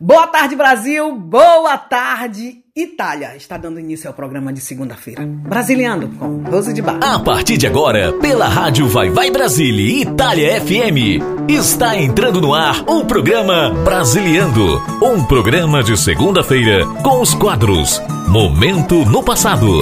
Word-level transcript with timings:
Boa 0.00 0.26
tarde, 0.26 0.56
Brasil. 0.56 1.14
Boa 1.16 1.78
tarde, 1.78 2.56
Itália. 2.74 3.36
Está 3.36 3.56
dando 3.56 3.78
início 3.78 4.08
ao 4.08 4.14
programa 4.14 4.52
de 4.52 4.60
segunda-feira. 4.60 5.24
Brasiliano 5.24 6.08
com 6.18 6.42
Rose 6.42 6.72
de 6.72 6.82
Bar. 6.82 6.98
A 7.00 7.18
partir 7.20 7.56
de 7.56 7.66
agora, 7.66 8.12
pela 8.14 8.48
rádio 8.48 8.88
Vai 8.88 9.10
Vai 9.10 9.30
Brasília 9.30 10.02
Itália 10.02 10.60
FM, 10.60 11.48
está 11.48 11.96
entrando 11.96 12.40
no 12.40 12.52
ar 12.52 12.82
o 12.88 13.04
programa 13.04 13.70
Brasiliando. 13.84 14.82
Um 15.00 15.24
programa 15.24 15.82
de 15.82 15.96
segunda-feira 15.96 16.84
com 17.02 17.20
os 17.20 17.32
quadros 17.32 18.02
Momento 18.26 19.04
no 19.04 19.22
Passado, 19.22 19.78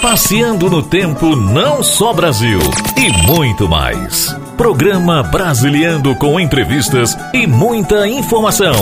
Passeando 0.00 0.68
no 0.68 0.82
Tempo 0.82 1.36
Não 1.36 1.84
Só 1.84 2.12
Brasil 2.12 2.58
e 2.96 3.12
muito 3.26 3.68
mais. 3.68 4.34
Programa 4.62 5.24
Brasiliando 5.24 6.14
com 6.14 6.38
entrevistas 6.38 7.18
e 7.34 7.48
muita 7.48 8.06
informação. 8.06 8.72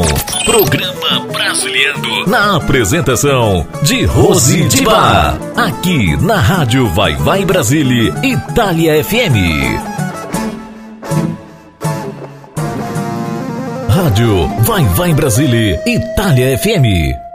Programa 0.44 1.20
Brasiliando 1.32 2.26
na 2.26 2.56
apresentação 2.56 3.66
de 3.82 4.04
Rose 4.04 4.68
de 4.68 4.82
Bar. 4.82 5.38
Aqui 5.56 6.18
na 6.18 6.36
Rádio 6.36 6.86
Vai 6.90 7.16
Vai 7.16 7.46
Brasília 7.46 8.12
Itália 8.22 9.02
FM. 9.02 9.80
Rádio 13.88 14.48
Vai 14.58 14.84
Vai 14.84 15.14
Brasília 15.14 15.82
Itália 15.86 16.58
FM. 16.58 17.29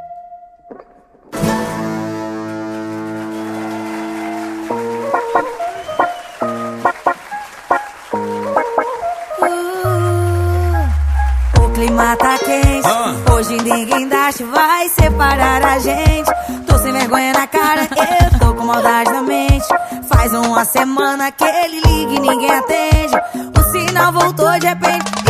Dash 14.35 14.41
vai 14.41 14.89
separar 14.89 15.63
a 15.63 15.79
gente. 15.79 16.29
Tô 16.67 16.77
sem 16.77 16.91
vergonha 16.91 17.33
na 17.33 17.47
cara, 17.47 17.81
eu 17.83 18.39
tô 18.39 18.53
com 18.53 18.65
maldade 18.65 19.11
na 19.11 19.21
mente. 19.21 19.65
Faz 20.09 20.33
uma 20.33 20.65
semana 20.65 21.31
que 21.31 21.43
ele 21.43 21.79
liga 21.81 22.13
e 22.13 22.19
ninguém 22.19 22.51
atende. 22.51 23.15
O 23.57 23.71
sinal 23.71 24.11
voltou 24.11 24.59
de 24.59 24.67
repente. 24.67 25.24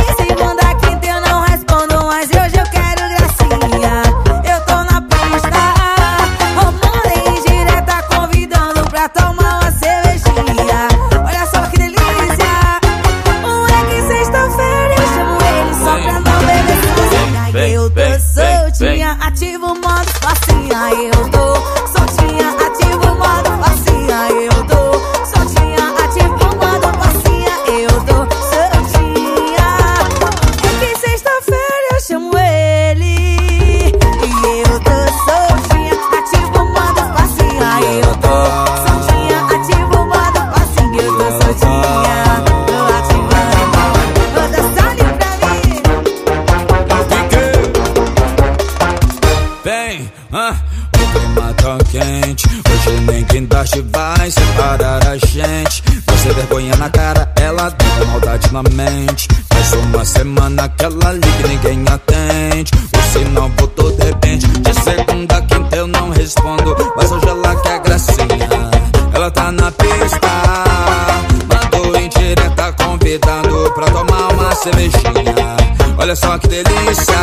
Olha 76.05 76.15
só 76.15 76.37
que 76.37 76.47
delícia. 76.47 77.15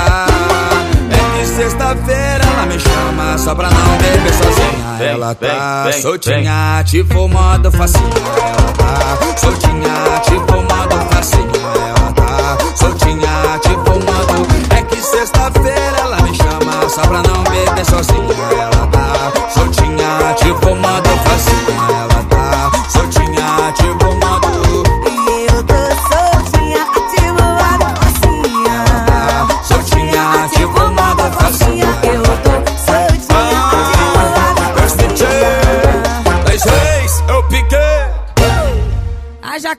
É 1.09 1.39
que 1.39 1.47
sexta-feira 1.47 2.45
ela 2.45 2.67
me 2.67 2.81
chama 2.81 3.39
só 3.39 3.55
pra 3.55 3.71
não 3.71 3.97
beber 3.99 4.35
sozinha. 4.35 4.99
Vem, 4.99 5.09
Ela 5.09 5.35
tá 5.37 5.93
soltinha, 6.03 6.81
ativo 6.81 7.27
o 7.27 7.29
modo 7.29 7.71
facinha. 7.71 8.11
Ela 8.37 8.73
tá 8.73 9.37
soltinha, 9.39 10.17
ativo 10.17 10.47
o 10.59 10.63
modo 10.63 11.15
facinha. 11.15 11.63
Ela 11.97 12.13
tá 12.13 12.59
soltinha, 12.75 13.55
ativo 13.55 13.85
o 13.85 14.01
modo. 14.01 14.49
É 14.77 14.83
que 14.83 15.01
sexta-feira 15.01 15.99
ela 16.01 16.21
me 16.23 16.35
chama 16.35 16.89
só 16.89 17.03
pra 17.03 17.23
não 17.23 17.45
beber 17.45 17.85
sozinha. 17.85 18.35
Ela 18.51 18.87
tá 18.89 18.92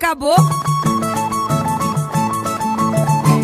acabou? 0.04 0.36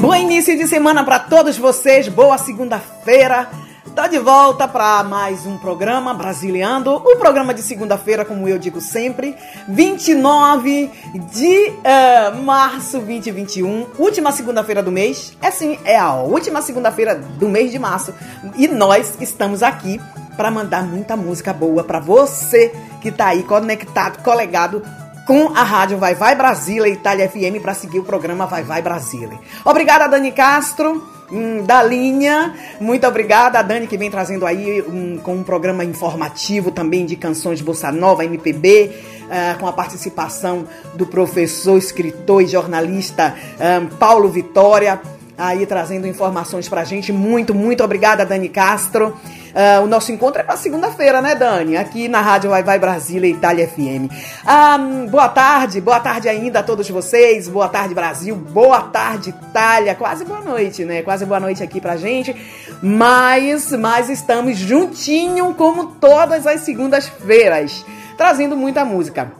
Bom 0.02 0.14
início 0.14 0.58
de 0.58 0.68
semana 0.68 1.06
para 1.06 1.18
todos 1.18 1.58
vocês. 1.58 2.10
Boa 2.10 2.38
segunda-feira. 2.38 3.48
Tô 3.96 4.06
de 4.10 4.20
volta 4.20 4.68
para 4.68 5.02
mais 5.06 5.46
um 5.46 5.58
programa 5.58 6.14
Brasiliando. 6.14 6.94
O 6.94 7.16
programa 7.16 7.54
de 7.54 7.62
segunda-feira, 7.62 8.26
como 8.26 8.46
eu 8.46 8.60
digo 8.60 8.82
sempre, 8.82 9.36
29 9.70 10.92
de 11.32 11.74
eh, 11.82 12.32
março 12.44 12.98
2021, 12.98 13.88
última 13.98 14.34
segunda-feira 14.34 14.84
do 14.84 14.92
mês. 14.92 15.38
É 15.42 15.52
sim, 15.52 15.80
é 15.86 15.98
a 15.98 16.16
última 16.16 16.62
segunda-feira 16.62 17.16
do 17.16 17.48
mês 17.48 17.72
de 17.72 17.80
março. 17.80 18.14
E 18.58 18.68
nós 18.68 19.18
estamos 19.22 19.64
aqui 19.64 20.00
para 20.36 20.52
mandar 20.52 20.84
muita 20.84 21.18
música 21.18 21.54
boa 21.54 21.84
para 21.84 22.00
você 22.00 22.74
que 23.02 23.12
tá 23.12 23.28
aí 23.28 23.44
conectado, 23.44 24.22
colegado 24.24 24.82
com 25.30 25.50
a 25.56 25.62
rádio 25.62 26.00
Vai 26.00 26.16
Vai 26.16 26.34
Brasília 26.34 26.88
Itália 26.88 27.30
FM 27.30 27.62
para 27.62 27.76
seguir 27.76 28.00
o 28.00 28.04
programa 28.04 28.48
Vai 28.48 28.64
Vai 28.64 28.82
Brasília. 28.82 29.40
Obrigada, 29.64 30.08
Dani 30.08 30.32
Castro, 30.32 31.08
hum, 31.32 31.62
da 31.64 31.84
linha. 31.84 32.56
Muito 32.82 33.06
obrigada, 33.06 33.60
a 33.60 33.62
Dani, 33.62 33.86
que 33.86 33.96
vem 33.96 34.10
trazendo 34.10 34.44
aí 34.44 34.82
um, 34.82 35.20
com 35.20 35.36
um 35.36 35.44
programa 35.44 35.86
informativo 35.86 36.72
também 36.72 37.06
de 37.06 37.16
canções 37.16 37.62
Bossa 37.62 37.92
Nova, 37.92 38.26
MPB, 38.26 38.92
ah, 39.30 39.56
com 39.60 39.68
a 39.68 39.72
participação 39.72 40.68
do 40.96 41.06
professor, 41.06 41.78
escritor 41.78 42.42
e 42.42 42.48
jornalista 42.48 43.36
ah, 43.60 43.88
Paulo 44.00 44.30
Vitória 44.30 45.00
aí 45.40 45.66
trazendo 45.66 46.06
informações 46.06 46.68
pra 46.68 46.84
gente. 46.84 47.12
Muito, 47.12 47.56
muito 47.56 47.84
obrigada, 47.84 48.26
Dani 48.26 48.50
Castro. 48.50 49.18
Ah, 49.56 49.82
o 49.82 49.88
nosso 49.88 50.12
encontro 50.12 50.42
é 50.42 50.44
pra 50.44 50.58
segunda-feira, 50.58 51.22
né, 51.22 51.34
Dani? 51.34 51.78
Aqui 51.78 52.08
na 52.08 52.22
Rádio 52.22 52.50
Vai 52.50 52.62
Vai 52.62 52.78
Brasília 52.78 53.30
Itália 53.30 53.68
FM. 53.68 54.12
Ah, 54.46 54.78
boa 55.10 55.30
tarde, 55.30 55.82
boa 55.82 56.00
tarde 56.00 56.28
ainda 56.28 56.60
a 56.60 56.64
todos 56.64 56.90
vocês. 56.90 57.48
Boa 57.48 57.70
tarde, 57.70 57.96
Brasil. 57.96 58.36
Boa 58.36 58.82
tarde, 58.82 59.30
Itália. 59.30 59.96
Quase 59.96 60.26
boa 60.26 60.42
noite, 60.42 60.86
né? 60.86 61.02
Quase 61.02 61.26
boa 61.26 61.40
noite 61.40 61.64
aqui 61.64 61.80
pra 61.80 61.96
gente. 61.96 62.36
Mas, 62.82 63.72
mas 63.72 64.10
estamos 64.10 64.58
juntinho 64.58 65.54
como 65.56 65.88
todas 66.00 66.46
as 66.46 66.62
segundas-feiras, 66.62 67.86
trazendo 68.18 68.56
muita 68.56 68.86
música 68.86 69.32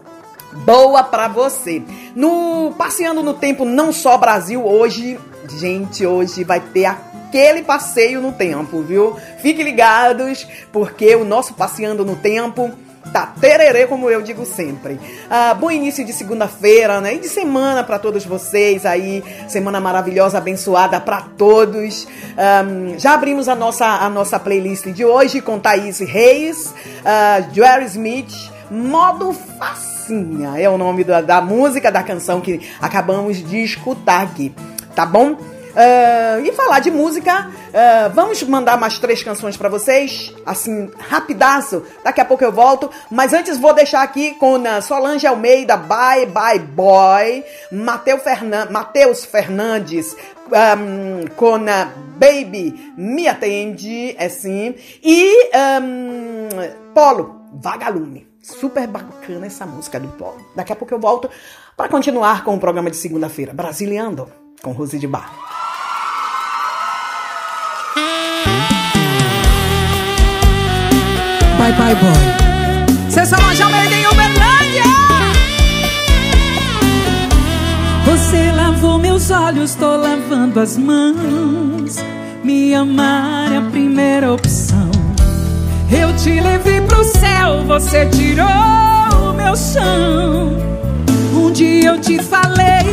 boa 0.66 1.04
pra 1.04 1.28
você. 1.28 1.82
No 2.16 2.74
Passeando 2.78 3.22
no 3.22 3.34
Tempo 3.34 3.66
Não 3.66 3.92
Só 3.92 4.18
Brasil, 4.18 4.66
hoje, 4.66 5.20
gente, 5.58 6.06
hoje 6.06 6.44
vai 6.44 6.60
ter 6.60 6.86
aquele 6.86 7.64
passeio 7.64 8.22
no 8.22 8.32
tempo, 8.32 8.82
viu? 8.82 9.16
Fiquem 9.42 9.64
ligados, 9.64 10.48
porque 10.72 11.16
o 11.16 11.24
nosso 11.24 11.54
Passeando 11.54 12.04
no 12.06 12.16
Tempo 12.16 12.72
tá 13.12 13.34
tererê, 13.40 13.88
como 13.88 14.10
eu 14.10 14.22
digo 14.22 14.46
sempre. 14.46 15.00
Ah, 15.30 15.54
bom 15.54 15.72
início 15.72 16.06
de 16.06 16.14
segunda-feira, 16.14 17.02
né? 17.02 17.16
E 17.16 17.20
de 17.20 17.28
semana 17.28 17.84
para 17.84 18.00
todos 18.00 18.26
vocês 18.26 18.86
aí. 18.86 19.24
Semana 19.48 19.80
maravilhosa, 19.80 20.38
abençoada 20.38 21.00
para 21.00 21.22
todos. 21.22 22.08
Ahm, 22.38 22.98
já 22.98 23.14
abrimos 23.14 23.48
a 23.48 23.56
nossa, 23.56 23.86
a 23.86 24.10
nossa 24.10 24.40
playlist 24.40 24.88
de 24.88 25.04
hoje 25.04 25.42
com 25.42 25.60
Thaís 25.60 26.00
Reis, 26.00 26.74
ah, 27.04 27.42
Jerry 27.52 27.86
Smith, 27.86 28.34
Modo 28.70 29.34
Facinha. 29.58 30.60
É 30.60 30.70
o 30.70 30.78
nome 30.78 31.04
da, 31.04 31.22
da 31.22 31.42
música, 31.42 31.92
da 31.92 32.04
canção 32.04 32.42
que 32.42 32.62
acabamos 32.80 33.38
de 33.38 33.64
escutar 33.64 34.24
aqui. 34.24 34.54
Tá 34.96 35.06
bom? 35.06 35.38
Uh, 35.70 36.44
e 36.44 36.52
falar 36.52 36.80
de 36.80 36.90
música, 36.90 37.48
uh, 37.48 38.14
vamos 38.14 38.42
mandar 38.44 38.76
mais 38.78 38.98
três 38.98 39.22
canções 39.22 39.56
para 39.56 39.70
vocês, 39.70 40.34
assim, 40.46 40.92
rapidaço. 40.98 41.84
Daqui 42.04 42.20
a 42.20 42.26
pouco 42.26 42.44
eu 42.44 42.52
volto, 42.52 42.90
mas 43.10 43.34
antes 43.34 43.58
vou 43.58 43.74
deixar 43.74 44.02
aqui 44.02 44.34
com 44.34 44.64
Solange 44.82 45.28
Almeida, 45.28 45.78
Bye 45.78 46.26
Bye 46.26 46.60
Boy, 46.60 47.46
Mateus 47.72 48.24
Fernan 48.24 48.68
Fernandes, 49.30 50.16
um, 50.48 51.28
com 51.36 51.56
uh, 51.58 51.88
Baby 52.18 52.94
Me 52.98 53.28
Atende, 53.28 54.16
é 54.18 54.28
sim, 54.28 54.76
e 55.04 55.50
um, 55.82 56.50
Polo, 56.94 57.42
Vagalume. 57.54 58.28
Super 58.42 58.88
bacana 58.88 59.46
essa 59.46 59.66
música 59.66 60.00
do 60.00 60.08
Polo. 60.10 60.42
Daqui 60.56 60.74
a 60.74 60.76
pouco 60.76 60.94
eu 60.94 61.00
volto 61.00 61.30
para 61.78 61.88
continuar 61.88 62.44
com 62.44 62.56
o 62.56 62.60
programa 62.60 62.90
de 62.90 62.98
segunda-feira, 62.98 63.54
Brasiliando, 63.54 64.32
com 64.62 64.72
Rose 64.72 64.98
de 64.98 65.08
Bar. 65.08 65.32
Bye 71.58 71.74
Bye 71.74 71.96
Boy. 71.96 73.10
Cê 73.10 73.26
só 73.26 73.40
manja 73.42 73.66
Almeida 73.66 73.96
em 73.96 74.08
Uberlândia. 74.08 74.84
Você 78.06 78.52
lavou 78.52 78.98
meus 78.98 79.30
olhos, 79.30 79.76
tô 79.76 79.96
lavando 79.96 80.60
as 80.60 80.78
mãos. 80.78 81.98
Me 82.44 82.74
amar 82.74 83.52
é 83.52 83.58
a 83.58 83.62
primeira 83.62 84.34
opção. 84.34 84.90
Eu 85.92 86.16
te 86.16 86.40
levei 86.40 86.82
pro 86.82 87.04
céu, 87.04 87.64
você 87.66 88.06
tirou 88.08 88.48
o 89.30 89.34
meu 89.34 89.56
chão. 89.56 90.58
Um 91.36 91.52
dia 91.52 91.90
eu 91.90 92.02
te 92.02 92.22
falei, 92.22 92.86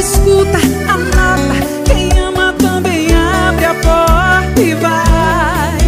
escuta 0.00 0.58
a 0.88 0.96
nota. 0.96 1.54
Quem 1.84 2.10
ama 2.18 2.54
também 2.54 3.08
abre 3.14 3.66
a 3.66 3.74
porta 3.74 4.60
e 4.60 4.74
vai. 4.74 5.78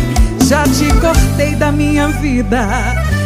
Já 0.47 0.65
te 0.65 0.93
cortei 1.01 1.55
da 1.57 1.73
minha 1.73 2.09
vida 2.09 2.69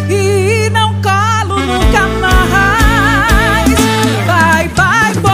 e 0.08 0.70
não 0.70 0.94
colo 1.02 1.58
nunca 1.60 2.06
mais. 2.20 3.74
Vai, 4.26 4.68
vai, 4.68 5.14
boy. 5.14 5.32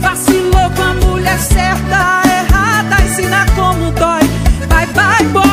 Vacilou 0.00 0.70
com 0.76 0.82
a 0.82 0.94
mulher 1.06 1.38
certa, 1.38 2.22
errada, 2.26 3.02
ensina 3.02 3.46
como 3.54 3.90
dói. 3.92 4.28
Vai, 4.68 4.86
vai, 4.86 5.24
boy. 5.24 5.48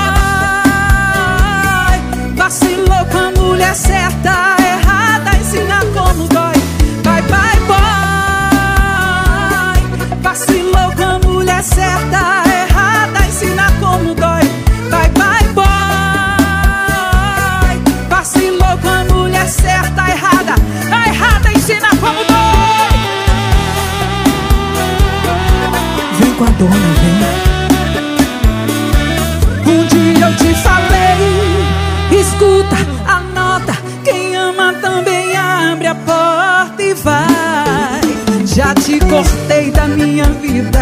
Vacilou 2.36 3.06
com 3.06 3.18
a 3.18 3.32
mulher 3.32 3.74
certa, 3.74 4.58
errada, 4.60 5.38
ensina 5.38 5.85
Vacilou 10.26 10.92
com 10.98 11.04
a 11.04 11.20
mulher 11.20 11.64
certa, 11.64 12.42
errada, 12.50 13.28
ensina 13.28 13.72
como 13.80 14.16
dói. 14.16 14.42
Vai, 14.90 15.08
vai, 15.12 15.44
boy. 15.54 15.66
Vacilou 18.10 18.76
com 18.82 18.90
a 18.90 19.04
mulher 19.14 19.48
certa, 19.48 20.02
errada, 20.10 20.56
errada, 21.08 21.52
ensina 21.54 21.90
como 21.90 22.24
dói. 22.26 22.96
Vem 26.20 26.34
com 26.34 26.46
a 26.46 26.50
dona, 26.50 26.95
Já 38.66 38.74
te 38.74 39.00
cortei 39.02 39.70
da 39.70 39.88
minha 39.88 40.26
vida 40.26 40.80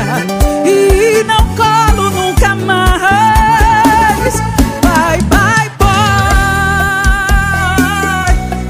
e 0.65 1.21
não 1.25 1.45
colo 1.53 2.09
nunca 2.11 2.55
mais. 2.55 4.35
Vai, 4.81 5.19
vai, 5.29 5.69
boy. 5.77 5.91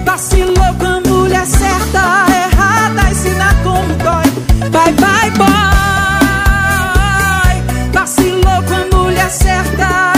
Vacilou 0.03 0.73
com 0.79 0.87
a 0.87 0.99
mulher 1.01 1.45
certa, 1.45 2.25
errada, 2.31 3.11
ensina 3.11 3.53
como 3.61 3.93
dói. 3.97 4.25
Vai, 4.71 4.91
vai, 4.93 5.29
boy. 5.29 5.47
Vacilou 7.93 8.63
com 8.63 8.73
a 8.73 8.85
mulher 8.97 9.29
certa, 9.29 10.12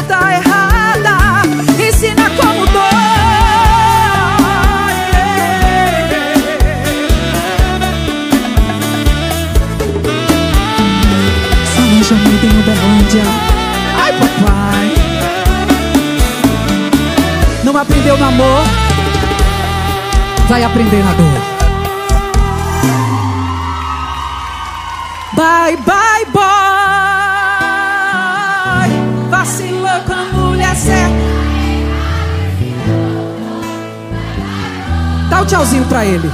certa, 0.00 0.32
errada, 0.32 1.42
ensina 1.78 2.30
como 2.30 2.66
dói. 2.66 2.80
Solange 11.74 12.14
Almeida 12.14 12.46
em 12.46 12.60
Uberlândia. 12.60 13.24
Ai 14.02 14.12
papai. 14.12 14.94
Não 17.64 17.76
aprendeu 17.76 18.16
no 18.16 18.24
amor? 18.24 18.64
Vai 20.48 20.64
aprender 20.64 21.04
na 21.04 21.12
dor 21.12 21.49
tchauzinho 35.50 35.84
pra 35.86 36.06
ele 36.06 36.30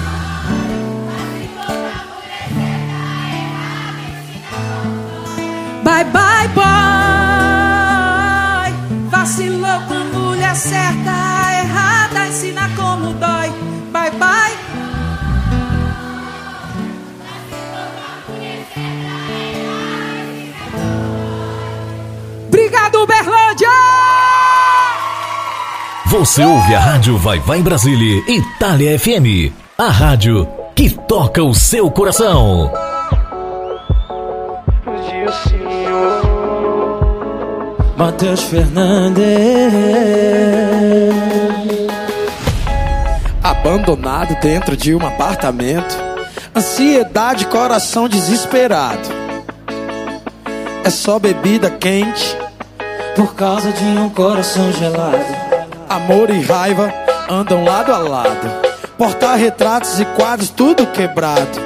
Bye, 5.83 6.05
bye, 6.05 6.49
boy. 6.49 6.65
Vacilou 9.09 9.81
com 9.87 10.19
mulher 10.19 10.57
certa, 10.57 11.13
errada, 11.63 12.27
ensina 12.27 12.69
como 12.77 13.13
dói. 13.15 13.36
Você 26.27 26.45
ouve 26.45 26.75
a 26.75 26.81
Rádio 26.81 27.17
Vai 27.17 27.39
Vai 27.39 27.63
Brasília, 27.63 28.21
Itália 28.27 28.99
FM. 28.99 29.55
A 29.79 29.91
rádio 29.91 30.47
que 30.75 30.91
toca 30.91 31.41
o 31.41 31.55
seu 31.55 31.89
coração. 31.89 32.73
Matheus 37.97 38.43
Fernandes. 38.43 39.25
Abandonado 43.41 44.37
dentro 44.41 44.77
de 44.77 44.97
um 44.97 45.07
apartamento. 45.07 45.97
Ansiedade, 46.57 47.47
coração 47.47 48.09
desesperado. 48.09 49.09
É 50.83 50.91
só 50.91 51.21
bebida 51.21 51.71
quente. 51.71 52.37
Por 53.15 53.33
causa 53.37 53.71
de 53.71 53.85
um 53.85 54.11
coração 54.11 54.73
gelado. 54.73 55.46
Amor 55.89 56.31
e 56.31 56.41
raiva 56.43 56.93
andam 57.31 57.65
lado 57.65 57.93
a 57.93 57.99
lado. 57.99 58.67
Porta-retratos 58.99 60.01
e 60.01 60.05
quadros, 60.05 60.51
tudo 60.51 60.87
quebrado. 60.87 61.61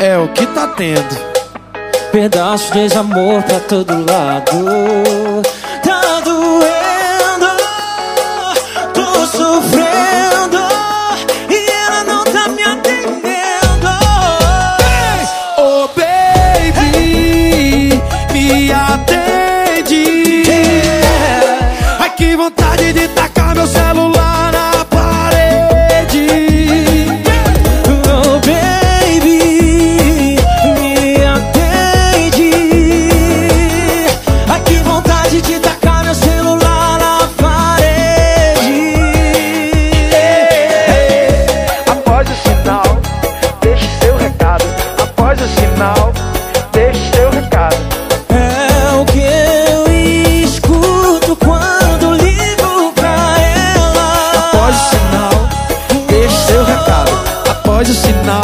É 0.00 0.18
o 0.18 0.28
que 0.28 0.44
tá 0.46 0.66
tendo. 0.68 1.34
Pedaços 2.10 2.72
de 2.72 2.80
desamor 2.80 3.42
pra 3.42 3.60
todo 3.60 3.92
lado. 4.04 5.43
Após 57.74 57.90
o 57.90 57.94
sinal, 57.94 58.43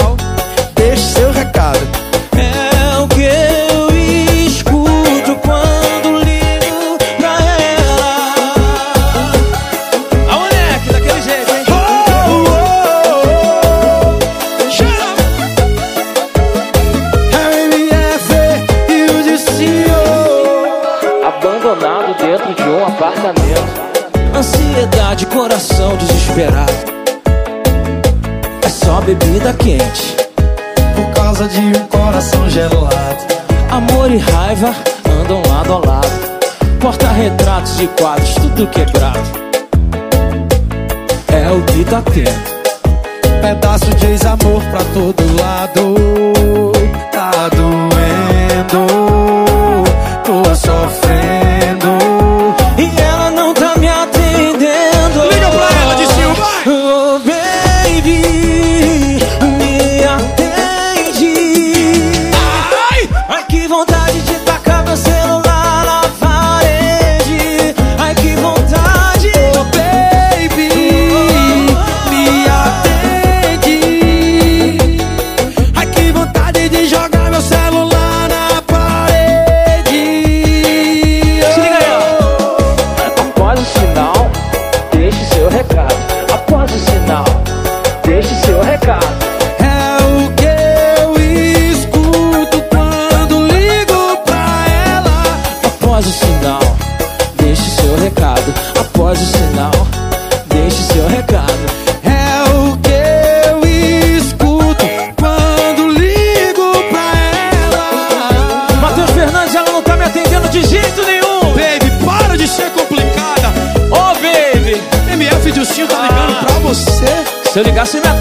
de 37.81 37.89
quadros, 37.89 38.35
tudo 38.35 38.71
quebrado. 38.71 39.40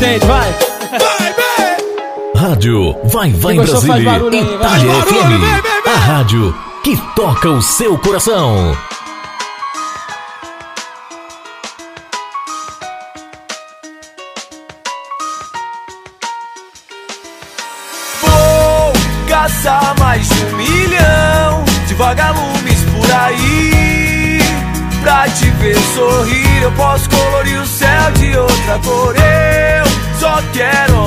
Atende, 0.10 0.26
vai. 0.26 0.52
Vai, 0.90 1.34
vai. 1.34 1.78
Rádio 2.36 2.96
Vai 3.04 3.32
Vai 3.34 3.56
gostou, 3.56 3.82
Brasília, 3.82 4.12
barulho 4.12 4.38
aí, 4.40 4.46
vai. 4.46 4.56
Itália 4.56 4.94
barulho, 4.94 5.06
FM. 5.06 5.30
vem, 5.30 5.40
vem, 5.40 5.62
vem. 5.62 5.94
A 5.94 5.98
rádio 5.98 6.56
que 6.84 6.98
toca 7.16 7.50
o 7.50 7.62
seu 7.62 7.98
coração. 7.98 8.76
Vou 18.22 18.94
caçar 19.28 19.96
mais 20.00 20.28
de 20.28 20.46
um 20.46 20.58
milhão 20.58 21.64
de 21.88 21.94
vagalumes 21.96 22.80
por 22.96 23.12
aí. 23.12 24.40
Pra 25.02 25.30
te 25.30 25.50
ver 25.52 25.78
sorrir, 25.96 26.64
eu 26.64 26.72
posso 26.74 27.10
colorir 27.10 27.60
o 27.62 27.66
céu 27.66 28.12
de 28.14 28.38
outra 28.38 28.80
cor. 28.84 29.19
Eu 30.60 30.66
só 30.90 30.99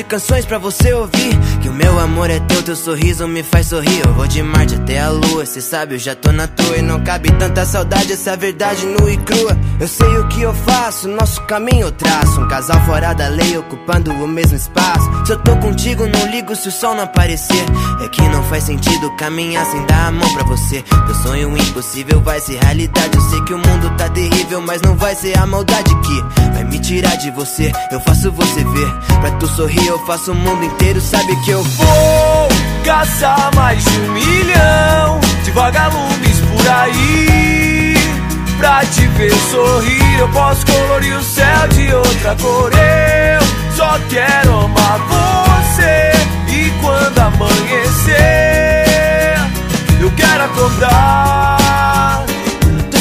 de 0.00 0.04
canções 0.04 0.46
pra 0.46 0.56
você 0.56 0.92
ouvir. 0.94 1.38
Que 1.60 1.68
o 1.68 1.74
meu 1.74 1.98
amor 1.98 2.30
é 2.30 2.40
teu, 2.40 2.62
teu 2.62 2.74
sorriso 2.74 3.28
me 3.28 3.42
faz 3.42 3.66
sorrir. 3.66 4.00
Eu 4.06 4.14
vou 4.14 4.26
de 4.26 4.42
Marte 4.42 4.74
até 4.74 4.98
a 4.98 5.10
lua, 5.10 5.44
cê 5.44 5.60
sabe, 5.60 5.94
eu 5.94 5.98
já 5.98 6.14
tô 6.14 6.32
na 6.32 6.46
tua. 6.46 6.78
E 6.78 6.82
não 6.82 7.04
cabe 7.04 7.30
tanta 7.32 7.66
saudade, 7.66 8.12
essa 8.12 8.34
verdade 8.36 8.86
nua 8.86 9.12
e 9.12 9.18
crua. 9.18 9.56
Eu 9.78 9.86
sei 9.86 10.08
o 10.16 10.26
que 10.28 10.40
eu 10.40 10.54
faço, 10.54 11.06
nosso 11.06 11.42
caminho 11.42 11.82
eu 11.82 11.92
traço. 11.92 12.40
Um 12.40 12.48
casal 12.48 12.80
fora 12.86 13.12
da 13.12 13.28
lei, 13.28 13.58
ocupando 13.58 14.10
o 14.12 14.26
mesmo 14.26 14.56
espaço. 14.56 15.08
Se 15.26 15.32
eu 15.32 15.38
tô 15.38 15.54
contigo, 15.56 16.06
não 16.06 16.30
ligo 16.30 16.56
se 16.56 16.68
o 16.68 16.72
sol 16.72 16.94
não 16.94 17.04
aparecer. 17.04 17.64
É 18.02 18.08
que 18.08 18.22
não 18.22 18.42
faz 18.44 18.64
sentido 18.64 19.14
caminhar 19.16 19.66
sem 19.66 19.84
dar 19.84 20.06
a 20.06 20.10
mão 20.10 20.32
pra 20.34 20.44
você. 20.44 20.82
Teu 20.82 21.14
sonho 21.16 21.56
impossível 21.58 22.22
vai 22.22 22.40
ser 22.40 22.58
realidade. 22.62 23.10
Eu 23.14 23.22
sei 23.22 23.40
que 23.42 23.52
o 23.52 23.58
mundo 23.58 23.94
tá 23.98 24.08
terrível, 24.08 24.62
mas 24.62 24.80
não 24.80 24.96
vai 24.96 25.14
ser 25.14 25.36
a 25.38 25.46
maldade 25.46 25.94
que 26.00 26.48
vai 26.54 26.64
me 26.64 26.78
tirar 26.78 27.16
de 27.16 27.30
você. 27.32 27.70
Eu 27.92 28.00
faço 28.00 28.32
você 28.32 28.64
ver. 28.64 28.90
Pra 29.20 29.30
tu 29.32 29.46
sorrir, 29.48 29.89
eu 29.90 29.98
faço 30.06 30.32
o 30.32 30.34
mundo 30.34 30.64
inteiro. 30.64 31.00
Sabe 31.00 31.34
que 31.42 31.50
eu 31.50 31.62
Vou 31.62 32.48
caçar 32.84 33.50
mais 33.54 33.84
de 33.84 33.98
um 34.00 34.12
milhão 34.12 35.20
de 35.44 35.50
vagalumes 35.50 36.38
por 36.40 36.68
aí. 36.68 37.94
Pra 38.58 38.84
te 38.84 39.06
ver 39.08 39.34
sorrir, 39.50 40.18
eu 40.18 40.28
posso 40.28 40.64
colorir 40.66 41.16
o 41.16 41.22
céu 41.22 41.68
de 41.68 41.92
outra 41.94 42.36
cor. 42.36 42.70
Eu 42.72 43.76
só 43.76 43.98
quero 44.08 44.60
amar 44.60 44.98
você. 45.08 46.12
E 46.48 46.70
quando 46.80 47.18
amanhecer, 47.18 48.14
eu 50.00 50.10
quero 50.12 50.44
acordar. 50.44 52.19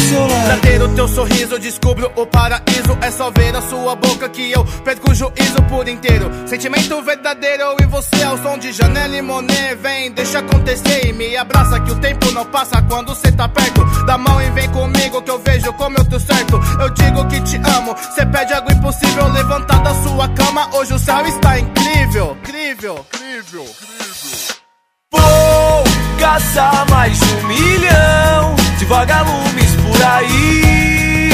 Pra 0.09 0.57
ter 0.57 0.81
o 0.81 0.89
teu 0.95 1.07
sorriso, 1.07 1.59
descubro 1.59 2.11
o 2.15 2.25
paraíso. 2.25 2.97
É 2.99 3.11
só 3.11 3.29
ver 3.29 3.55
a 3.55 3.61
sua 3.61 3.95
boca 3.95 4.27
que 4.27 4.51
eu 4.51 4.65
perco 4.83 5.11
o 5.11 5.13
juízo 5.13 5.61
por 5.69 5.87
inteiro. 5.87 6.31
Sentimento 6.47 6.99
verdadeiro, 7.03 7.75
e 7.79 7.85
você 7.85 8.23
ao 8.23 8.35
som 8.39 8.57
de 8.57 8.71
Janela 8.71 9.15
e 9.15 9.21
Monet. 9.21 9.75
Vem, 9.75 10.11
deixa 10.11 10.39
acontecer 10.39 11.07
e 11.07 11.13
me 11.13 11.37
abraça. 11.37 11.79
Que 11.81 11.91
o 11.91 11.99
tempo 11.99 12.31
não 12.31 12.43
passa 12.45 12.81
quando 12.89 13.13
cê 13.13 13.31
tá 13.31 13.47
perto. 13.47 13.85
Dá 14.07 14.17
mão 14.17 14.41
e 14.41 14.49
vem 14.49 14.69
comigo 14.69 15.21
que 15.21 15.29
eu 15.29 15.39
vejo 15.39 15.71
como 15.73 15.97
eu 15.97 16.05
tô 16.05 16.19
certo. 16.19 16.59
Eu 16.81 16.89
digo 16.89 17.27
que 17.27 17.41
te 17.41 17.57
amo, 17.57 17.95
cê 18.15 18.25
pede 18.25 18.53
algo 18.53 18.71
impossível. 18.71 19.27
Levantar 19.27 19.83
da 19.83 19.93
sua 20.01 20.27
cama, 20.29 20.75
hoje 20.75 20.93
o 20.93 20.99
céu 20.99 21.23
está 21.27 21.59
incrível. 21.59 22.35
Incrível, 22.41 23.05
incrível, 23.13 23.63
incrível. 23.63 24.55
Vou 25.11 25.83
caçar 26.19 26.89
mais 26.89 27.19
um 27.21 27.47
milhão 27.47 28.55
de 28.77 28.85
vagalumes 28.85 29.68
por 29.89 30.03
aí. 30.03 31.31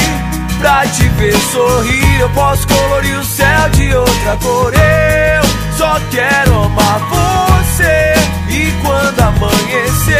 Pra 0.58 0.86
te 0.86 1.08
ver 1.10 1.36
sorrir, 1.52 2.20
eu 2.20 2.30
posso 2.30 2.66
colorir 2.66 3.18
o 3.18 3.24
céu 3.24 3.68
de 3.70 3.94
outra 3.94 4.36
cor. 4.42 4.72
Eu 4.74 5.42
só 5.76 6.00
quero 6.10 6.64
amar 6.64 7.00
você. 7.00 8.14
E 8.48 8.72
quando 8.82 9.20
amanhecer, 9.20 10.16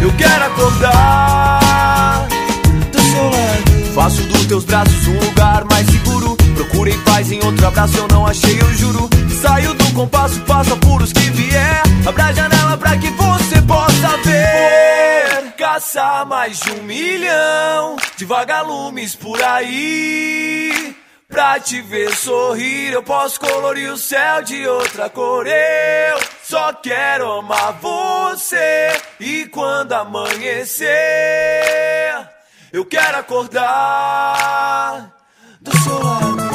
eu 0.00 0.10
quero 0.12 0.44
acordar 0.46 2.26
do 2.90 3.00
seu 3.00 3.24
lado. 3.24 3.94
Faço 3.94 4.22
dos 4.22 4.46
teus 4.46 4.64
braços 4.64 5.06
um 5.08 5.18
lugar 5.18 5.64
mais 5.70 5.86
seguro. 5.86 6.36
Procurei 6.54 6.96
paz 6.98 7.30
em 7.30 7.44
outro 7.44 7.66
abraço, 7.66 7.96
eu 7.98 8.08
não 8.08 8.26
achei, 8.26 8.58
eu 8.60 8.74
juro. 8.74 9.08
Saio 9.42 9.74
do 9.74 9.92
compasso, 9.92 10.40
passo 10.40 10.72
apuros 10.72 11.12
que 11.12 11.30
vier. 11.30 11.82
Abra 12.06 12.24
a 12.24 12.32
janela 12.32 12.76
pra 12.78 12.96
que 12.96 13.10
você 13.10 13.60
possa 13.62 14.16
ver. 14.24 15.15
Caçar 15.76 16.24
mais 16.24 16.58
de 16.60 16.70
um 16.70 16.84
milhão 16.84 17.96
de 18.16 18.24
vagalumes 18.24 19.14
por 19.14 19.42
aí. 19.42 20.96
Pra 21.28 21.60
te 21.60 21.82
ver 21.82 22.16
sorrir, 22.16 22.94
eu 22.94 23.02
posso 23.02 23.38
colorir 23.38 23.92
o 23.92 23.98
céu 23.98 24.40
de 24.40 24.66
outra 24.66 25.10
cor. 25.10 25.46
Eu 25.46 26.18
Só 26.42 26.72
quero 26.72 27.30
amar 27.30 27.74
você. 27.74 28.88
E 29.20 29.44
quando 29.48 29.92
amanhecer, 29.92 30.86
eu 32.72 32.86
quero 32.86 33.18
acordar 33.18 35.12
do 35.60 35.76
seu 35.76 36.02
lado. 36.02 36.45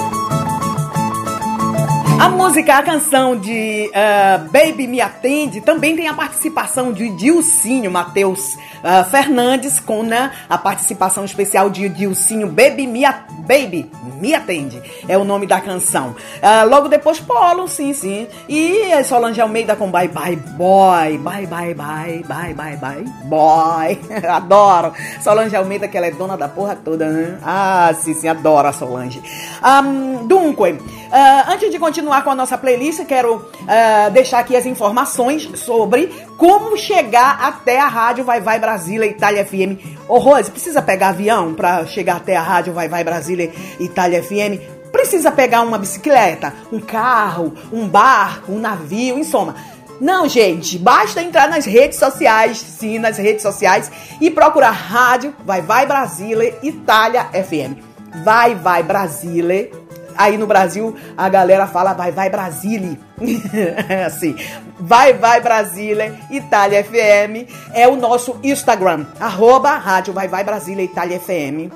A 2.22 2.30
música, 2.30 2.78
a 2.78 2.84
canção 2.84 3.36
de 3.36 3.90
uh, 3.90 4.52
Baby 4.52 4.86
Me 4.86 5.02
Atende 5.02 5.60
também 5.60 5.96
tem 5.96 6.08
a 6.08 6.14
participação 6.14 6.94
de 6.94 7.10
Dilcinho 7.16 7.90
Matheus 7.90 8.54
uh, 8.84 9.04
Fernandes 9.10 9.80
com 9.80 10.04
né, 10.04 10.32
a 10.48 10.56
participação 10.56 11.26
especial 11.26 11.68
de 11.68 11.90
Dilcinho 11.90 12.46
Baby 12.46 12.86
Me, 12.86 13.02
Baby 13.40 13.90
Me 14.20 14.36
Atende. 14.36 14.80
É 15.08 15.18
o 15.18 15.24
nome 15.24 15.48
da 15.48 15.60
canção. 15.60 16.10
Uh, 16.12 16.70
logo 16.70 16.88
depois 16.88 17.20
Polo, 17.20 17.68
sim, 17.68 17.92
sim. 17.92 18.28
E 18.48 19.04
Solange 19.04 19.42
Almeida 19.42 19.76
com 19.76 19.90
Bye 19.90 20.10
Bye 20.10 20.36
Boy. 20.36 21.18
Bye 21.18 21.48
Bye 21.48 21.74
Bye 21.74 22.24
Bye 22.24 22.54
Bye 22.54 22.78
Bye 22.78 23.06
Boy. 23.24 24.00
adoro. 24.30 24.94
Solange 25.24 25.56
Almeida 25.56 25.88
que 25.88 25.98
ela 25.98 26.06
é 26.06 26.12
dona 26.12 26.38
da 26.38 26.48
porra 26.48 26.76
toda, 26.76 27.10
né? 27.10 27.40
Ah, 27.44 27.92
sim, 27.96 28.14
sim, 28.14 28.28
adoro 28.28 28.68
a 28.68 28.72
Solange. 28.72 29.20
Um, 29.64 30.28
dunque, 30.28 30.72
uh, 30.72 31.52
antes 31.52 31.72
de 31.72 31.80
continuar 31.80 32.11
com 32.20 32.32
a 32.32 32.36
nossa 32.36 32.58
playlist, 32.58 33.06
quero 33.06 33.36
uh, 33.36 34.12
deixar 34.12 34.40
aqui 34.40 34.56
as 34.56 34.66
informações 34.66 35.50
sobre 35.56 36.08
como 36.38 36.76
chegar 36.76 37.40
até 37.42 37.80
a 37.80 37.88
rádio 37.88 38.26
Vai 38.26 38.42
Vai 38.42 38.60
Brasília 38.60 39.06
Itália 39.06 39.46
FM. 39.46 39.80
Ô 40.10 40.18
Rose, 40.18 40.52
precisa 40.52 40.82
pegar 40.82 41.10
avião 41.10 41.54
para 41.54 41.86
chegar 41.86 42.18
até 42.18 42.36
a 42.36 42.42
rádio 42.42 42.74
Vai 42.74 42.90
Vai 42.90 43.04
Brasília 43.04 43.52
Itália 43.80 44.22
FM? 44.22 44.60
Precisa 44.92 45.32
pegar 45.32 45.62
uma 45.62 45.78
bicicleta, 45.78 46.54
um 46.72 46.80
carro, 46.80 47.54
um 47.72 47.88
barco, 47.88 48.52
um 48.52 48.60
navio, 48.60 49.18
em 49.18 49.24
soma. 49.24 49.56
Não, 50.02 50.28
gente, 50.28 50.78
basta 50.80 51.22
entrar 51.22 51.48
nas 51.48 51.64
redes 51.64 52.00
sociais, 52.00 52.58
sim, 52.58 52.98
nas 52.98 53.18
redes 53.18 53.44
sociais 53.44 53.92
e 54.20 54.32
procurar 54.32 54.72
rádio 54.72 55.34
Vai 55.46 55.62
Vai 55.62 55.86
Brasília 55.86 56.58
Itália 56.64 57.26
FM. 57.26 57.78
Vai 58.24 58.56
Vai 58.56 58.84
Brasília 58.84 59.70
Aí 60.18 60.38
no 60.38 60.48
Brasil 60.48 60.96
a 61.18 61.30
galera 61.30 61.68
fala 61.68 61.94
vai, 61.94 62.12
vai 62.12 62.30
Brasília. 62.30 62.98
assim, 64.06 64.36
vai, 64.80 65.14
vai 65.14 65.42
Brasília, 65.42 66.18
Itália 66.30 66.84
FM. 66.84 67.50
É 67.74 67.88
o 67.88 67.96
nosso 67.96 68.38
Instagram, 68.44 69.06
arroba 69.20 69.78
rádio 69.78 70.14
vai, 70.14 70.28
vai 70.28 70.44
Brasília, 70.44 70.84
Itália 70.84 71.20
FM 71.20 71.72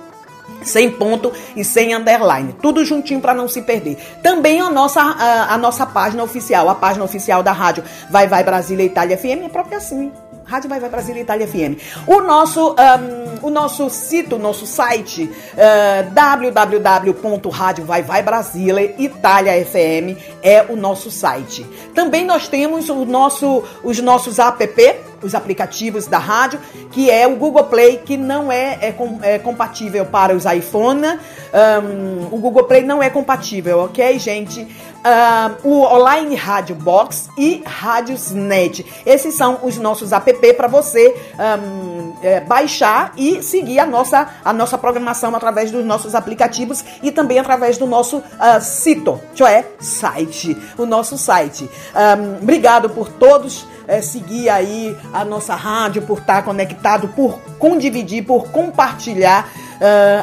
sem 0.63 0.91
ponto 0.91 1.31
e 1.55 1.63
sem 1.63 1.93
underline, 1.93 2.53
tudo 2.61 2.85
juntinho 2.85 3.21
para 3.21 3.33
não 3.33 3.47
se 3.47 3.61
perder. 3.61 3.97
Também 4.21 4.59
a 4.59 4.69
nossa, 4.69 5.01
a, 5.01 5.53
a, 5.53 5.57
nossa 5.57 5.85
página 5.85 6.23
oficial, 6.23 6.69
a 6.69 6.75
página 6.75 7.03
oficial 7.03 7.43
da 7.43 7.51
rádio 7.51 7.83
Vai 8.09 8.27
Vai 8.27 8.43
Brasília 8.43 8.85
Itália 8.85 9.17
FM 9.17 9.45
é 9.45 9.49
própria 9.49 9.77
assim, 9.77 10.11
Rádio 10.45 10.69
Vai 10.69 10.79
Vai 10.79 10.89
Brasília 10.89 11.21
Itália 11.21 11.45
FM. 11.47 11.79
O 12.05 12.21
nosso, 12.21 12.73
um, 12.73 13.47
o 13.47 13.49
nosso 13.49 13.89
sítio, 13.89 14.37
o 14.37 14.39
nosso 14.39 14.67
site, 14.67 15.23
uh, 15.23 16.11
www.radiovaivaibrasilia 16.11 18.93
Itália 18.99 19.65
FM 19.65 20.15
é 20.43 20.63
o 20.69 20.75
nosso 20.75 21.09
site. 21.09 21.65
Também 21.95 22.23
nós 22.25 22.47
temos 22.47 22.89
o 22.89 23.05
nosso, 23.05 23.63
os 23.83 23.99
nossos 23.99 24.37
app, 24.37 24.99
os 25.23 25.33
aplicativos 25.33 26.05
da 26.05 26.19
rádio, 26.19 26.59
que 26.91 27.09
é 27.09 27.25
o 27.25 27.35
Google 27.35 27.63
Play, 27.63 28.01
que 28.05 28.15
não 28.15 28.51
é, 28.51 28.77
é, 28.81 28.91
com, 28.91 29.17
é 29.23 29.39
compatível 29.39 30.05
para 30.05 30.35
os 30.35 30.45
iPhone. 30.45 31.07
Um, 31.07 32.27
o 32.31 32.37
Google 32.37 32.65
Play 32.65 32.83
não 32.83 33.01
é 33.01 33.09
compatível, 33.09 33.79
ok, 33.79 34.19
gente? 34.19 34.67
Um, 35.05 35.69
o 35.69 35.83
Online 35.83 36.35
Rádio 36.35 36.75
Box 36.75 37.29
e 37.37 37.61
Rádiosnet. 37.63 38.83
Esses 39.05 39.35
são 39.35 39.59
os 39.61 39.77
nossos 39.77 40.11
app 40.11 40.53
para 40.53 40.67
você 40.67 41.15
um, 41.37 42.13
é, 42.23 42.39
baixar 42.39 43.13
e 43.15 43.43
seguir 43.43 43.77
a 43.77 43.85
nossa, 43.85 44.27
a 44.43 44.51
nossa 44.51 44.79
programação 44.79 45.35
através 45.35 45.69
dos 45.69 45.85
nossos 45.85 46.15
aplicativos 46.15 46.83
e 47.03 47.11
também 47.11 47.37
através 47.37 47.77
do 47.77 47.85
nosso 47.85 48.17
uh, 48.17 48.59
sito, 48.59 49.21
é, 49.47 49.63
site, 49.79 50.57
o 50.75 50.87
nosso 50.87 51.19
site. 51.19 51.69
Um, 51.93 52.41
obrigado 52.41 52.89
por 52.89 53.07
todos 53.07 53.67
é, 53.87 54.01
seguir 54.01 54.49
aí 54.49 54.95
a 55.13 55.23
nossa 55.23 55.55
rádio, 55.55 56.01
por 56.01 56.19
estar 56.19 56.43
conectado, 56.43 57.07
por 57.09 57.39
condividir, 57.59 58.23
por 58.25 58.49
compartilhar 58.49 59.47
uh, 59.47 59.64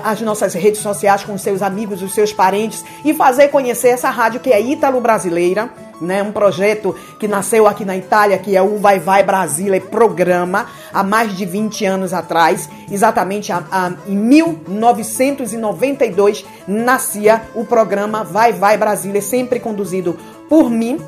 as 0.02 0.20
nossas 0.20 0.54
redes 0.54 0.80
sociais 0.80 1.22
com 1.24 1.34
os 1.34 1.42
seus 1.42 1.62
amigos, 1.62 2.02
os 2.02 2.14
seus 2.14 2.32
parentes 2.32 2.84
e 3.04 3.14
fazer 3.14 3.48
conhecer 3.48 3.88
essa 3.88 4.10
rádio 4.10 4.40
que 4.40 4.52
é 4.52 4.60
Ítalo 4.60 5.00
Brasileira. 5.00 5.70
Né, 6.00 6.20
um 6.20 6.32
projeto 6.32 6.96
que 7.16 7.28
nasceu 7.28 7.68
aqui 7.68 7.84
na 7.84 7.96
Itália, 7.96 8.36
que 8.36 8.56
é 8.56 8.62
o 8.62 8.76
Vai 8.76 8.98
Vai 8.98 9.22
Brasília 9.22 9.80
Programa, 9.80 10.66
há 10.92 11.04
mais 11.04 11.36
de 11.36 11.46
20 11.46 11.84
anos 11.84 12.12
atrás, 12.12 12.68
exatamente 12.90 13.52
a, 13.52 13.62
a, 13.70 13.92
em 14.08 14.16
1992 14.16 16.44
nascia 16.66 17.42
o 17.54 17.64
programa 17.64 18.24
Vai 18.24 18.52
Vai 18.52 18.76
Brasília, 18.76 19.22
sempre 19.22 19.60
conduzido 19.60 20.18
por 20.48 20.68
mim, 20.68 20.98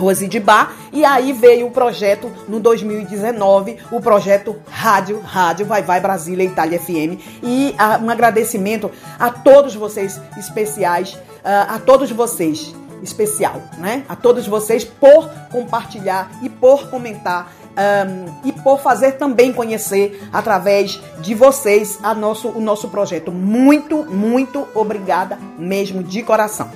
Rose 0.00 0.26
de 0.26 0.40
Bar, 0.40 0.74
e 0.92 1.04
aí 1.04 1.32
veio 1.32 1.66
o 1.66 1.70
projeto 1.70 2.32
no 2.48 2.58
2019, 2.58 3.76
o 3.92 4.00
projeto 4.00 4.56
Rádio, 4.68 5.20
Rádio 5.20 5.66
Vai 5.66 5.82
Vai 5.82 6.00
Brasília 6.00 6.44
Itália 6.44 6.80
FM, 6.80 7.20
e 7.42 7.74
uh, 7.78 8.02
um 8.04 8.10
agradecimento 8.10 8.90
a 9.18 9.30
todos 9.30 9.74
vocês 9.74 10.18
especiais, 10.38 11.12
uh, 11.12 11.74
a 11.74 11.78
todos 11.78 12.10
vocês 12.10 12.74
especial, 13.02 13.62
né? 13.78 14.04
A 14.08 14.16
todos 14.16 14.46
vocês 14.46 14.84
por 14.84 15.28
compartilhar 15.50 16.30
e 16.42 16.48
por 16.48 16.88
comentar 16.90 17.52
um, 17.70 18.48
e 18.48 18.52
por 18.52 18.80
fazer 18.80 19.12
também 19.12 19.52
conhecer 19.52 20.22
através 20.32 21.00
de 21.20 21.34
vocês 21.34 21.98
a 22.02 22.14
nosso, 22.14 22.48
o 22.48 22.60
nosso 22.60 22.88
projeto. 22.88 23.30
Muito, 23.32 24.04
muito 24.04 24.66
obrigada 24.74 25.38
mesmo 25.58 26.02
de 26.02 26.22
coração. 26.22 26.70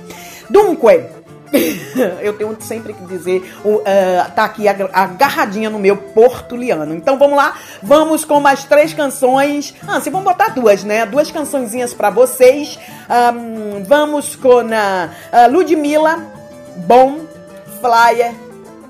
Dunque, 0.49 1.24
eu 2.21 2.33
tenho 2.33 2.55
sempre 2.59 2.93
que 2.93 3.05
dizer, 3.05 3.53
uh, 3.63 3.81
tá 4.35 4.45
aqui 4.45 4.67
agarradinha 4.67 5.69
no 5.69 5.79
meu 5.79 5.97
portuliano. 5.97 6.93
Então 6.93 7.17
vamos 7.17 7.35
lá, 7.35 7.55
vamos 7.81 8.25
com 8.25 8.39
mais 8.39 8.63
três 8.63 8.93
canções. 8.93 9.73
Ah, 9.87 9.99
se 9.99 10.09
vamos 10.09 10.25
botar 10.25 10.49
duas, 10.49 10.83
né? 10.83 11.05
Duas 11.05 11.31
cançõezinhas 11.31 11.93
para 11.93 12.09
vocês. 12.09 12.79
Um, 13.09 13.83
vamos 13.83 14.35
com 14.35 14.59
a 14.59 15.09
uh, 15.47 15.51
Ludmilla, 15.51 16.23
Bom, 16.77 17.21
Flyer 17.79 18.44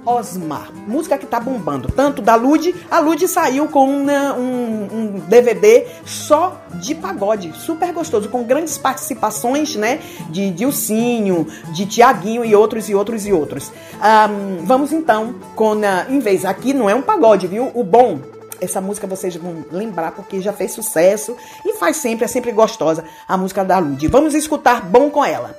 Osmar. 0.05 0.71
Música 0.87 1.17
que 1.17 1.25
tá 1.25 1.39
bombando. 1.39 1.91
Tanto 1.91 2.21
da 2.21 2.35
Lud, 2.35 2.75
a 2.89 2.99
Lud 2.99 3.27
saiu 3.27 3.67
com 3.67 3.89
uma, 3.89 4.33
um, 4.33 4.87
um, 4.91 5.19
DVD 5.27 5.87
só 6.05 6.61
de 6.75 6.93
pagode. 6.93 7.51
Super 7.57 7.91
gostoso, 7.91 8.29
com 8.29 8.43
grandes 8.43 8.77
participações, 8.77 9.75
né? 9.75 9.99
De 10.29 10.51
Dilcinho, 10.51 11.47
de 11.73 11.85
Tiaguinho 11.85 12.45
e 12.45 12.55
outros 12.55 12.89
e 12.89 12.95
outros 12.95 13.25
e 13.25 13.33
outros. 13.33 13.71
Um, 13.95 14.65
vamos 14.65 14.91
então 14.91 15.35
com, 15.55 15.73
a, 15.83 16.09
em 16.09 16.19
vez, 16.19 16.45
aqui 16.45 16.73
não 16.73 16.89
é 16.89 16.95
um 16.95 17.01
pagode, 17.01 17.47
viu? 17.47 17.71
O 17.73 17.83
bom 17.83 18.19
essa 18.61 18.79
música 18.79 19.05
vocês 19.05 19.35
vão 19.35 19.65
lembrar 19.69 20.11
porque 20.11 20.41
já 20.41 20.53
fez 20.53 20.71
sucesso 20.71 21.35
e 21.65 21.73
faz 21.73 21.97
sempre, 21.97 22.25
é 22.25 22.27
sempre 22.27 22.51
gostosa 22.51 23.03
a 23.27 23.37
música 23.37 23.65
da 23.65 23.79
Lud. 23.79 24.07
Vamos 24.07 24.33
escutar 24.33 24.81
bom 24.81 25.09
com 25.09 25.23
ela. 25.23 25.55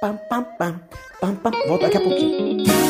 Pam, 0.00 0.18
pam, 0.28 0.42
pam, 0.58 0.80
pam, 1.20 1.34
pam. 1.34 1.50
Volto 1.66 1.82
daqui 1.82 1.96
a 1.96 2.00
pouquinho. 2.00 2.89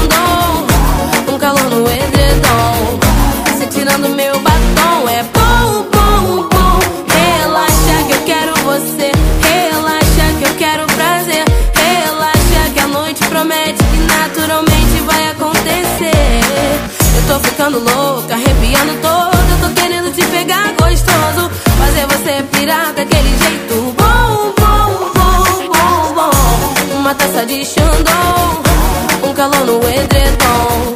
tô 17.31 17.39
ficando 17.39 17.79
louca, 17.79 18.33
arrepiando 18.33 18.93
todo. 19.01 19.61
Tô 19.61 19.81
querendo 19.81 20.13
te 20.13 20.21
pegar 20.25 20.73
gostoso. 20.73 21.49
Fazer 21.79 22.05
você 22.07 22.43
pirar 22.51 22.91
daquele 22.93 23.29
jeito 23.37 23.95
bom, 23.97 24.53
bom, 24.59 25.11
bom, 25.15 25.69
bom, 25.71 26.13
bom. 26.13 26.97
Uma 26.97 27.15
taça 27.15 27.45
de 27.45 27.63
Xandão, 27.63 28.61
um 29.23 29.33
calor 29.33 29.65
no 29.65 29.77
edredom. 29.77 30.93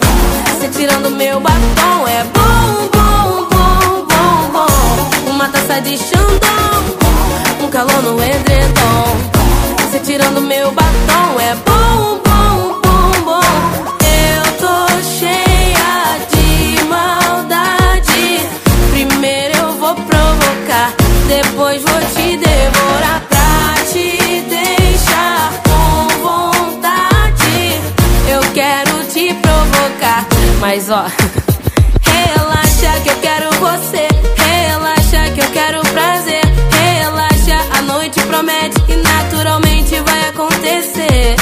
Você 0.60 0.68
tirando 0.68 1.10
meu 1.10 1.40
batom 1.40 2.08
é 2.08 2.24
bom, 2.26 2.90
bom, 2.94 3.48
bom, 3.50 4.06
bom, 4.06 4.52
bom. 4.52 5.32
Uma 5.32 5.48
taça 5.48 5.80
de 5.80 5.98
Xandão, 5.98 7.64
um 7.64 7.70
calor 7.70 8.02
no 8.04 8.22
edredom. 8.22 9.18
Você 9.80 10.00
tirando 10.00 10.42
meu 10.42 10.70
batom 10.74 11.40
é 11.40 11.56
bom. 11.66 11.95
Depois 21.56 21.82
vou 21.84 22.00
te 22.14 22.36
devorar 22.36 23.22
pra 23.30 23.76
te 23.90 24.42
deixar 24.42 25.54
com 25.64 26.08
vontade. 26.20 27.80
Eu 28.28 28.42
quero 28.54 29.06
te 29.06 29.34
provocar, 29.36 30.28
mas 30.60 30.90
ó. 30.90 31.06
Relaxa 32.04 33.00
que 33.02 33.10
eu 33.10 33.16
quero 33.22 33.50
você. 33.52 34.06
Relaxa 34.36 35.30
que 35.34 35.40
eu 35.40 35.50
quero 35.52 35.82
prazer. 35.94 36.42
Relaxa, 36.74 37.78
a 37.78 37.82
noite 37.84 38.20
promete 38.24 38.84
e 38.90 38.96
naturalmente 38.98 39.96
vai 40.02 40.28
acontecer. 40.28 41.38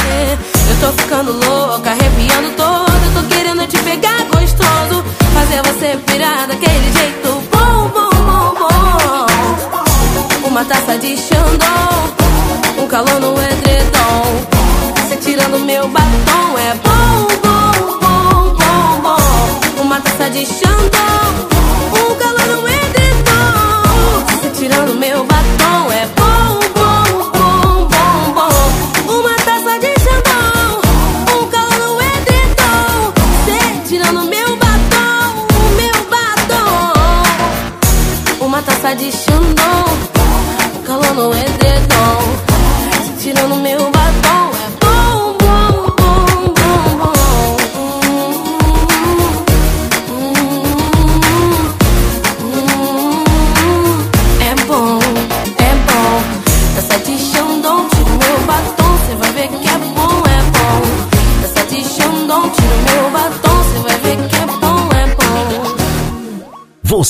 Eu 0.69 0.80
tô 0.80 1.02
ficando 1.02 1.32
louca, 1.32 1.89
arrepiando 1.89 2.52
todo. 2.56 3.13
Tô 3.15 3.36
querendo 3.36 3.65
te 3.65 3.80
pegar 3.80 4.23
gostoso. 4.26 5.04
Fazer 5.34 5.63
você 5.63 5.97
pirar 6.06 6.47
daquele 6.47 6.93
jeito 6.93 7.52
Uma 10.53 10.63
taça 10.65 10.99
de 10.99 11.17
Xandão, 11.17 12.13
um 12.77 12.87
calor 12.87 13.19
no 13.19 13.31
edredom. 13.41 14.45
Você 14.97 15.15
tirando 15.15 15.57
meu 15.65 15.87
batom 15.87 16.59
é 16.59 16.75
bom, 16.75 17.25
bom, 17.41 17.71
bom, 17.99 18.53
bom, 18.53 19.01
bom. 19.01 19.81
Uma 19.81 19.99
taça 19.99 20.29
de 20.29 20.45
Xandão, 20.45 21.49
um 21.89 22.15
calor 22.17 22.45
no 22.45 22.67
edredom. 22.67 23.81
Você 24.29 24.49
tirando 24.51 24.93
meu 24.93 25.25
batom 25.25 25.91
é 25.91 26.05
bom, 26.15 26.59
bom, 26.75 27.31
bom, 27.31 27.87
bom, 27.89 28.33
bom. 28.35 29.11
Uma 29.11 29.33
taça 29.37 29.79
de 29.79 29.91
Xandão, 30.03 30.81
um 31.35 31.47
calor 31.47 31.79
no 31.79 31.99
edredom. 31.99 33.11
Você 33.43 33.57
tirando 33.89 34.21
meu 34.29 34.55
batom, 34.57 35.47
meu 35.77 35.97
batom. 36.11 36.93
Uma 38.45 38.61
taça 38.61 38.95
de 38.95 39.11
Xandão, 39.11 39.52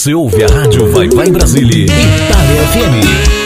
Você 0.04 0.14
ouve 0.14 0.44
a 0.44 0.48
rádio 0.48 0.92
Vai 0.92 1.08
Vai 1.08 1.32
Brasília, 1.32 1.86
Itália 1.86 2.62
FM. 2.74 3.43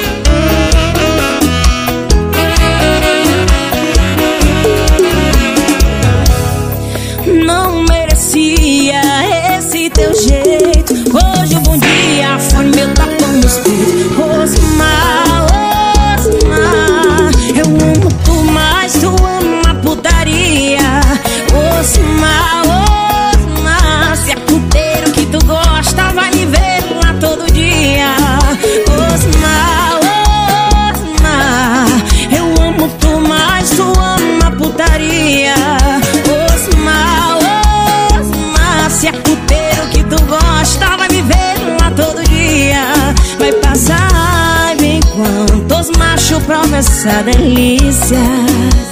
Essa 46.77 47.23
delícia. 47.23 48.86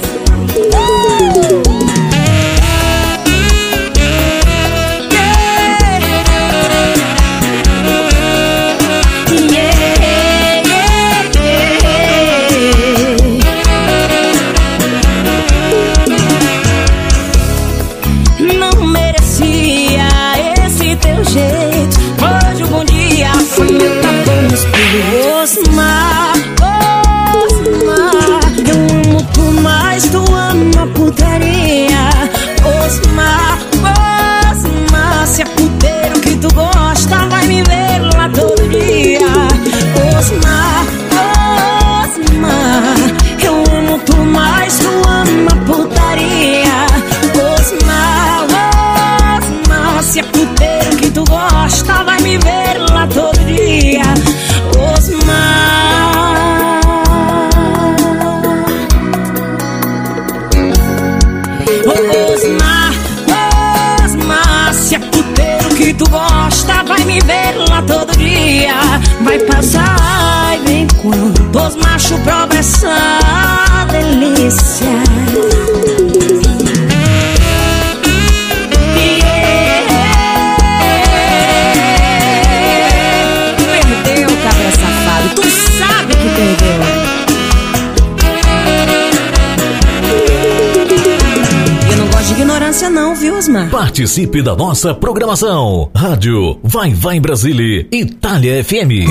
Participe 93.96 94.42
da 94.42 94.54
nossa 94.54 94.94
programação. 94.94 95.90
Rádio 95.96 96.60
Vai 96.62 96.92
Vai 96.92 97.18
Brasília, 97.18 97.88
Itália 97.90 98.62
FM. 98.62 99.08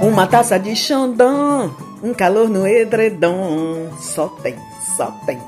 Uma 0.00 0.26
taça 0.26 0.58
de 0.58 0.74
Xandão, 0.74 1.76
um 2.02 2.14
calor 2.14 2.48
no 2.48 2.66
edredom. 2.66 3.90
Só 4.00 4.28
tem, 4.28 4.56
só 4.96 5.08
tem. 5.26 5.38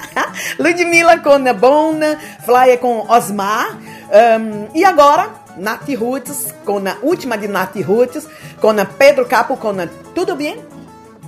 Ludmilla 0.58 1.18
com 1.18 1.36
Nebona, 1.36 2.18
Flyer 2.46 2.78
com 2.78 3.06
Osmar. 3.06 3.78
ahn, 4.10 4.68
e 4.74 4.82
agora, 4.82 5.28
Nath 5.58 5.90
Roots, 5.94 6.54
com 6.64 6.78
a 6.78 6.96
última 7.02 7.36
de 7.36 7.48
Nath 7.48 7.76
Roots, 7.86 8.26
com 8.58 8.74
Pedro 8.96 9.26
Capo, 9.26 9.58
com 9.58 9.74
Tudo 10.14 10.34
Bem? 10.34 10.56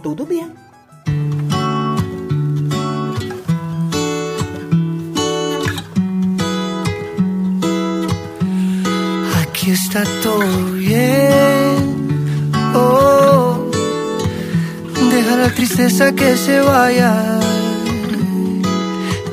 Tudo 0.03 0.25
Bem. 0.25 0.62
Aquí 9.63 9.71
está 9.71 10.03
todo 10.25 10.73
bien. 10.73 12.51
Oh, 12.75 13.71
deja 15.09 15.37
la 15.37 15.55
tristeza 15.55 16.11
que 16.11 16.37
se 16.37 16.61
vaya. 16.63 17.39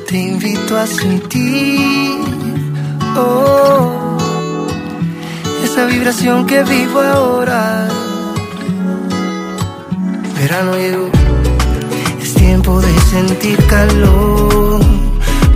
Te 0.06 0.16
invito 0.16 0.78
a 0.78 0.86
sentir. 0.86 2.14
Oh, 3.16 4.16
esa 5.64 5.86
vibración 5.86 6.46
que 6.46 6.62
vivo 6.62 7.00
ahora. 7.00 7.88
Verano 10.38 10.76
llegó, 10.76 11.10
es 12.22 12.34
tiempo 12.34 12.80
de 12.80 13.00
sentir 13.00 13.58
calor. 13.66 14.80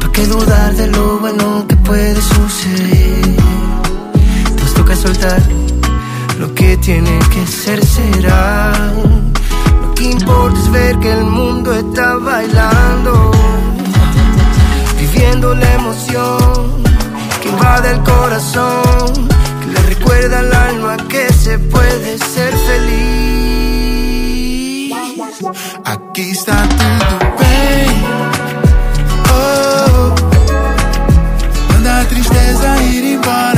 ¿Para 0.01 0.13
qué 0.13 0.27
dudar 0.27 0.75
de 0.75 0.89
lo 0.89 1.21
bueno 1.21 1.65
que 1.69 1.77
puede 1.77 2.21
suceder? 2.21 3.64
Lo 6.39 6.55
que 6.55 6.79
tiene 6.79 7.19
que 7.31 7.47
ser 7.47 7.85
será. 7.85 8.73
Lo 9.83 9.95
que 9.95 10.05
importa 10.05 10.59
es 10.59 10.71
ver 10.71 10.99
que 10.99 11.13
el 11.13 11.25
mundo 11.25 11.75
está 11.75 12.17
bailando, 12.17 13.31
viviendo 14.99 15.55
la 15.55 15.75
emoción 15.75 16.83
que 17.43 17.51
invade 17.51 17.91
el 17.91 18.01
corazón, 18.03 19.29
que 19.61 19.67
le 19.75 19.83
recuerda 19.95 20.39
al 20.39 20.55
alma 20.55 20.97
que 21.07 21.31
se 21.35 21.59
puede 21.59 22.17
ser 22.19 22.55
feliz. 22.57 23.05
Aquí 25.85 26.31
está 26.31 26.67
tudo 26.67 27.19
bem. 27.41 27.91
Oh, 29.35 30.15
manda 31.69 32.01
a 32.01 32.05
tristeza 32.09 32.83
ir 32.85 33.05
embora. 33.17 33.54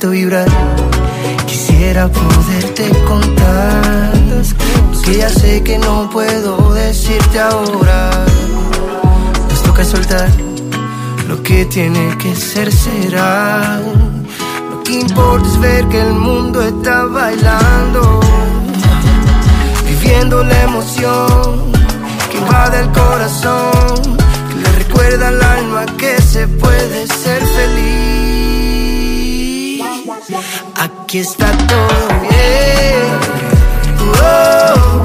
Siento 0.00 0.10
vibrar, 0.10 0.48
quisiera 1.46 2.08
poderte 2.08 2.88
contar. 3.06 4.12
Que 5.04 5.16
ya 5.18 5.28
sé 5.28 5.62
que 5.62 5.78
no 5.78 6.08
puedo 6.10 6.72
decirte 6.72 7.38
ahora. 7.38 8.10
Nos 9.48 9.62
toca 9.62 9.84
soltar 9.84 10.28
lo 11.28 11.42
que 11.42 11.66
tiene 11.66 12.16
que 12.18 12.34
ser 12.34 12.72
será. 12.72 13.80
Lo 14.70 14.82
que 14.84 15.00
importa 15.00 15.48
es 15.48 15.60
ver 15.60 15.88
que 15.88 16.00
el 16.00 16.14
mundo 16.14 16.62
está 16.62 17.04
bailando, 17.04 18.20
viviendo 19.86 20.44
la 20.44 20.62
emoción 20.62 21.72
que 22.30 22.38
invade 22.38 22.80
el 22.80 22.90
corazón, 22.92 24.16
que 24.48 24.54
le 24.62 24.72
recuerda 24.78 25.28
al 25.28 25.42
alma 25.42 25.84
que 25.98 26.22
se 26.22 26.46
puede 26.46 27.06
ser 27.06 27.42
feliz. 27.44 28.09
Aquí 31.10 31.18
está 31.18 31.50
todo 31.66 32.20
bien. 32.20 33.02
Oh, 34.22 35.02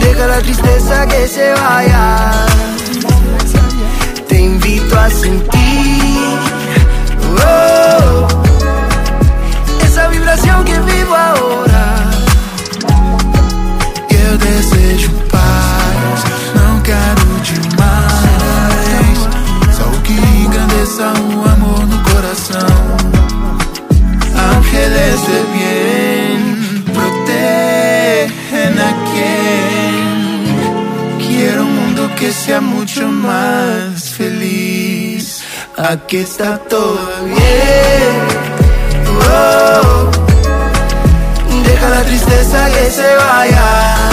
deja 0.00 0.26
la 0.28 0.38
tristeza 0.38 1.08
que 1.08 1.26
se 1.26 1.52
vaya. 1.54 2.46
Te 4.28 4.40
invito 4.42 4.96
a 4.96 5.10
sentir 5.10 6.38
oh, 7.44 8.28
esa 9.84 10.06
vibración 10.06 10.64
que 10.64 10.78
vivo 10.78 11.16
ahora. 11.16 11.73
Que 32.24 32.32
sea 32.32 32.62
mucho 32.62 33.06
más 33.06 34.02
feliz. 34.16 35.44
Aquí 35.76 36.16
está 36.16 36.56
todo 36.56 37.06
bien. 37.22 38.14
Oh, 39.28 40.10
deja 41.68 41.88
la 41.90 42.02
tristeza 42.02 42.70
que 42.70 42.90
se 42.90 43.14
vaya. 43.16 44.04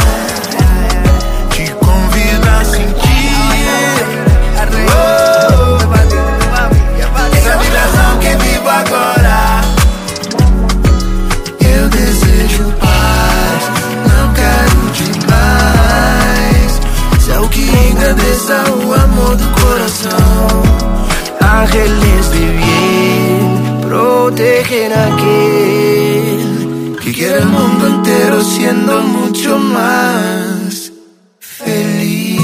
Ángeles 21.62 22.32
de 22.32 22.40
bien, 22.58 23.82
protegen 23.84 24.92
a 24.94 25.14
aquel 25.14 26.98
Que 27.04 27.14
quiere 27.14 27.38
el 27.38 27.46
mundo 27.46 27.86
entero 27.86 28.42
siendo 28.42 29.00
mucho 29.04 29.60
más 29.60 30.92
feliz. 31.38 32.42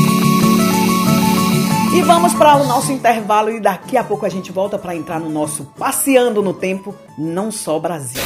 E 1.95 2.01
vamos 2.03 2.35
para 2.35 2.57
o 2.57 2.67
nosso 2.67 2.91
intervalo 2.91 3.49
e 3.49 3.59
daqui 3.59 3.97
a 3.97 4.03
pouco 4.03 4.23
a 4.23 4.29
gente 4.29 4.51
volta 4.51 4.77
para 4.77 4.95
entrar 4.95 5.19
no 5.19 5.31
nosso 5.31 5.63
Passeando 5.79 6.43
no 6.43 6.53
Tempo, 6.53 6.93
não 7.17 7.49
só 7.49 7.79
Brasil. 7.79 8.21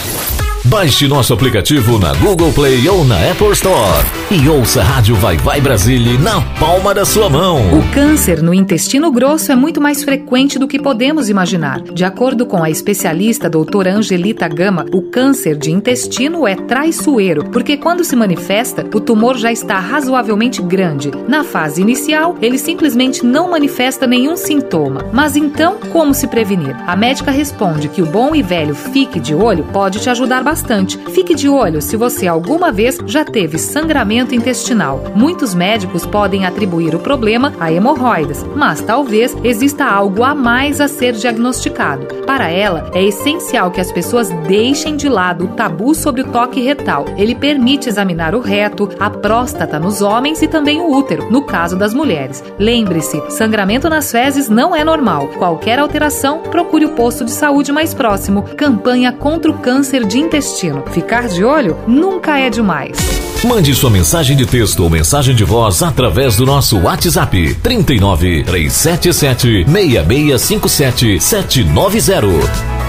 Baixe 0.71 1.05
nosso 1.05 1.33
aplicativo 1.33 1.99
na 1.99 2.13
Google 2.13 2.53
Play 2.53 2.87
ou 2.87 3.03
na 3.03 3.17
Apple 3.29 3.51
Store 3.51 4.05
e 4.31 4.47
ouça 4.47 4.79
a 4.79 4.83
Rádio 4.85 5.13
Vai 5.15 5.35
Vai 5.35 5.59
Brasília 5.59 6.17
na 6.17 6.39
palma 6.57 6.93
da 6.93 7.03
sua 7.03 7.29
mão. 7.29 7.77
O 7.77 7.83
câncer 7.91 8.41
no 8.41 8.53
intestino 8.53 9.11
grosso 9.11 9.51
é 9.51 9.55
muito 9.55 9.81
mais 9.81 10.01
frequente 10.01 10.57
do 10.57 10.69
que 10.69 10.79
podemos 10.79 11.29
imaginar. 11.29 11.81
De 11.81 12.05
acordo 12.05 12.45
com 12.45 12.63
a 12.63 12.69
especialista 12.69 13.49
doutora 13.49 13.93
Angelita 13.93 14.47
Gama, 14.47 14.85
o 14.93 15.01
câncer 15.01 15.57
de 15.57 15.71
intestino 15.71 16.47
é 16.47 16.55
traiçoeiro, 16.55 17.43
porque 17.51 17.75
quando 17.75 18.05
se 18.05 18.15
manifesta, 18.15 18.85
o 18.95 19.01
tumor 19.01 19.35
já 19.35 19.51
está 19.51 19.77
razoavelmente 19.77 20.61
grande. 20.61 21.11
Na 21.27 21.43
fase 21.43 21.81
inicial, 21.81 22.37
ele 22.41 22.57
simplesmente 22.57 23.25
não 23.25 23.51
manifesta 23.51 24.07
nenhum 24.07 24.37
sintoma. 24.37 25.05
Mas 25.11 25.35
então, 25.35 25.75
como 25.91 26.13
se 26.13 26.27
prevenir? 26.27 26.77
A 26.87 26.95
médica 26.95 27.29
responde 27.29 27.89
que 27.89 28.01
o 28.01 28.05
bom 28.05 28.33
e 28.33 28.41
velho 28.41 28.73
fique 28.73 29.19
de 29.19 29.35
olho 29.35 29.65
pode 29.73 29.99
te 29.99 30.09
ajudar 30.09 30.41
bastante. 30.41 30.60
Fique 31.09 31.35
de 31.35 31.49
olho 31.49 31.81
se 31.81 31.97
você 31.97 32.27
alguma 32.27 32.71
vez 32.71 32.97
já 33.05 33.25
teve 33.25 33.57
sangramento 33.57 34.33
intestinal. 34.35 35.03
Muitos 35.15 35.53
médicos 35.53 36.05
podem 36.05 36.45
atribuir 36.45 36.95
o 36.95 36.99
problema 36.99 37.53
a 37.59 37.71
hemorroidas, 37.71 38.45
mas 38.55 38.79
talvez 38.79 39.35
exista 39.43 39.85
algo 39.85 40.23
a 40.23 40.33
mais 40.35 40.79
a 40.79 40.87
ser 40.87 41.13
diagnosticado. 41.13 42.07
Para 42.25 42.49
ela, 42.49 42.89
é 42.93 43.03
essencial 43.03 43.71
que 43.71 43.81
as 43.81 43.91
pessoas 43.91 44.29
deixem 44.47 44.95
de 44.95 45.09
lado 45.09 45.45
o 45.45 45.47
tabu 45.49 45.93
sobre 45.93 46.21
o 46.21 46.27
toque 46.27 46.61
retal. 46.61 47.05
Ele 47.17 47.35
permite 47.35 47.89
examinar 47.89 48.33
o 48.33 48.39
reto, 48.39 48.87
a 48.99 49.09
próstata 49.09 49.79
nos 49.79 50.01
homens 50.01 50.41
e 50.41 50.47
também 50.47 50.79
o 50.79 50.95
útero, 50.95 51.29
no 51.29 51.41
caso 51.41 51.75
das 51.75 51.93
mulheres. 51.93 52.43
Lembre-se, 52.57 53.21
sangramento 53.31 53.89
nas 53.89 54.11
fezes 54.11 54.47
não 54.47 54.73
é 54.75 54.85
normal. 54.85 55.27
Qualquer 55.37 55.79
alteração, 55.79 56.39
procure 56.39 56.85
o 56.85 56.95
posto 56.95 57.25
de 57.25 57.31
saúde 57.31 57.71
mais 57.71 57.93
próximo. 57.93 58.43
Campanha 58.55 59.11
contra 59.11 59.51
o 59.51 59.57
câncer 59.57 60.05
de 60.05 60.19
intestino. 60.19 60.50
Ficar 60.91 61.27
de 61.27 61.43
olho 61.43 61.77
nunca 61.87 62.39
é 62.39 62.49
demais. 62.49 62.97
Mande 63.43 63.73
sua 63.73 63.89
mensagem 63.89 64.37
de 64.37 64.45
texto 64.45 64.83
ou 64.83 64.89
mensagem 64.89 65.33
de 65.33 65.43
voz 65.43 65.81
através 65.81 66.35
do 66.35 66.45
nosso 66.45 66.77
WhatsApp 66.79 67.55
39 67.55 68.43
377 68.43 69.65
6657 69.65 71.19
790. 71.19 72.80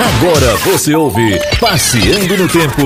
Agora 0.00 0.56
você 0.64 0.94
ouve 0.94 1.38
Passeando 1.60 2.34
no 2.38 2.48
Tempo, 2.48 2.80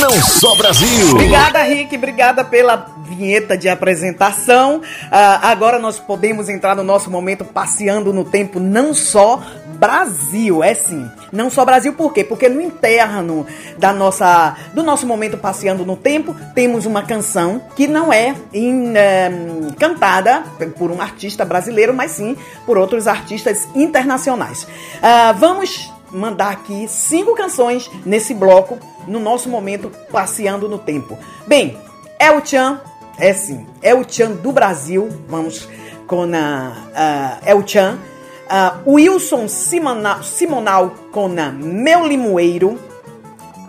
não 0.00 0.10
só 0.20 0.56
Brasil. 0.56 1.12
Obrigada, 1.12 1.62
Rick. 1.62 1.96
Obrigada 1.96 2.44
pela 2.44 2.88
vinheta 3.04 3.56
de 3.56 3.68
apresentação. 3.68 4.82
Ah, 5.08 5.48
agora 5.48 5.78
nós 5.78 6.00
podemos 6.00 6.48
entrar 6.48 6.74
no 6.74 6.82
nosso 6.82 7.08
momento 7.08 7.44
Passeando 7.44 8.12
no 8.12 8.24
Tempo, 8.24 8.58
não 8.58 8.92
só 8.92 9.40
Brasil, 9.78 10.64
é 10.64 10.74
sim. 10.74 11.08
Não 11.30 11.50
só 11.50 11.64
Brasil, 11.64 11.92
por 11.92 12.12
quê? 12.12 12.24
Porque 12.24 12.48
no 12.48 12.60
interno 12.60 13.46
da 13.78 13.92
nossa, 13.92 14.56
do 14.74 14.82
nosso 14.82 15.06
momento 15.06 15.38
Passeando 15.38 15.86
no 15.86 15.94
Tempo, 15.94 16.34
temos 16.52 16.84
uma 16.84 17.04
canção 17.04 17.62
que 17.76 17.86
não 17.86 18.12
é 18.12 18.34
em, 18.52 18.92
eh, 18.96 19.30
cantada 19.78 20.42
por 20.76 20.90
um 20.90 21.00
artista 21.00 21.44
brasileiro, 21.44 21.94
mas 21.94 22.10
sim 22.10 22.36
por 22.64 22.76
outros 22.76 23.06
artistas 23.06 23.68
internacionais. 23.74 24.66
Ah, 25.00 25.32
vamos 25.32 25.94
mandar 26.10 26.50
aqui 26.50 26.86
cinco 26.88 27.34
canções 27.34 27.90
nesse 28.04 28.34
bloco, 28.34 28.78
no 29.06 29.18
nosso 29.18 29.48
momento 29.48 29.90
Passeando 30.10 30.68
no 30.68 30.78
Tempo. 30.78 31.18
Bem, 31.46 31.78
é 32.18 32.30
o 32.30 32.44
Chan, 32.44 32.80
é 33.18 33.32
sim, 33.32 33.66
é 33.82 33.94
o 33.94 34.04
Chan 34.08 34.32
do 34.32 34.52
Brasil, 34.52 35.08
vamos 35.28 35.68
com 36.06 36.22
a, 36.34 36.72
a 36.94 37.38
é 37.44 37.54
o 37.54 37.66
Chan. 37.66 37.98
Uh, 38.46 38.92
Wilson 38.92 39.48
Simonal, 39.48 40.22
Simonal 40.22 40.94
com 41.10 41.28
Meu 41.28 42.06
Limoeiro. 42.06 42.78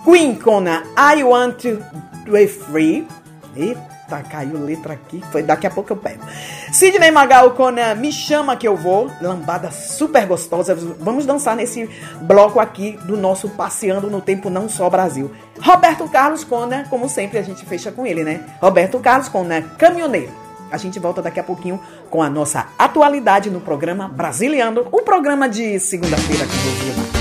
Queen 0.04 0.36
com 0.36 0.64
I 0.68 1.24
Want 1.24 1.64
to 1.64 1.84
Be 2.32 2.48
Free. 2.48 3.08
Eita, 4.08 4.24
caiu 4.24 4.58
letra 4.58 4.94
aqui. 4.94 5.22
Foi 5.32 5.44
daqui 5.44 5.68
a 5.68 5.70
pouco 5.70 5.92
eu 5.92 5.98
pego. 5.98 6.24
Sidney 6.72 7.12
Magal 7.12 7.52
com 7.52 7.68
Me 7.98 8.12
Chama 8.12 8.56
Que 8.56 8.68
Eu 8.68 8.78
Vou. 8.78 9.12
Lambada 9.22 9.70
super 9.70 10.26
gostosa. 10.26 10.74
Vamos 11.00 11.26
dançar 11.26 11.56
nesse 11.56 11.90
bloco 12.22 12.60
aqui 12.60 12.98
do 13.04 13.18
nosso 13.18 13.50
Passeando 13.50 14.10
no 14.10 14.22
Tempo 14.22 14.50
Não 14.50 14.70
Só 14.70 14.90
Brasil. 14.90 15.32
Roberto 15.62 16.08
Carlos 16.08 16.44
com, 16.44 16.68
como 16.90 17.10
sempre, 17.10 17.38
a 17.38 17.44
gente 17.44 17.66
fecha 17.66 17.92
com 17.92 18.08
ele, 18.08 18.24
né? 18.24 18.46
Roberto 18.62 18.98
Carlos 19.00 19.28
com 19.28 19.46
Caminhoneiro. 19.78 20.32
A 20.72 20.78
gente 20.78 21.00
volta 21.00 21.22
daqui 21.22 21.40
a 21.40 21.44
pouquinho 21.44 21.80
com 22.10 22.22
a 22.22 22.30
nossa 22.30 22.68
atualidade 22.78 23.50
no 23.50 23.62
programa 23.62 24.08
Brasiliano, 24.08 24.88
o 24.92 25.02
programa 25.02 25.48
de 25.48 25.80
segunda-feira 25.80 26.46
com 26.46 27.14
o 27.14 27.17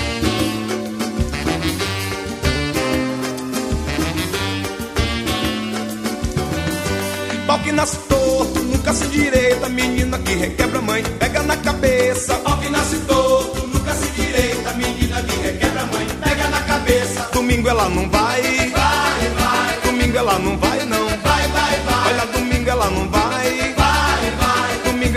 nasce 7.76 7.98
torto, 8.08 8.58
nunca 8.60 8.92
se 8.94 9.06
direita, 9.08 9.68
menina 9.68 10.18
que 10.18 10.34
requebra 10.34 10.80
mãe, 10.80 11.02
pega 11.20 11.42
na 11.42 11.56
cabeça. 11.58 12.34
Pau 12.36 12.58
que 12.58 12.70
nasce 12.70 12.96
torto, 13.00 13.66
nunca 13.68 13.94
se 13.94 14.08
direita, 14.12 14.72
menina 14.72 15.22
que 15.22 15.36
requebra 15.36 15.84
mãe, 15.92 16.06
pega 16.24 16.48
na 16.48 16.60
cabeça. 16.62 17.28
Domingo 17.34 17.68
ela 17.68 17.88
não 17.90 18.08
vai, 18.08 18.42
vai, 18.42 19.28
vai. 19.38 19.80
Domingo 19.84 20.16
ela 20.16 20.38
não 20.38 20.56
vai 20.56 20.84
não, 20.86 21.06
vai, 21.06 21.48
vai, 21.48 21.80
vai. 21.80 22.12
Olha, 22.12 22.26
domingo 22.32 22.70
ela 22.70 22.90
não 22.90 23.08
vai 23.10 23.26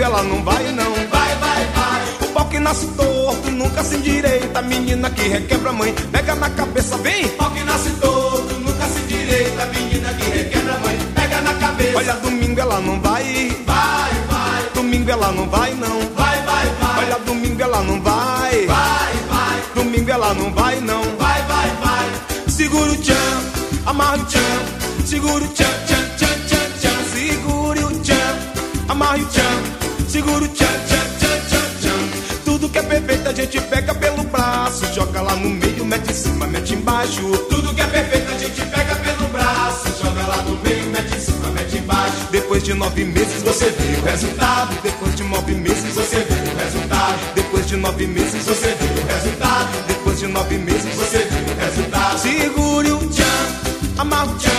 ela 0.02 0.22
não 0.22 0.42
vai 0.42 0.72
não. 0.72 0.92
Vai, 1.08 1.36
vai, 1.36 1.66
vai. 1.66 2.28
O 2.28 2.32
pau 2.32 2.48
que 2.48 2.58
nasce 2.58 2.86
torto 2.88 3.50
nunca 3.50 3.84
se 3.84 3.96
endireita. 3.96 4.62
Menina 4.62 5.10
que 5.10 5.28
requebra 5.28 5.72
mãe, 5.72 5.94
pega 6.12 6.34
na 6.34 6.50
cabeça, 6.50 6.96
vem. 6.98 7.26
O 7.26 7.28
pau 7.30 7.50
que 7.50 7.62
nasce 7.62 7.90
torto 8.00 8.54
nunca 8.58 8.86
se 8.88 9.00
endireita. 9.00 9.66
Menina 9.66 10.12
que 10.14 10.30
requebra 10.30 10.78
mãe, 10.78 10.98
pega 11.14 11.40
na 11.42 11.54
cabeça. 11.54 11.98
Olha, 11.98 12.14
domingo 12.14 12.39
ela 12.58 12.80
não 12.80 13.00
vai. 13.00 13.22
Vai, 13.66 14.12
vai. 14.30 14.62
Domingo 14.74 15.10
ela 15.10 15.30
não 15.32 15.48
vai 15.48 15.74
não. 15.74 16.00
Vai, 16.16 16.42
vai, 16.42 16.66
vai. 16.80 17.04
Olha, 17.04 17.18
domingo 17.20 17.62
ela 17.62 17.82
não 17.82 18.00
vai. 18.00 18.66
Vai, 18.66 19.12
vai. 19.28 19.62
Domingo 19.74 20.10
ela 20.10 20.34
não 20.34 20.52
vai 20.52 20.80
não. 20.80 21.02
Vai, 21.18 21.42
vai, 21.42 21.70
vai. 21.82 22.50
Segura 22.50 22.92
o 22.92 22.96
tchan, 22.96 23.14
amarra 23.86 24.16
o 24.16 24.24
tchan. 24.24 24.40
Segura 25.04 25.44
o 25.44 25.48
tchan, 25.48 25.64
tchan, 25.86 26.16
tchan, 26.16 26.46
tchan, 26.48 26.70
tchan. 26.80 27.04
Segura 27.12 27.86
o 27.86 28.00
tchan, 28.00 28.38
amarra 28.88 29.18
o 29.18 29.26
tchan 29.26 29.80
segura 30.10 30.44
o 30.44 30.48
tchan, 30.48 30.66
tchan, 30.66 31.06
tchan, 31.18 31.40
tchan, 31.48 31.66
tchan. 31.80 32.42
Tudo 32.44 32.68
que 32.68 32.78
é 32.78 32.82
perfeito 32.82 33.28
a 33.28 33.32
gente 33.32 33.60
pega 33.60 33.94
pelo 33.94 34.24
braço, 34.24 34.84
joga 34.92 35.20
lá 35.22 35.36
no 35.36 35.48
meio, 35.48 35.84
mete 35.84 36.10
em 36.10 36.14
cima, 36.14 36.46
mete 36.48 36.74
embaixo. 36.74 37.22
Tudo 37.48 37.72
que 37.72 37.80
é 37.80 37.86
perfeito 37.86 38.32
a 38.32 38.38
gente 38.38 38.60
pega 38.66 38.79
Depois 42.60 42.74
de 42.74 42.74
nove 42.74 43.04
meses 43.04 43.42
você 43.42 43.70
vê 43.70 44.00
o 44.00 44.04
resultado. 44.04 44.82
Depois 44.82 45.16
de 45.16 45.22
nove 45.24 45.54
meses 45.54 45.94
você 45.94 46.16
vê 46.16 46.34
o 46.34 46.56
resultado. 46.58 47.34
Depois 47.34 47.66
de 47.66 47.76
nove 47.76 48.06
meses 48.06 48.44
você 48.44 48.66
vê 48.66 49.00
o 49.00 49.06
resultado. 49.06 49.86
Depois 49.88 50.18
de 50.18 50.26
nove 50.26 50.58
meses 50.58 50.94
você 50.94 51.18
vê 51.18 51.52
o 51.52 51.56
resultado. 51.56 52.18
Segure 52.18 52.92
o 52.92 52.98
tchan, 53.08 53.96
amarra 53.96 54.26
o 54.26 54.34
tchan, 54.36 54.50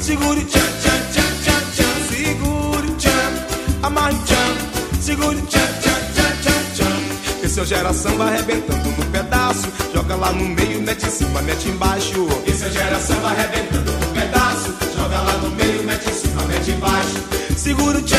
segure 0.00 0.40
o 0.40 0.44
tchan, 0.46 0.60
tchan, 0.60 1.02
tchan, 1.12 1.30
tchan, 1.44 1.60
tchan. 1.74 2.16
Segure 2.16 2.88
o 2.88 2.94
tchan, 2.94 3.82
amarra 3.82 4.12
o 4.14 4.18
tchan 4.24 4.74
segure 5.02 5.36
tchan, 5.42 5.66
tchan, 5.82 6.00
tchan, 6.14 6.36
tchan, 6.40 6.64
tchan. 6.74 7.44
Esse 7.44 7.60
o 7.60 7.66
geração 7.66 8.16
vai 8.16 8.28
arrebentando 8.28 8.88
no 8.88 9.04
pedaço. 9.12 9.68
Joga 9.92 10.16
lá 10.16 10.32
no 10.32 10.46
meio, 10.46 10.80
mete 10.80 11.06
em 11.06 11.10
cima, 11.10 11.42
mete 11.42 11.68
embaixo. 11.68 12.26
Esse 12.46 12.64
o 12.64 12.72
geração 12.72 13.20
vai 13.20 13.36
arrebentando 13.36 13.92
no 13.92 14.06
pedaço. 14.14 14.74
Joga 14.96 15.20
lá 15.20 15.36
no 15.42 15.50
meio, 15.50 15.82
mete 15.82 16.08
em 16.08 16.14
cima, 16.14 16.42
mete 16.44 16.70
embaixo. 16.70 17.33
Segura 17.56 17.98
o 17.98 18.02
tchan, 18.02 18.18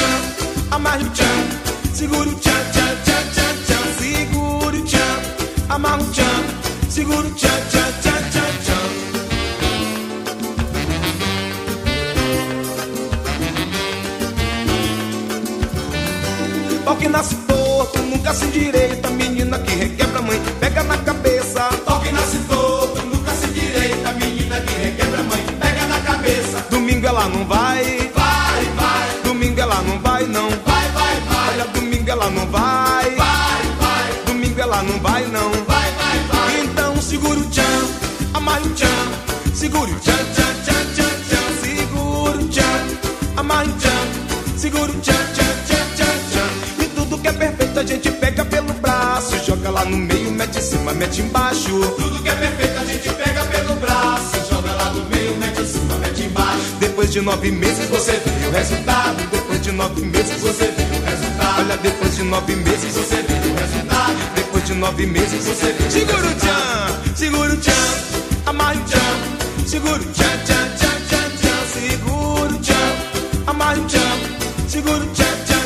amarra 0.71 1.04
o 1.04 1.10
tchan. 1.12 1.26
Segura 1.93 2.30
o 2.30 2.34
tchan, 2.36 2.71
tchan, 2.74 2.95
tchan, 3.04 3.24
tchan, 3.36 3.56
tchan. 3.65 3.84
Segura 4.00 4.78
o 4.78 4.84
tchan, 4.84 5.19
amarra 5.69 6.02
o 6.02 6.06
tchan. 6.12 6.43
Segura 6.89 7.28
o 7.28 7.32
tchan, 7.32 7.62
tchan, 7.69 7.93
tchan, 8.02 8.24
tchan, 8.32 8.54
tchan. 8.65 8.86
Pau 16.86 16.95
que 16.95 17.08
nasce 17.08 17.36
torto, 17.48 18.00
nunca 18.04 18.34
se 18.34 18.45
endireita. 18.45 19.10
Menina 19.12 19.60
que 19.60 19.76
requebra 19.76 20.21
mãe, 20.21 20.41
pega 20.60 20.84
na 20.84 20.98
cabeça. 20.98 21.44
Ela 32.25 32.33
não 32.33 32.47
vai, 32.47 33.15
vai, 33.15 33.61
vai. 33.79 34.23
Domingo 34.25 34.59
ela 34.59 34.81
não 34.81 34.99
vai, 34.99 35.25
não. 35.27 35.51
Vai, 35.51 35.91
vai, 35.91 36.19
vai. 36.31 36.61
Então 36.61 36.99
segura 36.99 37.39
o 37.39 37.45
tchan, 37.49 37.61
amarre 38.33 38.67
o 38.67 38.73
tchan. 38.73 38.88
Segure 39.53 39.91
o 39.91 39.99
tchan, 39.99 40.13
tchan, 40.33 40.53
tchan, 40.65 40.83
tchan, 40.95 41.05
tchan. 41.29 41.61
Segura 41.61 42.38
o 42.38 42.47
tchan, 42.47 43.38
amarre 43.38 43.69
o 43.69 43.73
tchan. 43.73 44.57
Segura 44.57 44.91
o 44.91 45.01
tchan, 45.01 45.13
tchan 45.35 45.55
que 47.25 47.29
é 47.29 47.33
perfeito 47.33 47.79
a 47.79 47.83
gente 47.83 48.11
pega 48.11 48.45
pelo 48.45 48.71
braço. 48.73 49.43
Joga 49.43 49.71
lá 49.71 49.83
no 49.83 49.97
meio, 49.97 50.31
mete 50.31 50.59
em 50.59 50.61
cima, 50.61 50.93
mete 50.93 51.21
embaixo. 51.21 51.79
Tudo 51.97 52.21
que 52.21 52.29
é 52.29 52.35
perfeito 52.35 52.79
a 52.79 52.85
gente 52.85 53.09
pega 53.09 53.43
pelo 53.45 53.75
braço. 53.77 54.47
Joga 54.47 54.71
lá 54.73 54.91
no 54.91 55.05
meio, 55.09 55.35
mete 55.38 55.59
em 55.59 55.65
cima, 55.65 55.95
mete 55.97 56.21
embaixo. 56.21 56.75
Depois 56.79 57.11
de 57.11 57.21
nove 57.21 57.49
meses 57.49 57.89
você 57.89 58.11
vê 58.11 58.47
o 58.47 58.51
resultado. 58.51 59.27
Depois 59.31 59.59
de 59.59 59.71
nove 59.71 60.01
meses 60.05 60.39
você 60.39 60.67
vê 60.67 60.74
o 60.74 60.74
resultado. 60.74 60.74
Olha, 60.74 60.74
depois 61.86 62.15
de 62.15 62.24
nove 62.24 62.56
meses 62.56 62.93
você 62.95 63.15
vê 63.21 63.34
o 63.34 63.54
resultado. 63.54 64.15
Depois 64.36 64.65
de 64.65 64.74
nove 64.74 65.06
meses 65.06 65.45
você 65.45 65.71
vê 65.74 65.88
o 65.88 65.91
Segura 65.91 66.28
o 66.28 66.36
tchan, 66.36 67.15
segura 67.15 67.54
o 67.54 67.58
tchan, 67.58 67.71
amarre 68.48 68.80
o 68.80 68.84
tchan. 68.86 69.67
Segura 69.67 70.02
o 70.02 70.06
tchan, 70.06 70.38
tchan, 70.45 70.67
tchan, 70.78 71.00
tchan, 71.08 71.30
tchan. 71.38 71.60
Segura 71.74 72.54
o 72.54 72.60
tchan, 72.60 72.91
amarre 73.48 73.80
o 73.82 73.86
tchan. 73.86 74.67
Segura 74.67 74.98
o 74.98 75.08
tchan, 75.13 75.26
tchan 75.45 75.65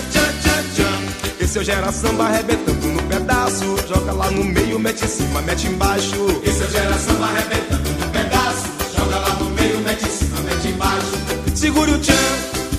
seu 1.50 1.64
gera 1.64 1.92
samba 1.92 2.26
arrebentando 2.26 2.88
no 2.88 3.02
pedaço. 3.04 3.76
Joga 3.88 4.12
lá 4.12 4.30
no 4.30 4.44
meio, 4.44 4.78
mete 4.78 5.04
em 5.04 5.08
cima, 5.08 5.42
mete 5.42 5.66
embaixo. 5.66 6.42
Esse 6.44 6.62
é 6.62 6.66
o 6.68 6.70
gera 6.70 6.98
samba 7.00 7.26
arrebentando 7.26 7.90
no 7.90 8.08
pedaço. 8.10 8.68
Joga 8.96 9.18
lá 9.18 9.36
no 9.36 9.50
meio, 9.50 9.80
mete 9.80 10.06
em 10.06 10.12
cima, 10.12 10.40
mete 10.42 10.68
embaixo. 10.68 11.56
Segure 11.56 11.92
o 11.92 11.98
tchan, 11.98 12.14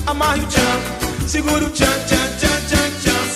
amarre 0.07 0.40
o 0.40 0.46
tchan. 0.46 1.00
Segure 1.26 1.64
o 1.64 1.70
tchan, 1.70 1.87
tchan, 2.07 2.16
tchan, 2.38 2.48
tchan, 2.48 2.66
tchan. 2.68 2.79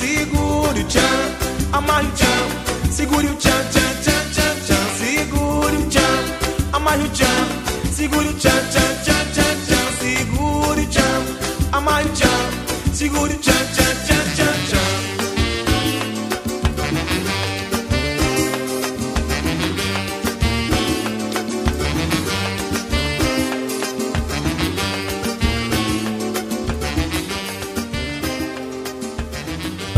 Segure 0.05 0.81
o 0.81 0.85
tchan, 0.85 1.73
amarre 1.73 2.07
o 2.07 2.11
tchan. 2.11 2.93
Segure 2.93 3.27
o 3.27 3.35
tchan, 3.37 3.65
tchan, 3.73 4.03
tchan, 4.03 4.25
tchan, 4.35 4.57
tchan. 4.67 4.85
Segure 4.99 5.77
o 5.79 5.89
tchan, 5.89 6.75
amarre 6.75 7.05
o 7.05 7.09
tchan. 7.09 7.47
Segure 7.91 8.29
o 8.29 8.33
tchan, 8.35 8.69
tchan, 8.69 8.93
tchan, 9.03 9.25
tchan. 9.33 9.57
Segure 10.01 10.83
o 10.83 10.87
tchan, 10.91 11.23
amarre 11.73 12.05
o 12.05 12.13
tchan. 12.13 12.95
Segure 12.95 13.33
o 13.33 13.39
tchan, 13.39 13.74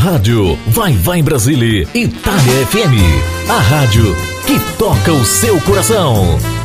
Rádio 0.06 0.56
Vai 0.68 0.92
Vai 0.92 1.20
Brasília, 1.20 1.88
Itália 1.92 2.66
FM. 2.68 3.50
A 3.50 3.58
rádio 3.58 4.14
que 4.46 4.56
toca 4.78 5.12
o 5.12 5.24
seu 5.24 5.60
coração. 5.62 6.55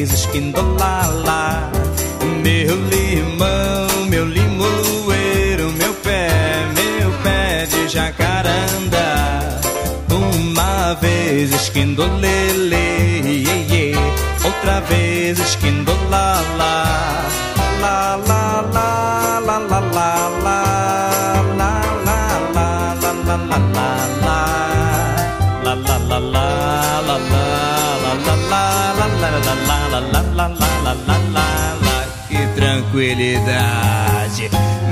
vezes 0.00 0.24
in 0.34 0.50
the 0.52 0.62
la 0.80 1.06
la. 1.26 1.70
Meu 2.42 2.74
limão, 2.92 4.06
meu 4.08 4.24
limoeiro, 4.24 5.70
meu 5.72 5.92
pé, 6.02 6.30
meu 6.74 7.10
pé 7.22 7.66
de 7.66 7.86
jacarandá. 7.86 9.60
Uma 10.10 10.94
vez 10.94 11.52
esquindolele, 11.52 13.44
yeah, 13.70 14.00
outra 14.42 14.80
vez 14.80 15.38
esquindolala, 15.38 16.86
la 17.82 18.16
la 18.16 18.16
la. 18.26 18.70
la. 18.72 18.89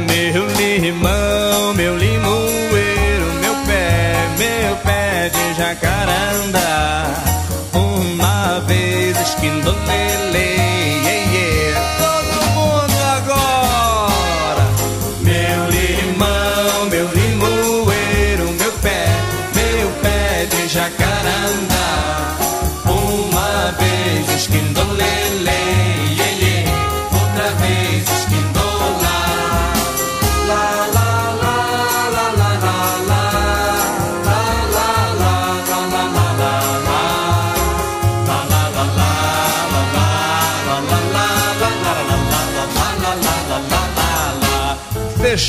Meu 0.08 0.46
limão, 0.56 1.72
meu 1.74 1.96
limoeiro, 1.96 3.32
meu 3.40 3.54
pé, 3.64 4.28
meu 4.36 4.76
pé 4.78 5.30
de 5.30 5.54
jacarandá. 5.56 7.14
Uma 7.72 8.58
vez 8.66 9.16
esquindou 9.20 9.74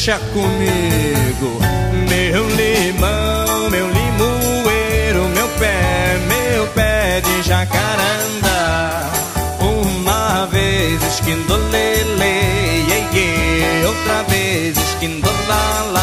deixa 0.09 0.19
comigo. 0.33 1.59
Meu 2.09 2.49
limão, 2.49 3.69
meu 3.69 3.87
limoeiro, 3.87 5.29
meu 5.35 5.47
pé, 5.59 6.17
meu 6.27 6.65
pé 6.69 7.21
de 7.21 7.43
jacarandá. 7.43 9.11
Uma 9.61 10.47
vez 10.47 10.99
esquindolele, 11.03 12.85
outra 13.85 14.23
vez 14.23 14.75
esquindolala. 14.77 15.98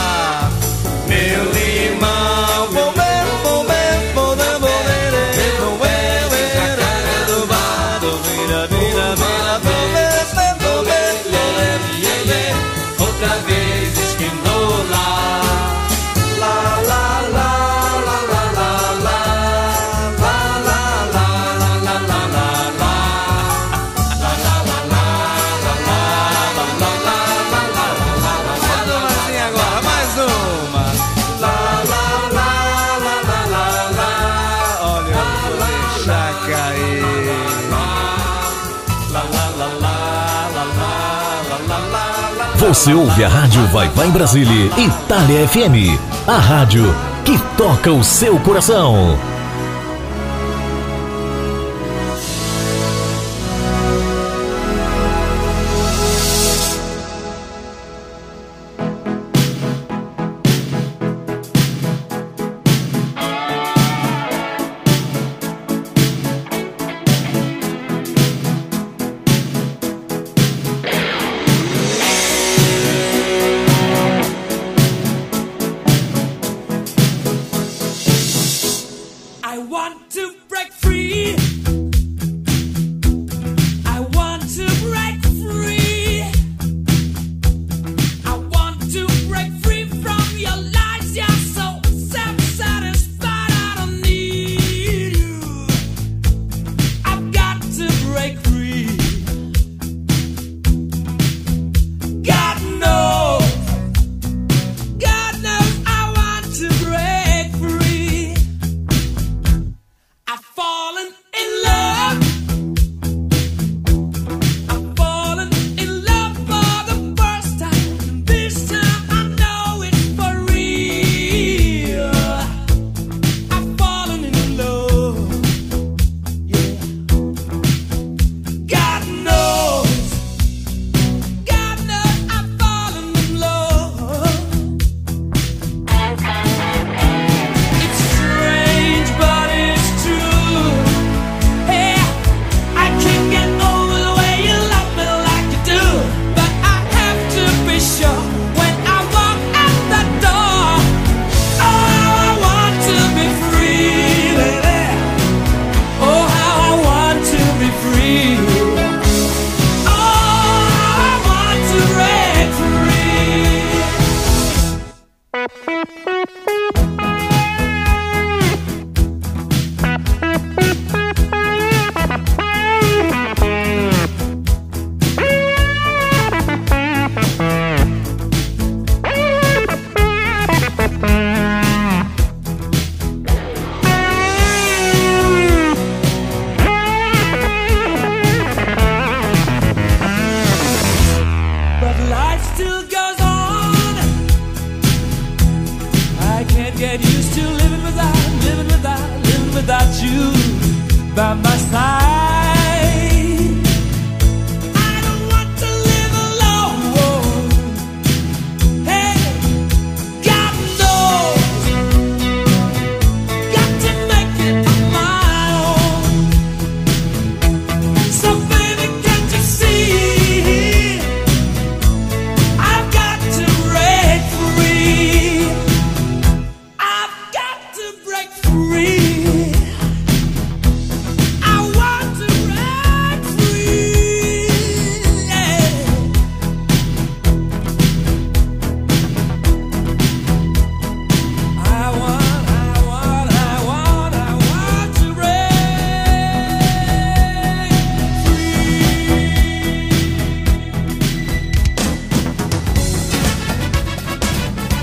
Você 42.77 42.93
ouve 42.93 43.24
a 43.24 43.29
rádio 43.29 43.66
Vai 43.68 43.89
Vai 43.89 44.11
Brasília, 44.11 44.70
Itália 44.77 45.49
FM. 45.49 45.99
A 46.29 46.37
rádio 46.37 46.85
que 47.24 47.39
toca 47.57 47.91
o 47.91 48.05
seu 48.05 48.39
coração. 48.41 49.18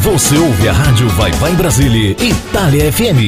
Você 0.03 0.37
ouve 0.37 0.67
a 0.67 0.73
rádio 0.73 1.07
Vai 1.11 1.31
Vai 1.31 1.55
Brasília, 1.55 2.11
Itália 2.19 2.91
FM. 2.91 3.23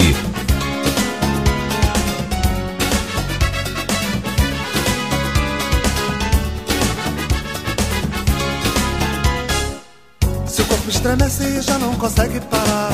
Seu 10.46 10.66
corpo 10.66 10.90
estremece 10.90 11.44
e 11.46 11.62
já 11.62 11.78
não 11.80 11.96
consegue 11.96 12.42
parar. 12.42 12.92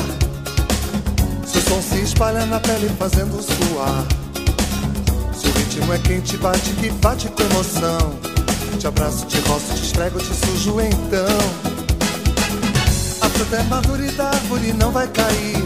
Seu 1.44 1.60
som 1.62 1.82
se 1.82 2.02
espalha 2.02 2.46
na 2.46 2.60
pele 2.60 2.88
fazendo 2.96 3.42
suar. 3.42 4.06
Seu 5.34 5.50
ritmo 5.54 5.92
é 5.92 5.98
quente, 5.98 6.36
bate 6.36 6.70
que 6.74 6.88
bate 6.88 7.28
com 7.30 7.42
emoção. 7.42 8.14
Te 8.78 8.86
abraço, 8.86 9.26
te 9.26 9.40
roço, 9.40 9.74
te 9.74 9.82
esfrego, 9.82 10.20
te 10.20 10.32
sujo 10.32 10.80
então. 10.80 11.71
A 13.32 13.34
fruta 13.34 13.56
é 13.56 13.62
madura 13.62 14.04
e 14.04 14.10
da 14.10 14.26
árvore 14.26 14.74
não 14.74 14.92
vai 14.92 15.08
cair. 15.08 15.64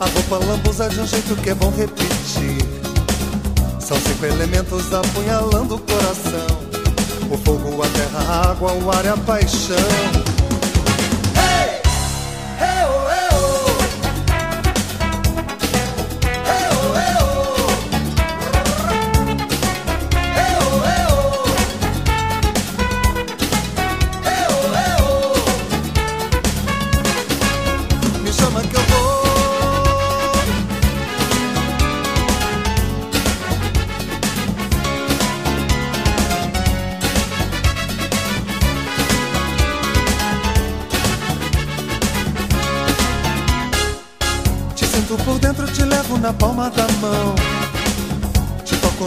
A 0.00 0.06
roupa 0.06 0.42
lambuza 0.46 0.88
de 0.88 0.98
um 0.98 1.06
jeito 1.06 1.36
que 1.36 1.50
é 1.50 1.54
bom 1.54 1.70
repetir. 1.70 2.64
São 3.78 3.96
cinco 3.98 4.24
elementos 4.24 4.92
apunhalando 4.94 5.74
o 5.74 5.78
coração: 5.80 6.46
o 7.30 7.36
fogo, 7.36 7.82
a 7.82 7.88
terra, 7.88 8.20
a 8.20 8.50
água, 8.52 8.72
o 8.72 8.90
ar 8.90 9.04
e 9.04 9.08
a 9.08 9.16
paixão. 9.18 10.23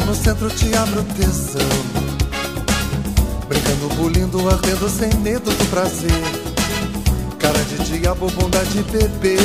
No 0.08 0.16
centro, 0.16 0.50
te 0.50 0.74
abro 0.74 1.04
tesão. 1.04 1.62
Brincando, 3.50 3.90
bulindo, 3.96 4.50
ardendo 4.50 4.90
sem 4.90 5.14
medo 5.16 5.52
do 5.52 5.66
prazer. 5.70 6.24
Cara 7.38 7.60
de 7.66 8.00
diabo, 8.00 8.32
bunda 8.32 8.64
de 8.68 8.84
bebê. 8.84 9.38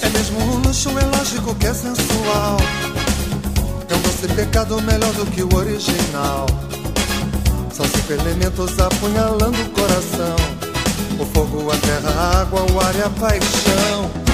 É 0.00 0.08
mesmo 0.10 0.38
um 0.40 0.58
luxo, 0.60 0.90
é 0.90 1.16
lógico 1.16 1.54
que 1.56 1.66
é 1.66 1.74
sensual. 1.74 2.56
É 3.88 3.94
um 3.96 4.00
doce 4.00 4.28
pecado 4.28 4.80
melhor 4.82 5.12
do 5.14 5.26
que 5.26 5.42
o 5.42 5.52
original. 5.56 6.46
São 7.72 7.84
cinco 7.84 8.12
elementos 8.12 8.78
apunhalando 8.78 9.60
o 9.60 9.70
coração: 9.70 10.36
o 11.18 11.26
fogo, 11.26 11.68
a 11.72 11.76
terra, 11.78 12.10
a 12.10 12.40
água, 12.42 12.64
o 12.72 12.80
ar 12.80 12.94
e 12.94 13.02
a 13.02 13.10
paixão. 13.10 14.27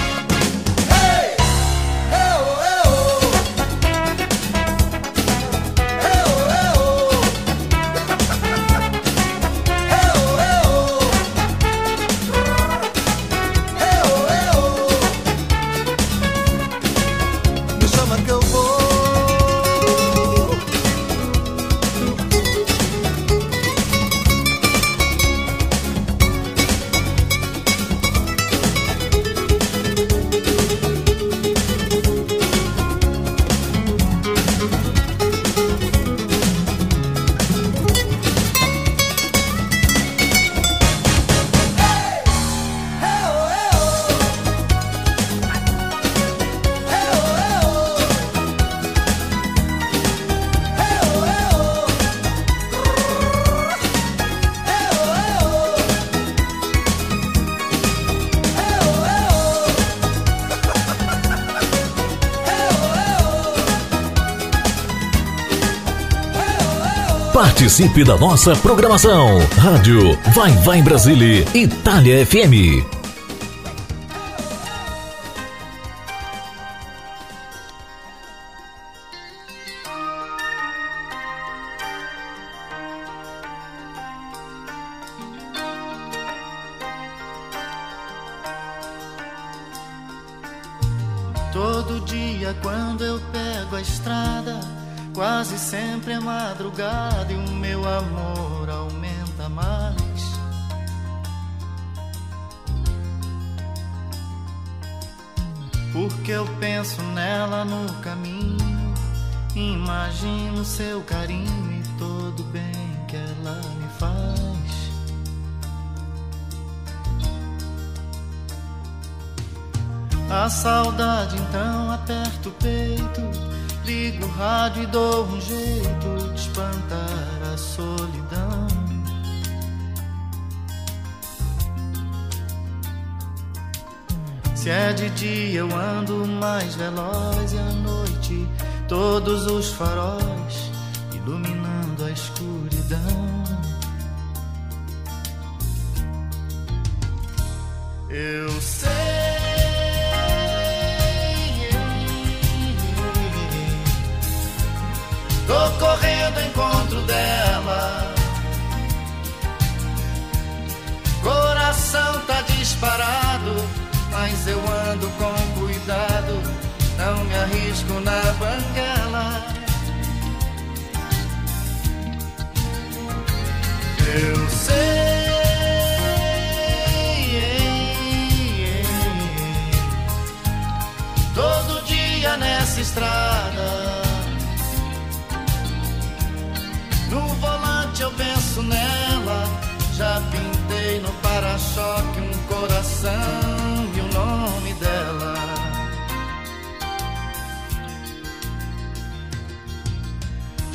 Participe 67.65 68.05
da 68.05 68.19
nossa 68.19 68.55
programação. 68.57 69.39
Rádio 69.57 70.19
Vai 70.35 70.53
Vai 70.59 70.83
Brasília, 70.83 71.47
Itália 71.55 72.27
FM. 72.27 72.94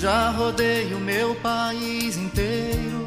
Já 0.10 0.32
rodei 0.32 0.92
o 0.96 1.00
meu 1.00 1.36
país 1.36 2.18
inteiro. 2.18 3.06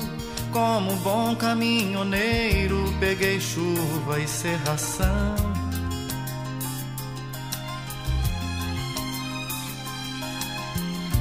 Como 0.52 0.92
um 0.92 0.96
bom 0.98 1.34
caminhoneiro, 1.34 2.94
peguei 3.00 3.40
chuva 3.40 4.20
e 4.20 4.28
serração. 4.28 5.34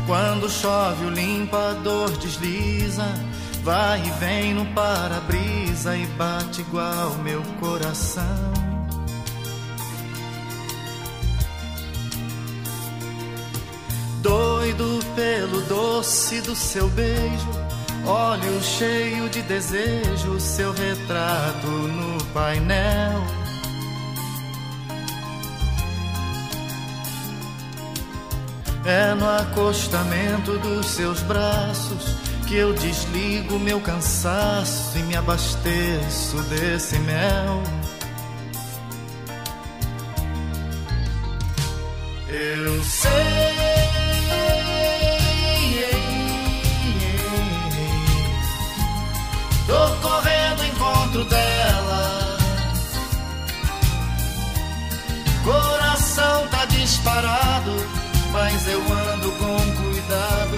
Quando 0.05 0.47
chove, 0.51 1.05
o 1.05 1.09
limpador 1.09 2.11
desliza. 2.11 3.07
Vai 3.63 4.05
e 4.05 4.11
vem 4.19 4.53
no 4.53 4.67
para-brisa 4.75 5.97
e 5.97 6.05
bate 6.05 6.61
igual 6.61 7.15
meu 7.23 7.41
coração. 7.59 8.70
Pelo 15.51 15.61
doce 15.63 16.39
do 16.41 16.55
seu 16.55 16.87
beijo, 16.89 17.49
olho 18.05 18.61
cheio 18.63 19.29
de 19.29 19.41
desejo, 19.41 20.39
seu 20.39 20.71
retrato 20.71 21.67
no 21.67 22.23
painel. 22.33 23.21
É 28.85 29.13
no 29.13 29.29
acostamento 29.29 30.57
dos 30.59 30.87
seus 30.87 31.21
braços 31.23 32.15
que 32.47 32.55
eu 32.55 32.73
desligo 32.73 33.59
meu 33.59 33.79
cansaço 33.81 34.97
e 34.97 35.03
me 35.03 35.17
abasteço 35.17 36.41
desse 36.43 36.97
mel. 36.99 37.61
Eu 42.29 42.83
sei. 42.83 43.60
Tô 49.71 49.87
correndo 50.01 50.65
encontro 50.65 51.23
dela. 51.23 52.37
Coração 55.45 56.45
tá 56.49 56.65
disparado, 56.65 57.71
mas 58.33 58.67
eu 58.67 58.81
ando 58.81 59.31
com 59.31 59.55
cuidado. 59.81 60.57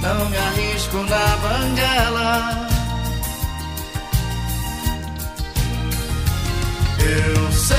Não 0.00 0.28
me 0.30 0.36
arrisco 0.36 0.98
na 0.98 1.36
banguela. 1.38 2.68
Eu 7.00 7.52
sei. 7.52 7.76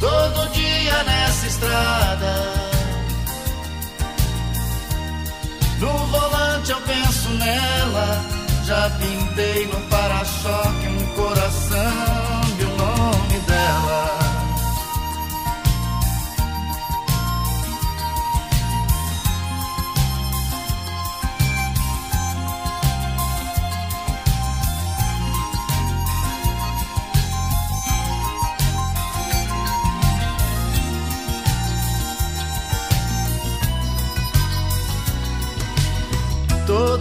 Todo 0.00 0.50
dia 0.50 1.04
nessa 1.04 1.46
estrada. 1.46 2.57
No 5.80 5.96
volante 6.06 6.70
eu 6.72 6.80
penso 6.82 7.28
nela. 7.30 8.24
Já 8.64 8.90
pintei 8.90 9.66
no 9.66 9.80
para-choque 9.88 10.88
um 10.88 11.06
coração 11.14 12.42
e 12.58 12.64
o 12.64 12.76
nome 12.76 13.38
dela. 13.46 14.07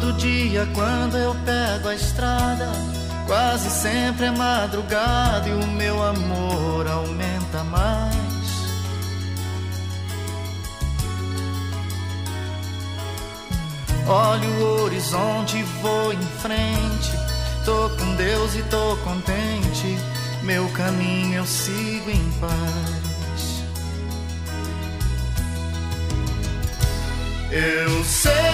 Todo 0.08 0.20
dia 0.20 0.66
quando 0.74 1.18
eu 1.18 1.36
pego 1.44 1.90
a 1.90 1.94
estrada, 1.96 2.72
quase 3.26 3.70
sempre 3.70 4.28
é 4.28 4.32
madrugada 4.32 5.50
e 5.50 5.52
o 5.52 5.68
meu 5.68 6.02
amor 6.02 6.88
aumenta 6.88 7.62
mais. 7.66 8.16
Olho 14.08 14.50
o 14.50 14.84
horizonte 14.84 15.58
e 15.58 15.64
vou 15.82 16.14
em 16.14 16.26
frente. 16.42 17.12
Tô 17.66 17.90
com 17.90 18.16
Deus 18.16 18.56
e 18.56 18.64
tô 18.64 18.96
contente. 19.04 19.98
Meu 20.42 20.70
caminho 20.70 21.40
eu 21.40 21.46
sigo 21.46 22.10
em 22.10 22.32
paz. 22.40 23.64
Eu 27.52 28.04
sei. 28.06 28.47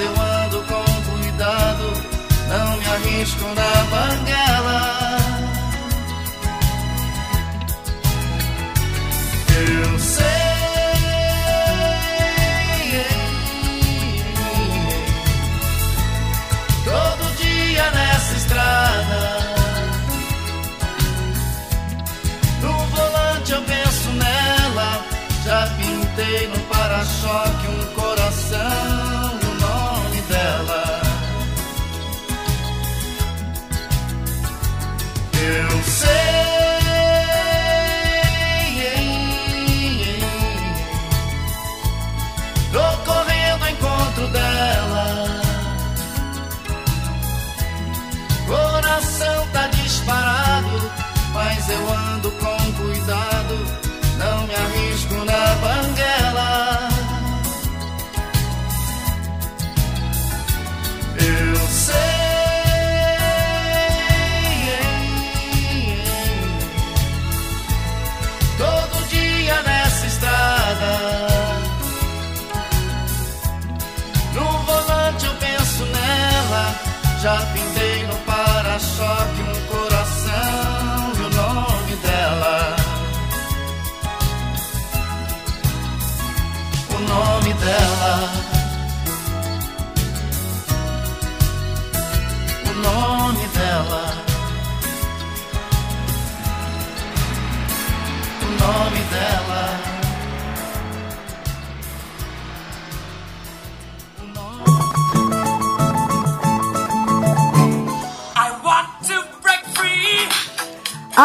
Eu 0.00 0.10
ando 0.10 0.62
com 0.62 1.10
cuidado. 1.10 1.92
Não 2.48 2.76
me 2.76 2.86
arrisco 2.86 3.44
na 3.54 3.84
banguela. 3.90 5.07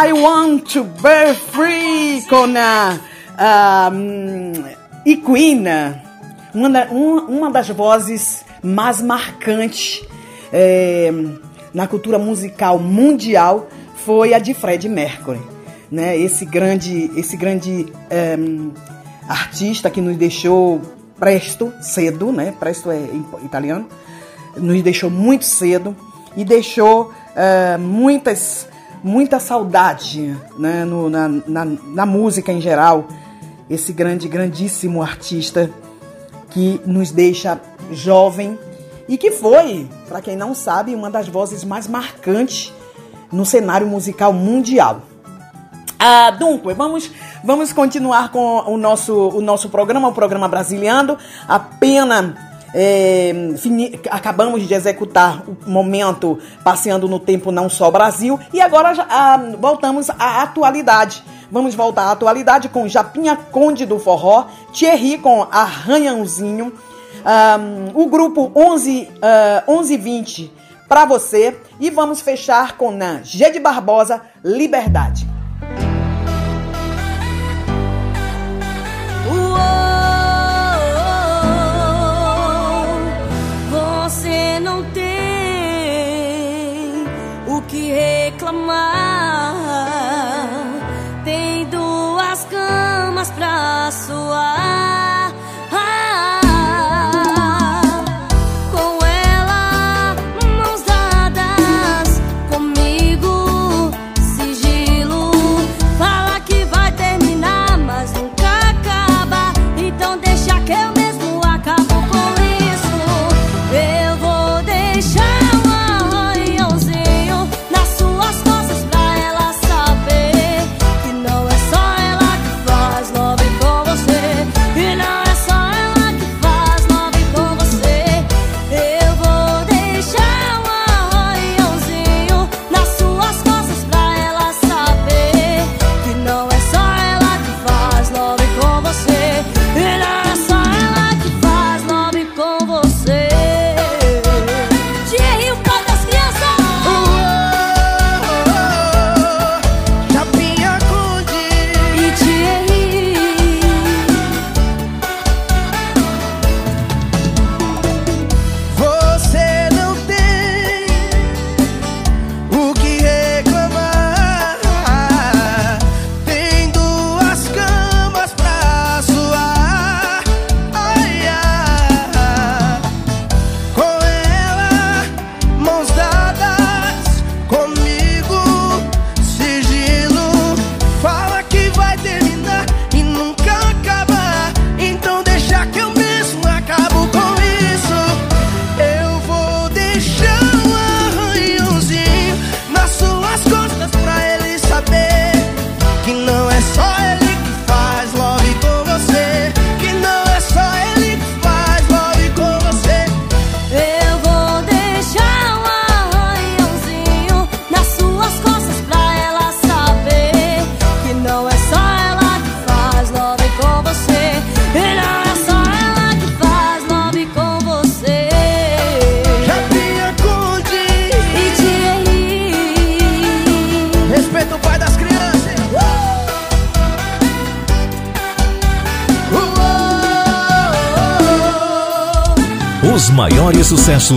I 0.06 0.12
want 0.14 0.74
to 0.74 0.84
be 0.84 1.34
free 1.52 2.22
com 2.30 2.46
a, 2.58 3.00
a 3.38 3.90
hum, 3.94 4.52
e 5.06 5.16
Queen, 5.18 5.64
uma, 6.54 6.86
um- 6.92 7.38
uma 7.38 7.52
das 7.52 7.70
vozes 7.70 8.44
mais 8.62 9.02
marcantes 9.02 10.02
é, 10.52 11.12
na 11.74 11.88
cultura 11.88 12.18
musical 12.20 12.80
mundial 12.80 13.68
foi 14.06 14.34
a 14.34 14.40
de 14.40 14.54
Fred 14.54 14.88
Mercury. 14.90 15.42
né? 15.92 16.18
Esse 16.18 16.46
grande, 16.46 17.10
esse 17.16 17.38
grande 17.38 17.86
eh, 18.10 18.36
artista 19.30 19.90
que 19.90 20.02
nos 20.02 20.18
deixou 20.18 20.82
presto, 21.20 21.72
cedo, 21.82 22.32
né? 22.32 22.54
Presto 22.60 22.90
é 22.92 23.00
italiano, 23.44 23.88
nos 24.58 24.82
deixou 24.82 25.10
muito 25.10 25.46
cedo 25.46 25.96
e 26.36 26.44
deixou 26.44 27.14
eh, 27.36 27.78
muitas, 27.78 28.68
muita 29.04 29.40
saudade, 29.40 30.36
né? 30.58 30.86
No, 30.86 31.10
na, 31.10 31.28
na, 31.28 31.66
na 31.66 32.06
música 32.06 32.52
em 32.52 32.62
geral. 32.62 33.08
Esse 33.70 33.94
grande, 33.94 34.28
grandíssimo 34.28 35.02
artista 35.02 35.70
que 36.50 36.80
nos 36.86 37.12
deixa 37.12 37.60
jovem 37.92 38.58
e 39.08 39.18
que 39.18 39.32
foi, 39.32 39.88
para 40.08 40.22
quem 40.22 40.36
não 40.36 40.54
sabe, 40.54 40.96
uma 40.96 41.10
das 41.10 41.28
vozes 41.28 41.64
mais 41.64 41.88
marcantes 41.88 42.72
no 43.32 43.46
cenário 43.46 43.88
musical 43.88 44.32
mundial. 44.32 45.02
Ah, 45.98 46.32
dunque, 46.32 46.74
vamos, 46.74 47.10
vamos 47.44 47.72
continuar 47.72 48.30
com 48.32 48.62
o 48.68 48.78
nosso, 48.78 49.30
o 49.30 49.42
nosso 49.42 49.70
programa, 49.70 50.10
o 50.10 50.14
programa 50.14 50.48
Brasiliando. 50.48 51.18
A 51.48 51.60
pena 51.60 52.53
é, 52.74 53.34
acabamos 54.10 54.68
de 54.68 54.74
executar 54.74 55.44
o 55.48 55.70
momento 55.70 56.40
Passeando 56.64 57.08
no 57.08 57.20
Tempo 57.20 57.52
Não 57.52 57.70
Só 57.70 57.92
Brasil 57.92 58.40
e 58.52 58.60
agora 58.60 58.94
ah, 59.10 59.40
voltamos 59.60 60.10
à 60.10 60.42
atualidade. 60.42 61.24
Vamos 61.52 61.76
voltar 61.76 62.06
à 62.06 62.12
atualidade 62.12 62.70
com 62.70 62.88
Japinha 62.88 63.36
Conde 63.36 63.86
do 63.86 64.00
Forró, 64.00 64.48
Thierry 64.74 65.20
com 65.20 65.48
Arranhãozinho, 65.52 66.74
o 67.94 68.08
grupo 68.08 68.52
11, 68.56 69.10
ah, 69.22 69.64
1120 69.68 70.52
para 70.88 71.06
você 71.06 71.58
e 71.80 71.90
vamos 71.90 72.22
fechar 72.22 72.78
com 72.78 72.92
na 72.92 73.22
G 73.24 73.50
de 73.52 73.60
Barbosa, 73.60 74.22
Liberdade. 74.44 75.33
吗？ 88.54 89.13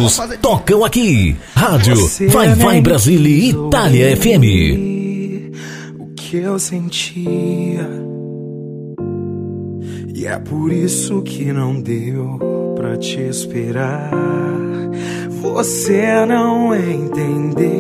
Sucessos 0.03 0.39
tocam 0.39 0.85
aqui. 0.85 1.37
Rádio 1.55 1.97
Você 1.97 2.27
Vai 2.29 2.55
Vai 2.55 2.75
nem 2.75 2.83
Brasília 2.83 3.51
Itália 3.51 4.17
FM. 4.17 4.45
o 5.99 6.07
que 6.15 6.37
eu 6.37 6.59
sentia. 6.59 7.89
E 10.15 10.27
é 10.27 10.39
por 10.39 10.73
isso 10.73 11.23
que 11.23 11.53
não 11.53 11.81
deu 11.81 12.39
pra 12.75 12.97
te 12.97 13.21
esperar. 13.21 14.11
Você 15.43 16.27
não 16.27 16.75
entendeu 16.75 17.77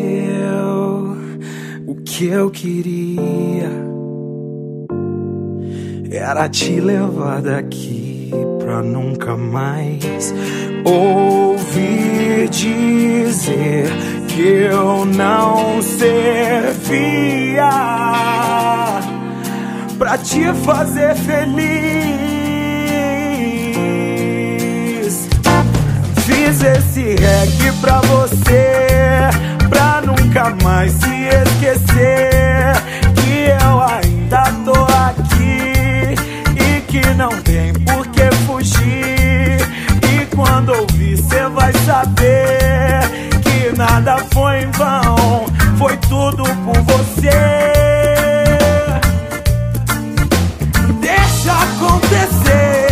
o 1.87 1.95
que 2.05 2.27
eu 2.27 2.51
queria. 2.51 3.71
Era 6.11 6.49
te 6.49 6.81
levar 6.81 7.43
daqui 7.43 8.06
pra 8.67 8.83
nunca 8.83 9.37
mais 9.37 10.35
ouvir 10.85 12.49
dizer 12.49 13.89
que 14.27 14.43
eu 14.43 15.05
não 15.05 15.81
servia 15.81 17.71
pra 19.97 20.19
te 20.19 20.53
fazer 20.65 21.15
feliz. 21.15 21.77
Fiz 26.27 26.61
esse 26.61 27.15
reggae 27.15 27.71
pra 27.81 28.01
você, 28.01 29.31
pra 29.71 30.03
nunca 30.05 30.53
mais 30.65 30.91
se 30.91 31.29
esquecer 31.45 32.75
que 33.15 33.47
eu 33.65 33.81
ainda 33.81 34.43
tô 34.65 34.73
aqui 34.73 36.17
e 36.57 36.81
que 36.81 37.15
não 37.15 37.31
tem 37.43 37.73
por 37.73 38.05
que 38.09 38.27
quando 40.37 40.69
ouvir, 40.69 41.17
cê 41.17 41.49
vai 41.49 41.73
saber 41.87 43.01
que 43.43 43.75
nada 43.75 44.19
foi 44.33 44.63
em 44.63 44.71
vão, 44.73 45.47
foi 45.79 45.97
tudo 46.09 46.45
por 46.45 46.79
você. 46.83 47.31
Deixa 51.01 51.53
acontecer, 51.53 52.87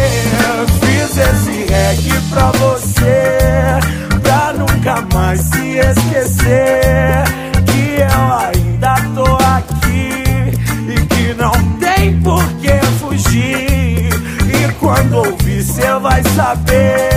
fiz 0.80 1.18
esse 1.18 1.70
reggae 1.70 2.20
pra 2.30 2.50
você, 2.52 3.78
pra 4.22 4.54
nunca 4.54 5.06
mais 5.14 5.40
se 5.42 5.78
esquecer 5.78 7.24
que 7.66 8.00
eu 8.00 8.32
ainda 8.38 8.94
tô 9.14 9.36
aqui 9.54 10.24
e 10.88 11.06
que 11.06 11.34
não 11.34 11.52
tem 11.78 12.18
por 12.22 12.42
que 12.54 12.80
fugir. 12.98 14.08
E 14.48 14.72
quando 14.80 15.18
ouvir, 15.18 15.62
cê 15.62 15.92
vai 16.00 16.22
saber 16.34 17.13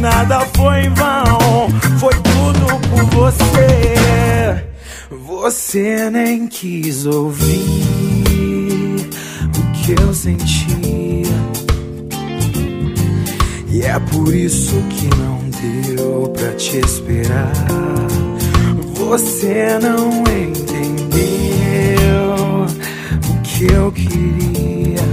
nada 0.00 0.40
foi 0.56 0.86
em 0.86 0.94
vão, 0.94 1.68
foi 1.98 2.14
tudo 2.14 2.66
por 2.88 3.04
você. 3.14 4.64
Você 5.10 6.08
nem 6.10 6.46
quis 6.46 7.04
ouvir 7.06 9.10
o 9.58 9.62
que 9.72 9.92
eu 10.00 10.14
sentia. 10.14 10.76
E 13.68 13.82
é 13.82 13.98
por 13.98 14.32
isso 14.34 14.76
que 14.88 15.08
não 15.16 15.40
deu 15.50 16.28
pra 16.30 16.52
te 16.54 16.78
esperar. 16.78 17.52
Você 18.94 19.78
não 19.80 20.20
entendeu 20.20 21.26
o 23.28 23.34
que 23.42 23.66
eu 23.72 23.92
queria. 23.92 25.04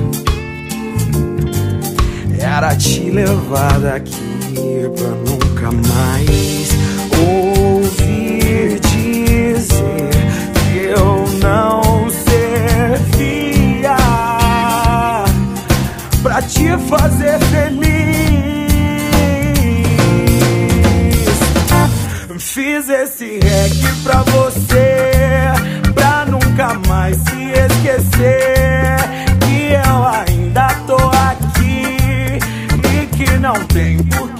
Era 2.39 2.75
te 2.75 3.11
levar 3.11 3.79
daqui 3.79 4.32
pra 4.53 5.09
nunca 5.09 5.71
mais 5.71 6.69
ouvir 7.27 8.79
dizer 8.79 10.09
que 10.53 10.77
eu 10.77 11.25
não 11.41 12.09
servia 12.09 13.95
pra 16.21 16.41
te 16.41 16.77
fazer 16.89 17.39
feliz. 17.39 17.93
Fiz 22.39 22.87
esse 22.87 23.39
reggae 23.39 23.93
pra 24.03 24.21
você, 24.23 25.53
pra 25.95 26.25
nunca 26.27 26.75
mais 26.87 27.17
se 27.17 27.51
esquecer 27.51 28.97
que 29.41 29.73
eu 29.73 30.03
ainda 30.05 30.67
tô 30.85 30.97
aqui 31.31 32.37
e 32.93 33.07
que 33.07 33.37
não 33.39 33.55
tem 33.65 33.97
por 34.03 34.32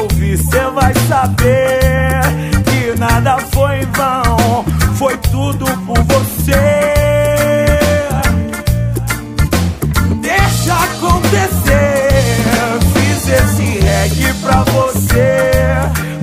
ouvir, 0.00 0.38
cê 0.38 0.60
vai 0.74 0.92
saber 1.08 2.20
que 2.64 2.98
nada 2.98 3.38
foi 3.52 3.80
em 3.80 3.86
vão, 3.92 4.64
foi 4.94 5.16
tudo 5.30 5.64
por 5.86 5.98
você. 6.04 6.52
Deixa 10.20 10.74
acontecer. 10.74 12.10
Fiz 12.94 13.28
esse 13.28 13.80
reggae 13.80 14.32
pra 14.42 14.62
você, 14.64 15.40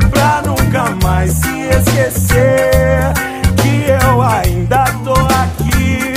pra 0.09 0.41
nunca 0.45 0.95
mais 1.03 1.31
se 1.33 1.69
esquecer 1.69 3.13
que 3.61 4.05
eu 4.05 4.21
ainda 4.21 4.85
tô 5.03 5.13
aqui 5.13 6.13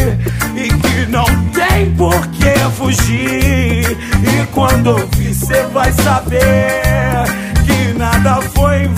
e 0.56 0.68
que 0.68 1.10
não 1.10 1.26
tem 1.52 1.94
por 1.94 2.26
que 2.28 2.58
fugir. 2.76 3.98
E 4.22 4.46
quando 4.52 4.88
ouvir, 4.88 5.34
cê 5.34 5.62
vai 5.72 5.92
saber 5.92 6.89
nada 8.22 8.42
foi 8.42 8.82
em 8.84 8.94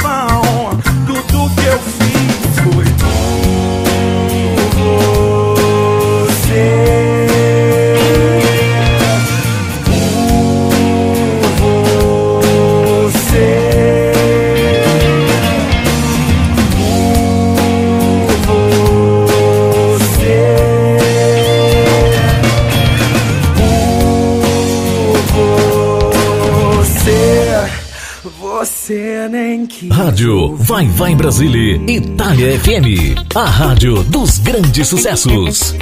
Rádio 30.12 30.56
Vai 30.56 30.86
Vai 30.88 31.14
Brasília, 31.14 31.76
Itália 31.90 32.60
FM. 32.60 33.16
A 33.34 33.44
rádio 33.46 34.02
dos 34.04 34.36
grandes 34.40 34.86
sucessos. 34.86 35.74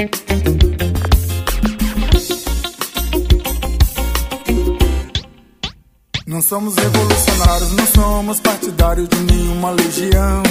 Não 6.28 6.40
somos 6.40 6.76
revolucionários, 6.76 7.72
não 7.72 7.86
somos 7.88 8.38
partidários 8.38 9.08
de 9.08 9.18
nenhuma 9.18 9.72
legião. 9.72 10.49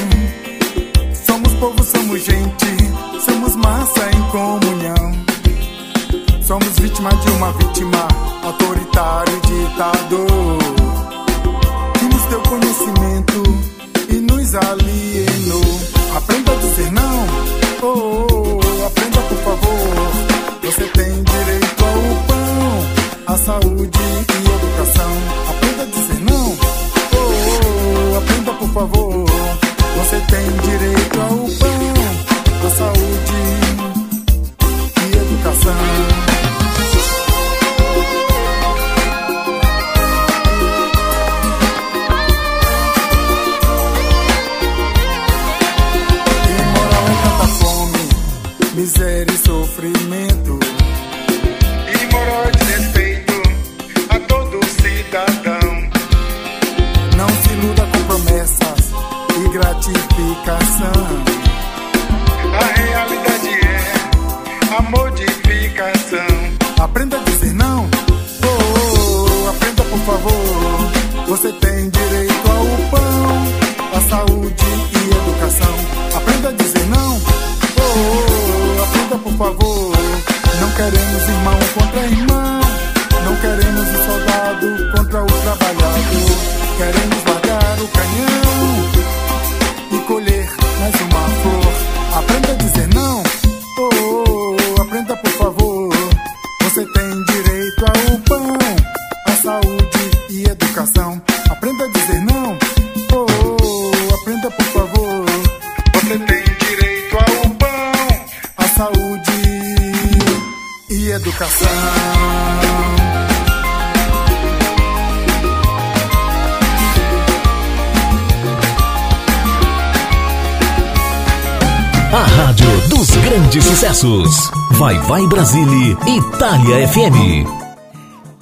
Itália 126.40 126.88
FM. 126.88 127.50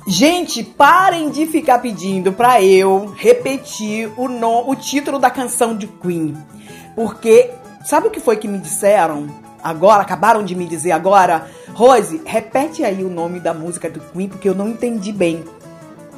Gente, 0.06 0.64
parem 0.64 1.32
de 1.32 1.48
ficar 1.48 1.80
pedindo 1.80 2.32
pra 2.32 2.62
eu 2.62 3.12
repetir 3.18 4.12
o, 4.16 4.28
no, 4.28 4.70
o 4.70 4.76
título 4.76 5.18
da 5.18 5.32
canção 5.32 5.76
de 5.76 5.88
Queen. 5.88 6.38
Porque, 6.96 7.50
sabe 7.84 8.06
o 8.06 8.12
que 8.12 8.20
foi 8.20 8.38
que 8.38 8.48
me 8.48 8.60
disseram? 8.60 9.28
Agora, 9.64 10.04
acabaram 10.04 10.44
de 10.44 10.54
me 10.54 10.68
dizer 10.68 10.92
agora. 10.92 11.50
Rose, 11.74 12.22
repete 12.24 12.84
aí 12.84 13.04
o 13.04 13.10
nome 13.10 13.40
da 13.40 13.52
música 13.52 13.90
do 13.90 14.00
Queen, 14.00 14.30
porque 14.30 14.48
eu 14.48 14.54
não 14.54 14.68
entendi 14.68 15.12
bem. 15.12 15.44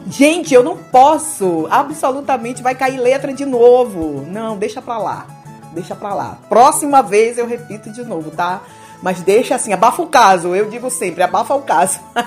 Gente, 0.05 0.53
eu 0.53 0.61
não 0.61 0.75
posso. 0.75 1.65
Absolutamente 1.71 2.61
vai 2.61 2.75
cair 2.75 2.97
letra 2.97 3.31
de 3.33 3.45
novo. 3.45 4.27
Não, 4.29 4.57
deixa 4.57 4.81
pra 4.81 4.97
lá. 4.97 5.25
Deixa 5.71 5.95
pra 5.95 6.13
lá. 6.13 6.39
Próxima 6.49 7.01
vez 7.01 7.37
eu 7.37 7.47
repito 7.47 7.89
de 7.89 8.03
novo, 8.03 8.31
tá? 8.31 8.63
Mas 9.01 9.21
deixa 9.21 9.55
assim, 9.55 9.73
abafa 9.73 10.01
o 10.01 10.07
caso. 10.07 10.55
Eu 10.55 10.69
digo 10.69 10.89
sempre, 10.89 11.23
abafa 11.23 11.55
o 11.55 11.61
caso. 11.61 11.99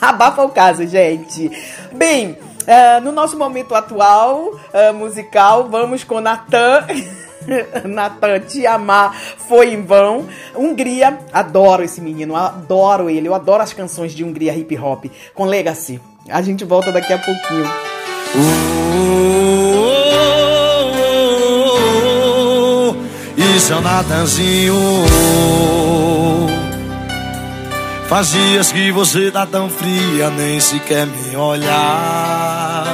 Abafa 0.00 0.42
o 0.42 0.50
caso, 0.50 0.86
gente. 0.86 1.50
Bem, 1.92 2.38
eh, 2.66 3.00
no 3.00 3.12
nosso 3.12 3.38
momento 3.38 3.74
atual 3.74 4.52
eh, 4.72 4.92
musical, 4.92 5.68
vamos 5.68 6.04
com 6.04 6.20
Natan. 6.20 6.86
Natan, 7.84 8.40
te 8.40 8.66
amar 8.66 9.14
foi 9.14 9.72
em 9.72 9.82
vão. 9.82 10.26
Hungria, 10.54 11.18
adoro 11.32 11.82
esse 11.82 12.00
menino, 12.00 12.36
adoro 12.36 13.08
ele. 13.08 13.28
Eu 13.28 13.34
adoro 13.34 13.62
as 13.62 13.72
canções 13.72 14.12
de 14.12 14.24
Hungria 14.24 14.54
hip 14.54 14.76
hop 14.76 15.06
com 15.34 15.44
Legacy. 15.44 16.00
A 16.28 16.42
gente 16.42 16.64
volta 16.64 16.90
daqui 16.92 17.12
a 17.12 17.18
pouquinho. 17.18 17.64
Isso 18.34 18.65
o 23.74 23.80
Natanzinho. 23.80 24.76
Faz 28.08 28.30
dias 28.30 28.70
que 28.70 28.92
você 28.92 29.30
tá 29.30 29.44
tão 29.44 29.68
fria, 29.68 30.30
nem 30.30 30.60
sequer 30.60 31.06
me 31.06 31.36
olhar. 31.36 32.86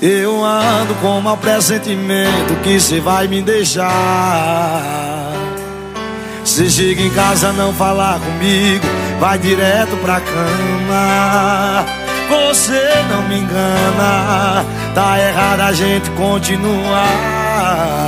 Eu 0.00 0.44
ando 0.44 0.94
com 0.96 1.20
mau 1.20 1.36
pressentimento 1.36 2.54
que 2.62 2.80
você 2.80 3.00
vai 3.00 3.28
me 3.28 3.42
deixar. 3.42 3.92
Você 6.44 6.70
chega 6.70 7.02
em 7.02 7.10
casa, 7.10 7.52
não 7.52 7.72
falar 7.72 8.18
comigo, 8.20 8.86
vai 9.18 9.38
direto 9.38 9.96
pra 9.98 10.20
cama. 10.20 11.84
Você 12.28 13.04
não 13.10 13.28
me 13.28 13.38
engana, 13.38 14.64
tá 14.94 15.18
errado 15.18 15.60
a 15.60 15.72
gente 15.72 16.08
continuar. 16.10 18.05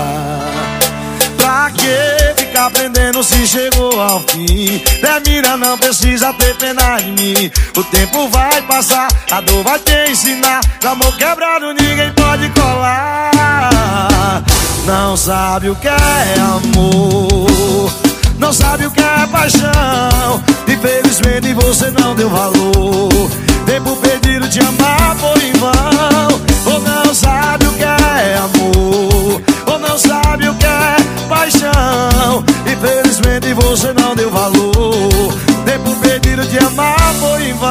Que 1.88 2.42
ficar 2.42 2.66
aprendendo 2.66 3.24
se 3.24 3.46
chegou 3.46 3.98
ao 3.98 4.20
fim? 4.20 4.82
Né, 5.02 5.22
mira, 5.26 5.56
não 5.56 5.78
precisa 5.78 6.34
ter 6.34 6.54
pena 6.56 6.98
de 6.98 7.12
mim. 7.12 7.50
O 7.74 7.82
tempo 7.84 8.28
vai 8.28 8.60
passar, 8.62 9.08
a 9.30 9.40
dor 9.40 9.64
vai 9.64 9.78
te 9.78 10.10
ensinar. 10.10 10.60
Com 10.82 10.88
amor 10.88 11.16
quebrado, 11.16 11.72
ninguém 11.72 12.12
pode 12.12 12.50
colar. 12.50 14.44
Não 14.84 15.16
sabe 15.16 15.70
o 15.70 15.76
que 15.76 15.88
é 15.88 16.34
amor, 16.40 17.90
não 18.38 18.52
sabe 18.52 18.84
o 18.84 18.90
que 18.90 19.00
é 19.00 19.26
paixão. 19.32 20.44
Infelizmente 20.68 21.54
você 21.54 21.90
não 21.90 22.14
deu 22.14 22.28
valor. 22.28 23.30
Tempo 23.64 23.96
perdido 23.96 24.46
de 24.46 24.60
amar 24.60 25.16
foi 25.16 25.42
em 25.42 25.52
vão. 25.52 26.70
Ou 26.70 26.80
não 26.80 27.14
sabe 27.14 27.66
o 27.66 27.72
que 27.72 27.84
é 27.84 28.36
amor, 28.36 29.42
ou 29.66 29.78
não 29.78 29.98
sabe 29.98 30.48
o 30.50 30.54
que 30.54 30.66
é 30.66 30.97
paixão. 31.28 32.44
Infelizmente 32.66 33.52
você 33.54 33.92
não 33.92 34.14
deu 34.16 34.30
valor. 34.30 35.32
Tempo 35.64 35.94
perdido 36.00 36.44
de 36.46 36.58
amar 36.58 37.14
foi 37.20 37.50
em 37.50 37.52
vão. 37.54 37.68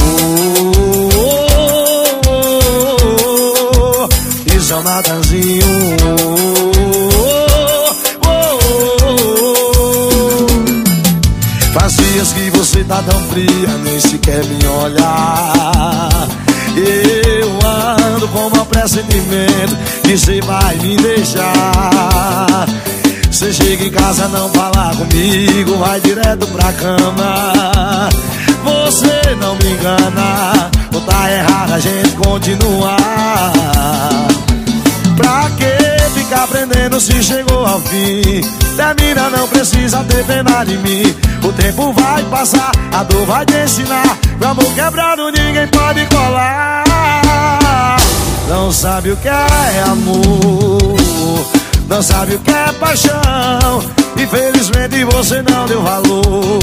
Oh, 0.00 0.08
oh, 1.16 2.20
oh, 2.26 2.96
oh. 4.04 4.08
Isso 4.56 4.72
é 4.72 4.76
o 4.76 4.82
Natanzinho. 4.82 5.96
Oh, 6.04 6.16
oh, 8.24 8.28
oh, 8.28 8.48
oh. 9.04 10.46
Faz 11.72 11.96
dias 11.96 12.32
que 12.32 12.50
você 12.50 12.82
tá 12.84 13.02
tão 13.02 13.20
fria, 13.24 13.78
nem 13.84 14.00
sequer 14.00 14.44
me 14.44 14.66
olhar. 14.66 16.28
Eu 16.78 17.58
ando 18.14 18.28
com 18.28 18.46
um 18.46 18.64
pressentimento 18.66 19.76
que 20.04 20.16
você 20.16 20.40
vai 20.40 20.76
me 20.76 20.96
deixar. 20.96 22.66
Você 23.30 23.52
chega 23.52 23.84
em 23.84 23.90
casa, 23.90 24.28
não 24.28 24.48
fala 24.50 24.94
comigo, 24.96 25.76
vai 25.78 26.00
direto 26.00 26.46
pra 26.48 26.72
cama. 26.72 28.08
Você 28.64 29.34
não 29.40 29.54
me 29.56 29.72
engana, 29.72 30.70
ou 30.92 31.00
tá 31.02 31.30
errado 31.30 31.72
a 31.74 31.78
gente 31.78 32.10
continuar. 32.16 33.52
Pra 35.16 35.50
que 35.50 35.77
aprendendo 36.38 37.00
se 37.00 37.22
chegou 37.22 37.66
ao 37.66 37.80
fim? 37.80 38.40
Termina, 38.76 39.30
não 39.30 39.48
precisa 39.48 40.04
ter 40.04 40.24
pena 40.24 40.64
de 40.64 40.78
mim. 40.78 41.02
O 41.42 41.52
tempo 41.52 41.92
vai 41.92 42.22
passar, 42.24 42.72
a 42.92 43.02
dor 43.02 43.26
vai 43.26 43.44
te 43.44 43.56
ensinar. 43.56 44.16
Com 44.38 44.46
amor 44.46 44.74
quebrado, 44.74 45.30
ninguém 45.30 45.66
pode 45.68 46.06
colar. 46.06 46.84
Não 48.48 48.72
sabe 48.72 49.12
o 49.12 49.16
que 49.16 49.28
é 49.28 49.82
amor, 49.86 50.96
não 51.88 52.02
sabe 52.02 52.34
o 52.36 52.38
que 52.38 52.50
é 52.50 52.72
paixão. 52.72 53.82
Infelizmente 54.16 55.04
você 55.04 55.42
não 55.42 55.66
deu 55.66 55.82
valor. 55.82 56.58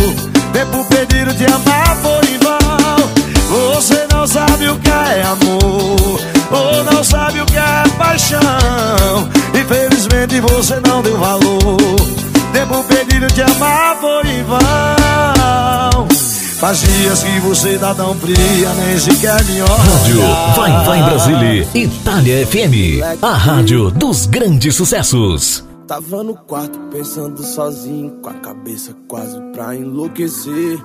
Tempo 0.52 0.84
perdido 0.86 1.34
de 1.34 1.46
amar 1.46 1.98
foi 1.98 2.34
em 2.34 2.38
vão. 2.40 3.76
Você 3.76 4.08
não 4.12 4.26
sabe 4.26 4.68
o 4.70 4.80
que 4.80 4.90
é 4.90 5.24
amor, 5.24 6.20
ou 6.52 6.84
não 6.92 7.04
sabe 7.04 7.42
o 7.42 7.46
que 7.46 7.58
é 7.58 7.84
paixão. 7.98 9.30
Infelizmente 9.66 10.40
você 10.42 10.80
não 10.88 11.02
deu 11.02 11.18
valor. 11.18 11.78
Tempo 12.54 12.84
perdido 12.84 13.26
de 13.34 13.42
amar 13.42 13.98
foi 14.00 14.28
em 14.28 14.44
vão. 14.44 16.08
Faz 16.60 16.82
dias 16.82 17.24
que 17.24 17.40
você 17.40 17.80
tá 17.80 17.96
tão 17.96 18.14
fria, 18.14 18.74
nem 18.76 19.00
sequer 19.00 19.44
me 19.46 19.62
olha. 19.64 19.74
Rádio 19.74 20.22
Vai 20.56 20.86
Vai 20.86 21.04
Brasília, 21.04 21.68
Itália 21.74 22.46
FM, 22.46 23.24
a 23.24 23.34
rádio 23.34 23.90
dos 23.90 24.28
grandes 24.28 24.76
sucessos. 24.76 25.66
Tava 25.88 26.24
no 26.24 26.36
quarto 26.36 26.80
pensando 26.92 27.44
sozinho, 27.44 28.12
com 28.22 28.30
a 28.30 28.34
cabeça 28.34 28.96
quase 29.08 29.40
pra 29.52 29.76
enlouquecer. 29.76 30.78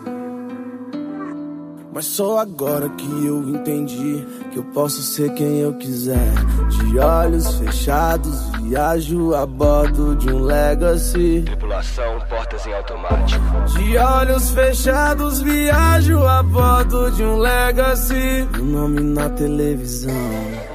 Mas 1.92 2.06
só 2.06 2.38
agora 2.38 2.88
que 2.90 3.26
eu 3.26 3.48
entendi 3.48 4.24
que 4.52 4.58
eu 4.58 4.64
posso 4.72 5.02
ser 5.02 5.32
quem 5.34 5.58
eu 5.58 5.74
quiser. 5.74 6.32
De 6.68 6.98
olhos 6.98 7.56
fechados, 7.56 8.38
viajo 8.62 9.34
a 9.34 9.44
bordo 9.44 10.14
de 10.16 10.30
um 10.30 10.44
Legacy. 10.44 11.42
Tripulação, 11.44 12.20
portas 12.28 12.64
em 12.66 12.72
automático. 12.72 13.44
De 13.76 13.96
olhos 13.96 14.50
fechados, 14.50 15.40
viajo 15.40 16.22
a 16.24 16.42
bordo 16.42 17.10
de 17.10 17.24
um 17.24 17.38
Legacy. 17.38 18.48
Meu 18.52 18.64
nome 18.64 19.00
na 19.00 19.28
televisão. 19.30 20.69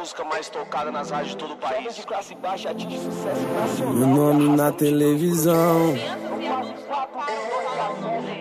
Música 0.00 0.24
mais 0.24 0.48
tocada 0.48 0.90
nas 0.90 1.10
rádios 1.10 1.32
de 1.32 1.36
todo 1.36 1.52
o 1.52 1.56
país. 1.58 1.94
de 1.94 2.02
classe 2.06 2.34
baixa 2.34 2.70
atinge 2.70 2.96
sucesso 2.96 3.46
nacional. 3.54 3.94
Meu 3.94 4.08
nome 4.08 4.56
na 4.56 4.72
televisão. 4.72 5.94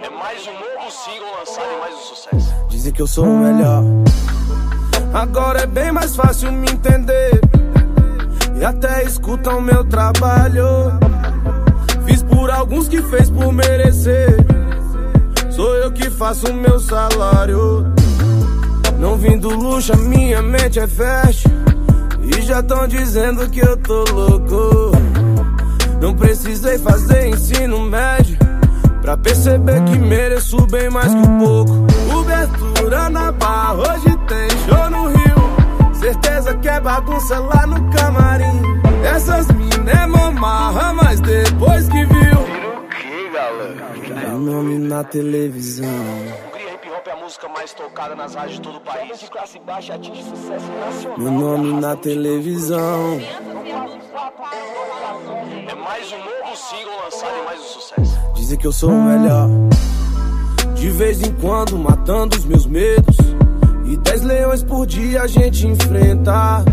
É 0.01 0.09
mais 0.09 0.47
um 0.47 0.53
novo 0.53 0.89
single 0.89 1.29
lançado 1.37 1.67
e 1.75 1.79
mais 1.81 1.95
um 1.95 1.99
sucesso. 1.99 2.55
Dizem 2.69 2.93
que 2.93 3.01
eu 3.01 3.07
sou 3.07 3.25
o 3.25 3.37
melhor. 3.37 3.83
Agora 5.13 5.63
é 5.63 5.67
bem 5.67 5.91
mais 5.91 6.15
fácil 6.15 6.49
me 6.49 6.71
entender. 6.71 7.41
E 8.57 8.63
até 8.63 9.03
escutam 9.03 9.59
meu 9.59 9.83
trabalho. 9.83 10.65
Fiz 12.05 12.23
por 12.23 12.49
alguns 12.49 12.87
que 12.87 13.01
fez 13.01 13.29
por 13.29 13.51
merecer. 13.51 14.37
Sou 15.51 15.75
eu 15.75 15.91
que 15.91 16.09
faço 16.09 16.49
o 16.51 16.53
meu 16.53 16.79
salário. 16.79 17.98
Não 18.99 19.15
vim 19.15 19.37
do 19.37 19.49
luxo, 19.49 19.93
a 19.93 19.95
minha 19.95 20.41
mente 20.41 20.77
é 20.77 20.85
fashion. 20.85 21.49
E 22.21 22.41
já 22.41 22.61
tão 22.61 22.85
dizendo 22.85 23.49
que 23.49 23.61
eu 23.61 23.77
tô 23.77 24.03
louco. 24.11 24.91
Não 26.01 26.13
precisei 26.13 26.77
fazer 26.77 27.27
ensino 27.27 27.79
médio. 27.79 28.37
Pra 29.01 29.15
perceber 29.15 29.81
que 29.85 29.97
mereço 29.97 30.57
bem 30.67 30.89
mais 30.89 31.13
que 31.13 31.17
um 31.17 31.39
pouco. 31.39 31.87
Cobertura 32.11 33.09
na 33.09 33.31
barra, 33.31 33.73
hoje 33.75 34.17
tem 34.27 34.49
show 34.67 34.89
no 34.89 35.07
Rio. 35.07 35.93
Certeza 35.93 36.53
que 36.55 36.67
é 36.67 36.79
bagunça 36.79 37.39
lá 37.39 37.65
no 37.65 37.89
camarim. 37.91 38.61
Essas 39.03 39.47
minas 39.47 39.87
é 39.87 40.05
mamarra, 40.05 40.93
mas 40.93 41.21
depois 41.21 41.87
que 41.87 42.05
viu. 42.05 42.39
Que 42.99 43.29
galera? 43.33 44.27
Meu 44.27 44.39
nome 44.39 44.77
na 44.77 45.03
televisão. 45.05 45.87
Música 47.29 47.47
mais 47.47 47.71
tocada 47.73 48.15
nas 48.15 48.33
rádios 48.33 48.55
de 48.55 48.61
todo 48.61 48.77
o 48.77 48.81
país. 48.81 49.19
de 49.19 49.29
classe 49.29 49.59
baixa 49.59 49.93
atinge 49.93 50.23
sucesso 50.23 50.65
nacional. 50.71 51.19
Meu 51.19 51.31
nome 51.31 51.79
na 51.79 51.95
televisão. 51.95 53.19
É 55.67 55.75
mais 55.75 56.11
um 56.11 56.17
novo 56.17 56.57
single 56.57 57.03
lançado 57.03 57.33
e 57.39 57.45
mais 57.45 57.59
um 57.59 57.63
sucesso. 57.63 58.19
Dizem 58.33 58.57
que 58.57 58.65
eu 58.65 58.71
sou 58.71 58.89
o 58.89 59.03
melhor. 59.03 59.47
De 60.73 60.89
vez 60.89 61.21
em 61.21 61.31
quando 61.33 61.77
matando 61.77 62.35
os 62.35 62.45
meus 62.45 62.65
medos. 62.65 63.17
E 63.85 63.95
dez 63.97 64.23
leões 64.23 64.63
por 64.63 64.87
dia 64.87 65.21
a 65.21 65.27
gente 65.27 65.67
enfrenta. 65.67 66.65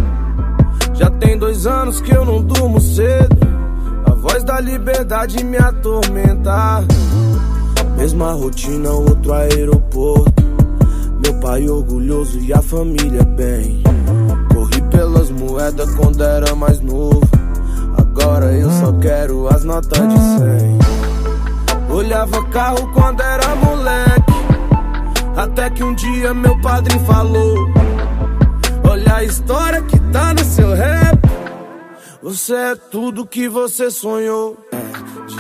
Já 0.95 1.11
tem 1.11 1.37
dois 1.37 1.67
anos 1.67 2.01
que 2.01 2.17
eu 2.17 2.25
não 2.25 2.41
durmo 2.41 2.81
cedo. 2.81 3.37
A 4.07 4.15
voz 4.15 4.43
da 4.43 4.59
liberdade 4.59 5.45
me 5.45 5.59
atormenta. 5.59 6.83
Mesma 7.99 8.33
rotina, 8.33 8.91
outro 8.91 9.35
aeroporto. 9.35 10.36
Meu 11.27 11.35
pai 11.41 11.69
orgulhoso 11.69 12.39
e 12.39 12.53
a 12.53 12.63
família 12.63 13.25
bem. 13.25 13.83
Corri 14.55 14.81
pelas 14.83 15.29
moedas 15.29 15.93
quando 15.97 16.23
era 16.23 16.55
mais 16.55 16.79
novo. 16.79 17.21
Agora 17.99 18.53
eu 18.53 18.71
quero 19.01 19.49
as 19.49 19.65
notas 19.65 19.99
de 20.09 20.15
100. 20.15 21.97
Olhava 21.97 22.45
carro 22.51 22.93
quando 22.93 23.21
era 23.23 23.57
moleque. 23.57 24.33
Até 25.37 25.69
que 25.71 25.83
um 25.83 25.97
dia 25.97 26.33
meu 26.33 26.57
padrinho 26.61 27.05
falou: 27.05 27.57
Olha 28.89 29.17
a 29.17 29.25
história 29.25 29.83
que 29.83 29.99
tá 30.13 30.33
no 30.33 30.45
seu 30.45 30.75
rap. 30.77 31.19
Você 32.23 32.55
é 32.55 32.77
tudo 32.77 33.27
que 33.27 33.49
você 33.49 33.91
sonhou. 33.91 34.57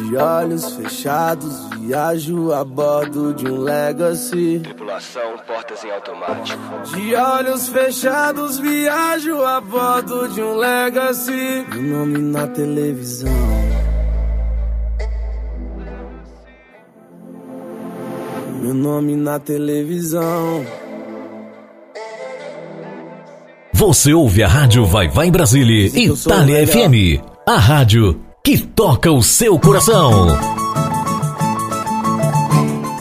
De 0.06 0.16
olhos 0.16 0.76
fechados, 0.76 1.68
viajo 1.80 2.52
a 2.52 2.64
bordo 2.64 3.34
de 3.34 3.48
um 3.50 3.58
Legacy. 3.58 4.60
Tripulação, 4.62 5.36
portas 5.44 5.82
em 5.84 5.90
automático. 5.90 6.60
De 6.94 7.14
olhos 7.16 7.68
fechados, 7.68 8.58
viajo 8.60 9.44
a 9.44 9.60
bordo 9.60 10.28
de 10.28 10.40
um 10.40 10.54
Legacy. 10.54 11.66
Meu 11.72 11.82
nome 11.82 12.18
na 12.18 12.46
televisão. 12.46 13.32
Meu 18.62 18.74
nome 18.74 19.16
na 19.16 19.40
televisão. 19.40 20.64
Você 23.72 24.14
ouve 24.14 24.44
a 24.44 24.48
Rádio 24.48 24.86
Vai 24.86 25.08
Vai 25.08 25.32
Brasília, 25.32 25.86
Itália 25.86 26.64
FM. 26.64 27.20
A 27.44 27.58
rádio 27.58 28.25
que 28.46 28.56
toca 28.56 29.10
o 29.10 29.24
seu 29.24 29.58
coração. 29.58 30.28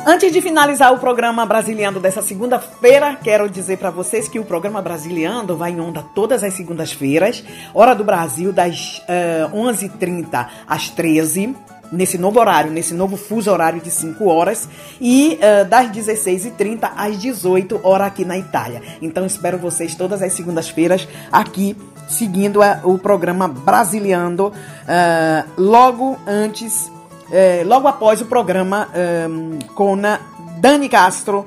Antes 0.04 0.34
de 0.34 0.42
finalizar 0.42 0.92
o 0.92 0.98
programa 0.98 1.46
Brasiliando 1.46 2.00
dessa 2.00 2.20
segunda-feira, 2.20 3.16
quero 3.24 3.48
dizer 3.48 3.78
para 3.78 3.92
vocês 3.92 4.28
que 4.28 4.40
o 4.40 4.44
programa 4.44 4.82
Brasiliando 4.82 5.56
vai 5.56 5.70
em 5.70 5.80
onda 5.80 6.04
todas 6.16 6.44
as 6.44 6.56
segundas-feiras, 6.56 7.44
hora 7.76 7.94
do 7.94 8.04
Brasil, 8.04 8.52
das 8.52 9.04
eh, 9.08 9.48
11h30 9.54 10.48
às 10.68 10.90
13 10.90 11.56
nesse 11.92 12.18
novo 12.18 12.40
horário, 12.40 12.72
nesse 12.72 12.96
novo 12.96 13.16
fuso 13.16 13.52
horário 13.52 13.80
de 13.80 13.92
5 13.92 14.26
horas, 14.28 14.68
e 15.00 15.38
eh, 15.40 15.64
das 15.64 15.92
16h30 15.92 16.90
às 16.98 17.20
18 17.20 17.82
horas 17.84 18.08
aqui 18.08 18.26
na 18.26 18.36
Itália. 18.36 18.82
Então 19.00 19.28
espero 19.28 19.60
vocês 19.60 19.94
todas 19.94 20.24
as 20.24 20.34
segundas-feiras 20.34 21.08
aqui, 21.32 21.78
seguindo 22.08 22.64
eh, 22.64 22.80
o 22.84 22.98
programa 22.98 23.48
Brasiliando, 23.48 24.52
eh, 24.88 25.44
logo 25.58 26.18
antes 26.28 26.92
eh, 27.32 27.64
logo 27.66 27.88
após 27.88 28.22
o 28.22 28.26
programa 28.26 28.88
ehm, 28.94 29.60
com 29.74 29.96
a 30.06 30.20
Dani 30.58 30.88
Castro, 30.88 31.46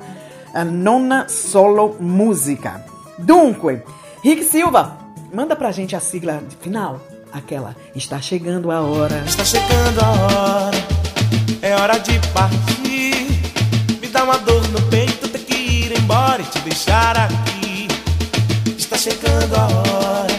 a 0.53 0.63
nona 0.63 1.27
solo 1.29 1.95
música. 1.99 2.85
Dunque, 3.17 3.81
Rick 4.23 4.43
Silva, 4.43 4.97
manda 5.33 5.55
pra 5.55 5.71
gente 5.71 5.95
a 5.95 5.99
sigla 5.99 6.41
final, 6.59 6.99
aquela 7.31 7.75
está 7.95 8.21
chegando 8.21 8.71
a 8.71 8.81
hora. 8.81 9.23
Está 9.25 9.43
chegando 9.45 9.99
a 10.01 10.09
hora, 10.09 10.77
é 11.61 11.75
hora 11.75 11.97
de 11.99 12.19
partir. 12.33 13.27
Me 14.01 14.07
dá 14.07 14.23
uma 14.23 14.37
dor 14.39 14.67
no 14.69 14.81
peito, 14.89 15.27
ter 15.29 15.39
que 15.39 15.55
ir 15.55 15.97
embora 15.97 16.41
e 16.41 16.45
te 16.45 16.59
deixar 16.59 17.17
aqui. 17.17 17.87
Está 18.77 18.97
chegando 18.97 19.55
a 19.55 19.65
hora, 19.65 20.38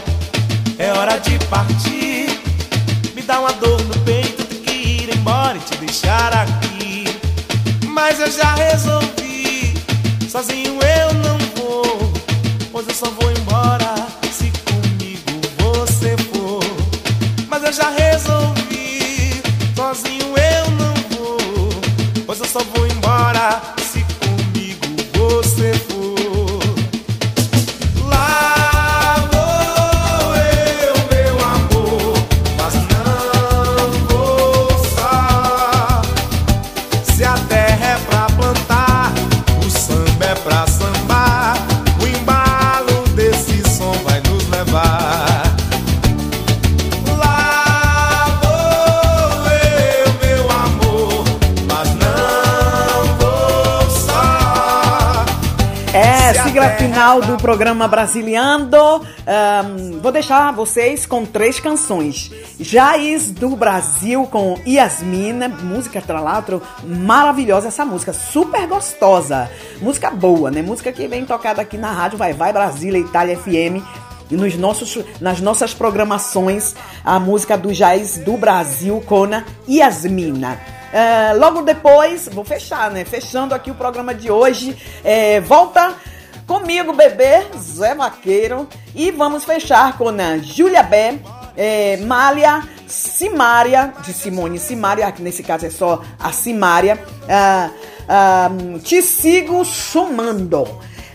é 0.81 0.91
hora 0.95 1.18
de 1.18 1.39
partir. 1.47 2.41
Me 3.14 3.20
dá 3.20 3.39
uma 3.39 3.53
dor 3.53 3.81
no 3.83 3.99
peito, 4.01 4.43
ter 4.47 4.57
que 4.57 4.72
ir 4.72 5.14
embora 5.14 5.59
e 5.59 5.61
te 5.61 5.76
deixar 5.76 6.33
aqui. 6.33 7.05
Mas 7.87 8.18
eu 8.18 8.31
já 8.31 8.55
resolvi, 8.55 9.74
sozinho 10.28 10.78
eu 10.81 11.14
não 11.14 11.39
vou, 11.55 12.12
pois 12.72 12.89
eu 12.89 12.95
só 12.95 13.11
vou 13.11 13.31
embora 13.31 13.95
se 14.33 14.51
comigo 14.64 15.41
você 15.59 16.16
for. 16.33 16.64
Mas 17.47 17.62
eu 17.62 17.72
já 17.74 17.91
resolvi, 17.91 18.39
Se 56.61 56.66
a 56.66 56.68
sigla 56.68 56.68
terra 56.68 56.76
final 56.76 57.20
do 57.22 57.37
programa 57.38 57.88
Brasiliando. 57.88 58.76
Ahn, 58.76 59.99
vou 60.03 60.12
deixar 60.12 60.53
vocês 60.53 61.07
com 61.07 61.24
três 61.24 61.58
canções. 61.58 62.30
Jaiz 62.58 63.30
do 63.30 63.57
Brasil 63.57 64.26
com 64.26 64.58
Yasmina, 64.66 65.49
música 65.49 66.03
tralatro, 66.03 66.62
maravilhosa 66.84 67.68
essa 67.68 67.84
música, 67.87 68.12
super 68.12 68.66
gostosa. 68.66 69.50
Música 69.80 70.11
boa, 70.11 70.50
né? 70.50 70.61
Música 70.61 70.92
que 70.92 71.08
vem 71.08 71.24
tocada 71.24 71.62
aqui 71.62 71.78
na 71.78 71.92
rádio 71.92 72.18
Vai 72.18 72.34
Vai 72.34 72.53
Brasília, 72.53 72.99
Itália 72.99 73.38
FM. 73.38 73.82
E 74.30 74.37
nos 74.37 74.54
nossos, 74.57 74.99
nas 75.18 75.41
nossas 75.41 75.72
programações, 75.72 76.74
a 77.03 77.18
música 77.18 77.57
do 77.57 77.72
Jaiz 77.72 78.18
do 78.18 78.37
Brasil 78.37 79.03
com 79.07 79.24
a 79.24 79.45
Yasmina. 79.66 80.61
Logo 81.38 81.62
depois, 81.62 82.28
vou 82.30 82.45
fechar, 82.45 82.91
né? 82.91 83.04
Fechando 83.04 83.54
aqui 83.54 83.70
o 83.70 83.74
programa 83.74 84.14
de 84.14 84.30
hoje. 84.30 84.76
É, 85.03 85.41
volta 85.41 85.95
comigo, 86.51 86.93
bebê, 86.93 87.47
Zé 87.57 87.95
Vaqueiro. 87.95 88.67
E 88.93 89.13
vamos 89.13 89.45
fechar 89.45 89.97
com 89.97 90.09
a 90.09 90.39
Júlia 90.39 90.83
Bé, 90.83 91.21
é, 91.57 91.97
Mália, 91.99 92.68
Simária, 92.89 93.95
de 94.05 94.13
Simone 94.13 94.59
Simária, 94.59 95.13
que 95.13 95.22
nesse 95.22 95.45
caso 95.45 95.67
é 95.67 95.71
só 95.71 96.03
a 96.18 96.33
Simária. 96.33 97.01
Ah, 97.29 97.71
ah, 98.09 98.51
te 98.83 99.01
sigo 99.01 99.64
sumando. 99.64 100.67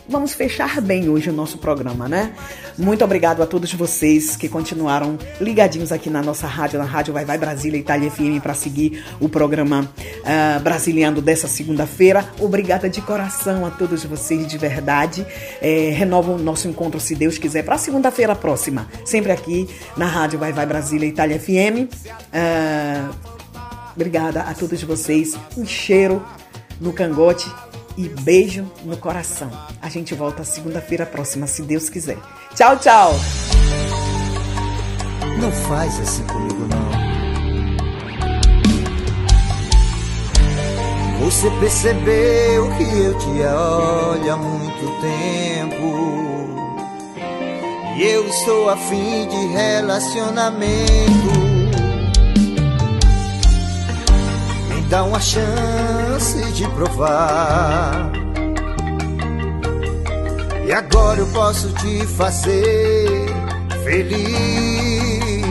Vamos 0.07 0.33
fechar 0.33 0.79
bem 0.79 1.09
hoje 1.09 1.29
o 1.29 1.33
nosso 1.33 1.57
programa, 1.57 2.07
né? 2.07 2.31
Muito 2.77 3.05
obrigado 3.05 3.41
a 3.41 3.45
todos 3.45 3.73
vocês 3.73 4.35
que 4.35 4.49
continuaram 4.49 5.17
ligadinhos 5.39 5.93
aqui 5.93 6.09
na 6.09 6.21
nossa 6.21 6.45
rádio, 6.45 6.77
na 6.77 6.83
Rádio 6.83 7.13
Vai 7.13 7.23
Vai 7.23 7.37
Brasília 7.37 7.79
Itália 7.79 8.11
FM 8.11 8.41
para 8.43 8.53
seguir 8.53 9.05
o 9.19 9.29
programa 9.29 9.89
ah, 10.25 10.59
Brasiliando 10.59 11.21
dessa 11.21 11.47
segunda-feira. 11.47 12.29
Obrigada 12.37 12.89
de 12.89 13.01
coração 13.01 13.65
a 13.65 13.71
todos 13.71 14.03
vocês 14.03 14.45
de 14.45 14.57
verdade. 14.57 15.25
É, 15.61 15.91
renova 15.91 16.33
o 16.33 16.37
nosso 16.37 16.67
encontro, 16.67 16.99
se 16.99 17.15
Deus 17.15 17.37
quiser, 17.37 17.63
para 17.63 17.77
segunda-feira 17.77 18.35
próxima, 18.35 18.87
sempre 19.05 19.31
aqui 19.31 19.69
na 19.95 20.05
Rádio 20.05 20.37
Vai 20.37 20.51
Vai 20.51 20.65
Brasília 20.65 21.07
Itália 21.07 21.39
FM. 21.39 21.89
Ah, 22.33 23.09
obrigada 23.95 24.41
a 24.41 24.53
todos 24.53 24.83
vocês. 24.83 25.33
Um 25.57 25.65
cheiro 25.65 26.21
no 26.81 26.91
cangote 26.91 27.49
e 27.97 28.09
beijo 28.09 28.69
no 28.83 28.97
coração. 28.97 29.49
A 29.81 29.87
gente 29.87 30.13
volta 30.13 30.43
segunda-feira 30.43 31.05
próxima, 31.05 31.47
se 31.47 31.61
Deus 31.61 31.89
quiser. 31.89 32.17
Tchau, 32.55 32.77
tchau. 32.77 33.13
Não 35.41 35.51
faz 35.51 35.99
assim 35.99 36.23
comigo, 36.23 36.65
não. 36.69 36.85
Você 41.19 41.49
percebeu 41.59 42.71
que 42.77 42.83
eu 42.83 43.17
te 43.17 43.41
olho 43.41 44.33
há 44.33 44.37
muito 44.37 45.01
tempo. 45.01 46.15
E 47.97 48.03
eu 48.03 48.25
estou 48.25 48.69
a 48.69 48.77
fim 48.77 49.27
de 49.27 49.47
relacionamento. 49.47 50.65
Me 54.69 54.81
dá 54.89 55.03
uma 55.03 55.19
chance 55.19 56.41
de 56.53 56.65
provar. 56.69 58.24
E 60.67 60.73
agora 60.73 61.19
eu 61.19 61.27
posso 61.27 61.71
te 61.73 62.05
fazer 62.17 63.27
feliz. 63.83 65.45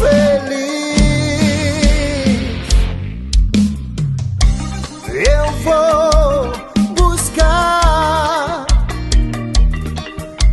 Feliz. 0.00 0.64
Eu 5.12 5.52
vou 5.64 6.52
buscar 6.94 8.66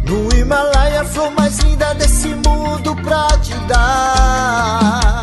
no 0.06 0.36
Himalaia 0.36 1.02
a 1.02 1.06
flor 1.06 1.32
mais 1.32 1.58
linda 1.60 1.94
desse 1.96 2.28
mundo 2.28 2.94
pra 2.98 3.28
te 3.40 3.54
dar. 3.70 5.22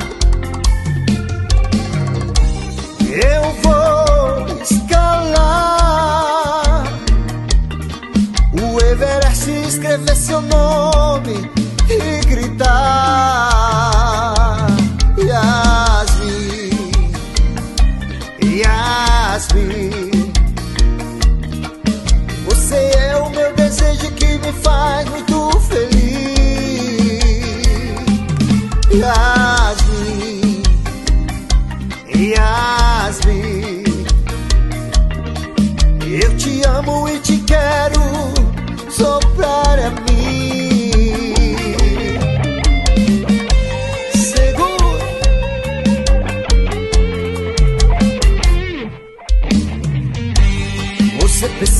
Eu 3.11 3.48
escrever 9.79 10.17
seu 10.17 10.41
nome 10.41 11.51
e 11.89 12.27
gritar 12.27 12.67
Yasmin, 15.17 17.01
Yasmin. 18.43 20.33
Você 22.47 22.91
é 22.97 23.17
o 23.19 23.31
meu 23.31 23.55
desejo 23.55 24.11
que 24.13 24.39
me 24.39 24.53
faz 24.53 25.09
muito 25.11 25.51
feliz 25.61 25.99
Yasmin. 28.93 29.38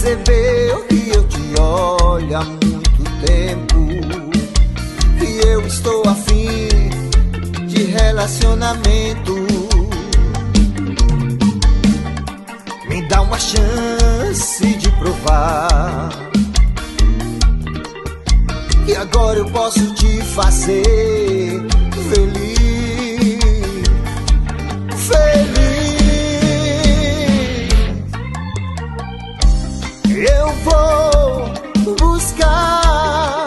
Percebeu 0.09 0.85
que 0.85 1.11
eu 1.15 1.29
te 1.29 1.61
olho 1.61 2.37
há 2.37 2.45
muito 2.45 3.27
tempo 3.27 3.79
e 5.23 5.47
eu 5.47 5.67
estou 5.67 6.03
afim 6.09 6.69
de 7.67 7.85
relacionamento. 7.85 9.35
Me 12.89 13.03
dá 13.09 13.21
uma 13.21 13.39
chance 13.39 14.75
de 14.77 14.91
provar 14.93 16.09
que 18.87 18.97
agora 18.97 19.39
eu 19.39 19.47
posso 19.51 19.95
te 19.95 20.23
fazer 20.23 21.67
feliz. 22.11 23.39
Feliz. 24.97 25.48
Eu 30.49 30.55
vou 30.65 31.95
buscar 31.97 33.47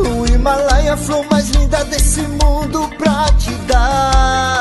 o 0.00 0.26
Himalaia, 0.26 0.94
a 0.94 0.96
flor 0.96 1.24
mais 1.30 1.48
linda 1.50 1.84
desse 1.84 2.22
mundo 2.22 2.90
pra 2.98 3.26
te 3.38 3.52
dar. 3.68 4.59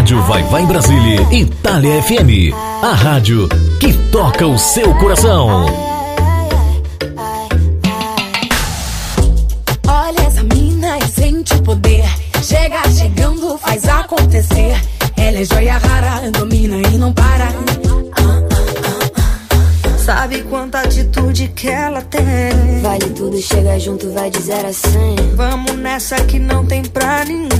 Rádio 0.00 0.22
Vai 0.22 0.42
Vai 0.44 0.64
Brasília, 0.64 1.20
Itália 1.30 2.02
FM. 2.02 2.54
A 2.82 2.94
rádio 2.94 3.46
que 3.78 3.92
toca 4.10 4.46
o 4.46 4.56
seu 4.56 4.94
coração. 4.94 5.66
Olha 9.86 10.20
essa 10.20 10.42
mina 10.42 10.96
e 10.96 11.06
sente 11.06 11.52
o 11.52 11.62
poder. 11.62 12.06
Chega 12.42 12.80
chegando, 12.90 13.58
faz 13.58 13.86
acontecer. 13.86 14.74
Ela 15.18 15.40
é 15.40 15.44
joia 15.44 15.76
rara, 15.76 16.30
domina 16.30 16.76
e 16.76 16.96
não 16.96 17.12
para. 17.12 17.48
Sabe 19.98 20.42
quanta 20.44 20.80
atitude 20.80 21.48
que 21.48 21.68
ela 21.68 22.00
tem? 22.00 22.80
Vale 22.80 23.10
tudo, 23.10 23.38
chega 23.40 23.78
junto, 23.78 24.10
vai 24.12 24.30
de 24.30 24.40
0 24.40 24.66
a 24.66 24.72
100. 24.72 25.16
Vamos 25.36 25.72
nessa 25.76 26.16
que 26.24 26.38
não 26.38 26.64
tem 26.64 26.82
pra 26.82 27.22
ninguém. 27.26 27.59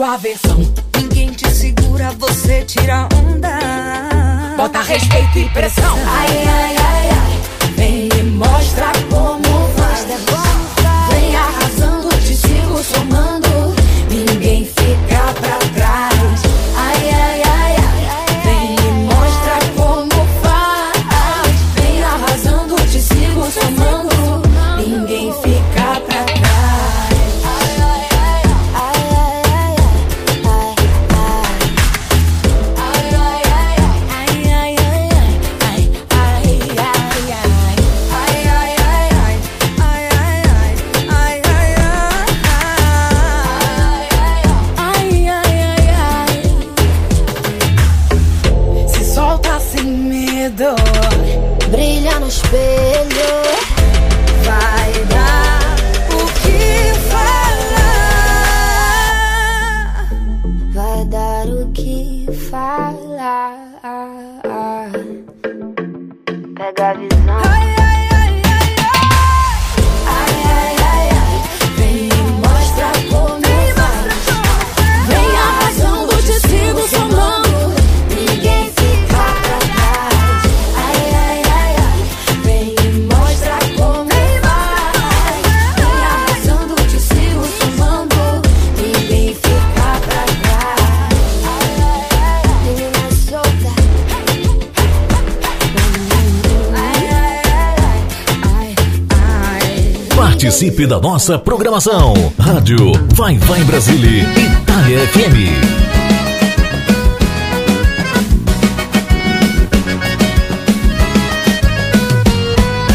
Faz 0.00 0.14
a 0.14 0.16
tua 0.16 0.16
versão. 0.16 0.74
Ninguém 0.96 1.30
te 1.30 1.46
segura, 1.50 2.10
você 2.12 2.64
tira 2.64 3.06
onda. 3.22 4.56
Bota 4.56 4.80
respeito 4.80 5.38
e 5.38 5.48
pressão. 5.50 5.94
Nossa 101.00 101.38
programação. 101.38 102.12
Rádio 102.38 102.92
Vai 103.14 103.38
Vai 103.38 103.64
Brasília, 103.64 104.22
Itália 104.22 104.98
FM. 105.08 105.80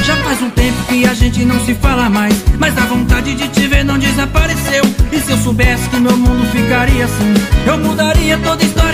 Já 0.03 0.15
faz 0.17 0.41
um 0.43 0.49
tempo 0.51 0.77
que 0.87 1.05
a 1.05 1.13
gente 1.15 1.43
não 1.45 1.59
se 1.65 1.73
fala 1.75 2.09
mais. 2.09 2.35
Mas 2.59 2.75
dá 2.75 2.83
vontade 2.83 3.33
de 3.33 3.47
te 3.47 3.67
ver, 3.67 3.83
não 3.83 3.97
desapareceu. 3.97 4.83
E 5.11 5.19
se 5.19 5.31
eu 5.31 5.37
soubesse 5.37 5.89
que 5.89 5.97
meu 5.97 6.15
mundo 6.15 6.45
ficaria 6.51 7.05
assim, 7.05 7.33
eu 7.65 7.77
mudaria 7.79 8.37
toda 8.37 8.63
a 8.63 8.65
história 8.65 8.84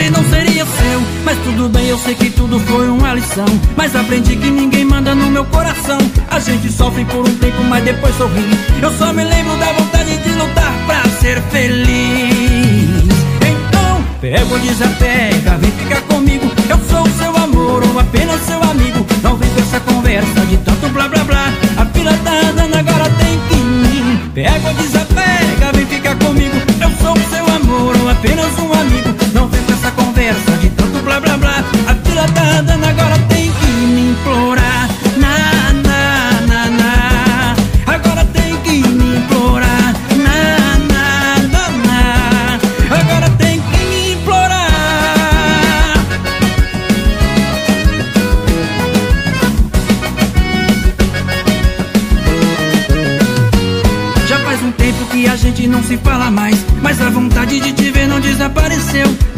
Mas 1.32 1.40
tudo 1.46 1.70
bem, 1.70 1.88
eu 1.88 1.98
sei 1.98 2.14
que 2.14 2.30
tudo 2.30 2.60
foi 2.60 2.90
uma 2.90 3.14
lição. 3.14 3.46
Mas 3.78 3.96
aprendi 3.96 4.36
que 4.36 4.52
ninguém 4.52 4.84
manda 4.84 5.16
no 5.16 5.28
meu 5.28 5.46
coração. 5.46 5.98
A 6.30 6.40
gente 6.42 6.70
sofre 6.70 7.06
por 7.06 7.22
um 7.22 7.36
tempo, 7.36 7.64
mas 7.70 7.86
depois 7.86 8.14
sorri. 8.18 8.44
Eu 8.82 8.92
só 8.98 9.14
me 9.14 9.24
lembro 9.24 9.56
da 9.56 9.72
vontade 9.72 10.18
de 10.18 10.30
lutar 10.30 10.74
pra 10.86 11.04
ser 11.22 11.42
feliz. 11.44 13.06
Então, 13.48 14.04
pega 14.20 14.44
ou 14.44 14.60
desapega, 14.60 15.58
vem 15.58 15.72
ficar 15.72 16.02
comigo. 16.02 16.52
Eu 16.70 16.78
sou 16.90 17.08
seu 17.18 17.34
amor 17.38 17.82
ou 17.82 17.98
apenas 17.98 18.42
seu 18.42 18.62
amigo. 18.64 19.08
Não 19.24 19.38
vem 19.38 19.50
com 19.52 19.62
essa 19.62 19.80
conversa 19.80 20.46
de 20.50 20.58
tanto 20.58 20.90
blá 20.90 21.08
blá 21.08 21.24
blá. 21.24 21.54
A 21.78 21.86
fila 21.86 22.12
tá 22.26 22.32
andando, 22.50 22.76
agora 22.76 23.10
tem 23.10 23.40
que 23.48 23.56
ir. 23.56 24.32
Pega 24.34 24.68
ou 24.68 24.74
desapega, 24.74 25.72
vem 25.76 25.86
ficar 25.86 26.16
comigo. 26.16 26.58
Eu 26.82 26.92
sou 27.02 27.16
seu 27.30 27.46
amor 27.56 27.96
ou 28.02 28.10
apenas 28.10 28.60
um 28.60 28.74
amigo. 28.74 29.01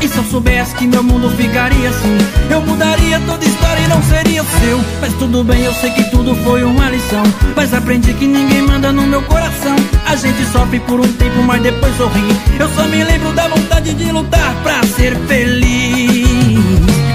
E 0.04 0.10
se 0.10 0.18
eu 0.18 0.24
soubesse 0.26 0.76
que 0.76 0.86
meu 0.86 1.02
mundo 1.02 1.30
ficaria 1.30 1.90
assim 1.90 2.18
Eu 2.50 2.60
mudaria 2.60 3.22
toda 3.22 3.46
história 3.46 3.80
e 3.80 3.88
não 3.88 4.04
seria 4.04 4.44
o 4.44 4.46
seu. 4.60 4.82
Mas 5.00 5.14
tudo 5.14 5.46
bem, 5.46 5.64
eu 5.64 5.74
sei 5.76 5.92
que 5.92 6.04
tudo 6.12 6.36
foi 6.44 6.62
uma 6.66 6.90
lição. 6.90 7.24
Mas 7.56 7.74
aprendi 7.74 8.14
que 8.14 8.28
ninguém 8.28 8.64
manda 8.64 8.92
no 8.92 9.04
meu 9.04 9.22
coração. 9.22 9.78
A 10.06 10.14
gente 10.18 10.44
sofre 10.52 10.82
por 10.82 11.00
um 11.00 11.08
tempo, 11.14 11.42
mas 11.44 11.62
depois 11.62 11.96
sorri. 11.96 12.28
Eu 12.60 12.70
só 12.76 12.84
me 12.84 13.02
lembro 13.02 13.32
da 13.32 13.48
vontade 13.48 13.94
de 13.94 14.12
lutar 14.12 14.54
pra 14.62 14.84
ser 14.84 15.16
feliz. 15.20 16.28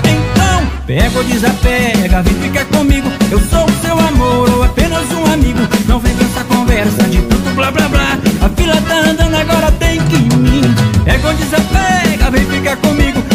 Então, 0.04 0.66
pega 0.86 1.18
ou 1.18 1.24
desapega, 1.24 2.22
vem 2.22 2.34
ficar 2.36 2.64
comigo. 2.66 3.12
Eu 3.30 3.40
sou 3.50 3.66
o 3.66 3.80
seu 3.82 3.98
amor 3.98 4.48
ou 4.48 4.62
apenas 4.62 5.04
um 5.12 5.30
amigo. 5.30 5.60
Não 5.86 6.00
vem 6.00 6.16
com 6.16 6.24
essa 6.24 6.42
conversa 6.44 7.02
de 7.02 7.18
tanto 7.18 7.54
blá 7.54 7.70
blá 7.70 7.86
blá. 7.86 8.18
A 8.40 8.48
fila 8.48 8.80
tá 8.88 9.10
andando, 9.10 9.34
agora 9.34 9.70
tem 9.72 10.00
que 10.00 10.16
ir. 10.16 11.04
Pega 11.04 11.28
ou 11.28 11.34
desapega, 11.34 12.07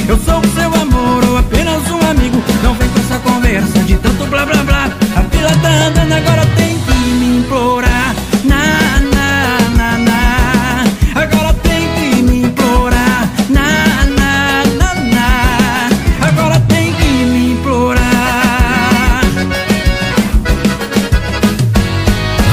Eu 0.07 0.17
sou 0.19 0.39
o 0.39 0.47
seu 0.53 0.81
amor 0.81 1.23
ou 1.29 1.37
apenas 1.37 1.89
um 1.89 2.09
amigo. 2.09 2.43
Não 2.61 2.73
vem 2.75 2.89
com 2.89 2.99
essa 2.99 3.19
conversa 3.19 3.79
de 3.79 3.95
tanto 3.95 4.25
blá 4.25 4.45
blá 4.45 4.63
blá. 4.63 4.89
A 5.15 5.23
fila 5.23 5.49
tá 5.61 5.69
andando, 5.69 6.11
agora 6.11 6.45
tem 6.57 6.77
que 6.77 6.93
me 6.93 7.37
implorar. 7.37 8.15
Na, 8.43 8.99
na, 8.99 9.69
na, 9.77 9.97
na. 9.99 11.21
Agora 11.21 11.53
tem 11.53 11.87
que 11.95 12.21
me 12.21 12.43
implorar. 12.43 13.29
Na, 13.49 14.05
na, 14.05 14.63
na, 14.77 14.93
na. 14.95 16.27
Agora 16.27 16.59
tem 16.67 16.93
que 16.93 17.07
me 17.25 17.53
implorar. 17.53 19.21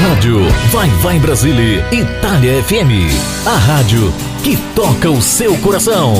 Rádio 0.01 0.47
Vai 0.71 0.89
Vai 1.01 1.19
Brasília, 1.19 1.85
Itália 1.91 2.63
FM. 2.63 3.11
A 3.45 3.57
rádio 3.57 4.13
que 4.41 4.55
toca 4.73 5.09
o 5.09 5.21
seu 5.21 5.57
coração. 5.57 6.13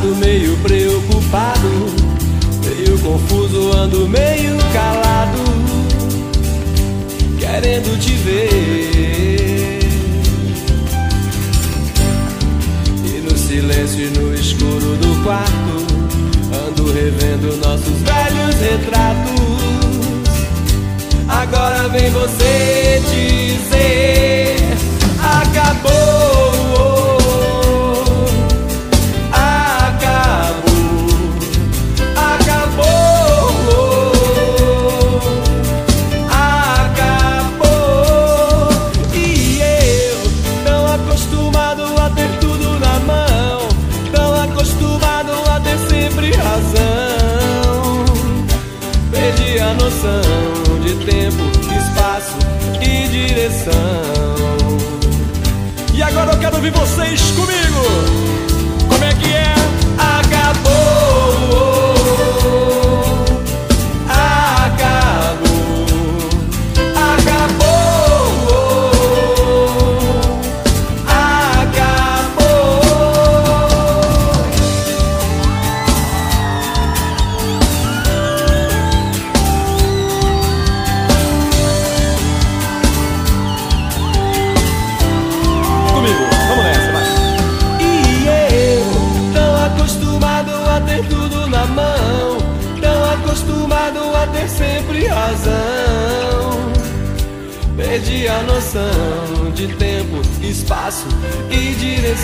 Meio 0.00 0.56
preocupado, 0.56 1.68
meio 2.64 2.98
confuso, 3.00 3.76
ando 3.76 4.08
meio 4.08 4.56
calado, 4.72 5.38
querendo 7.38 8.00
te 8.00 8.14
ver. 8.14 9.80
E 13.04 13.20
no 13.20 13.36
silêncio 13.36 14.06
e 14.06 14.10
no 14.18 14.34
escuro 14.34 14.96
do 14.96 15.22
quarto, 15.22 15.84
ando 16.68 16.90
revendo 16.90 17.54
nossos 17.58 17.98
velhos 18.00 18.56
retratos. 18.60 19.42
Agora 21.28 21.88
vem 21.88 22.10
você 22.10 23.02
dizer: 23.10 24.41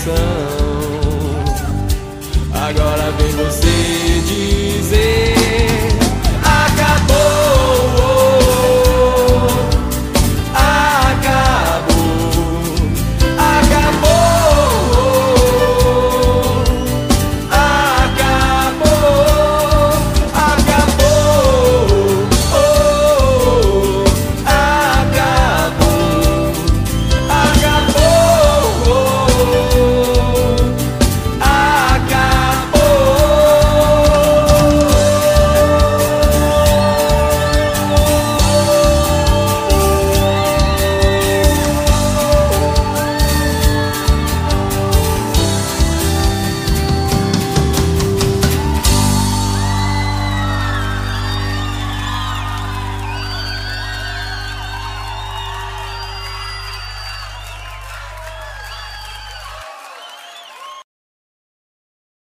e 0.08 0.57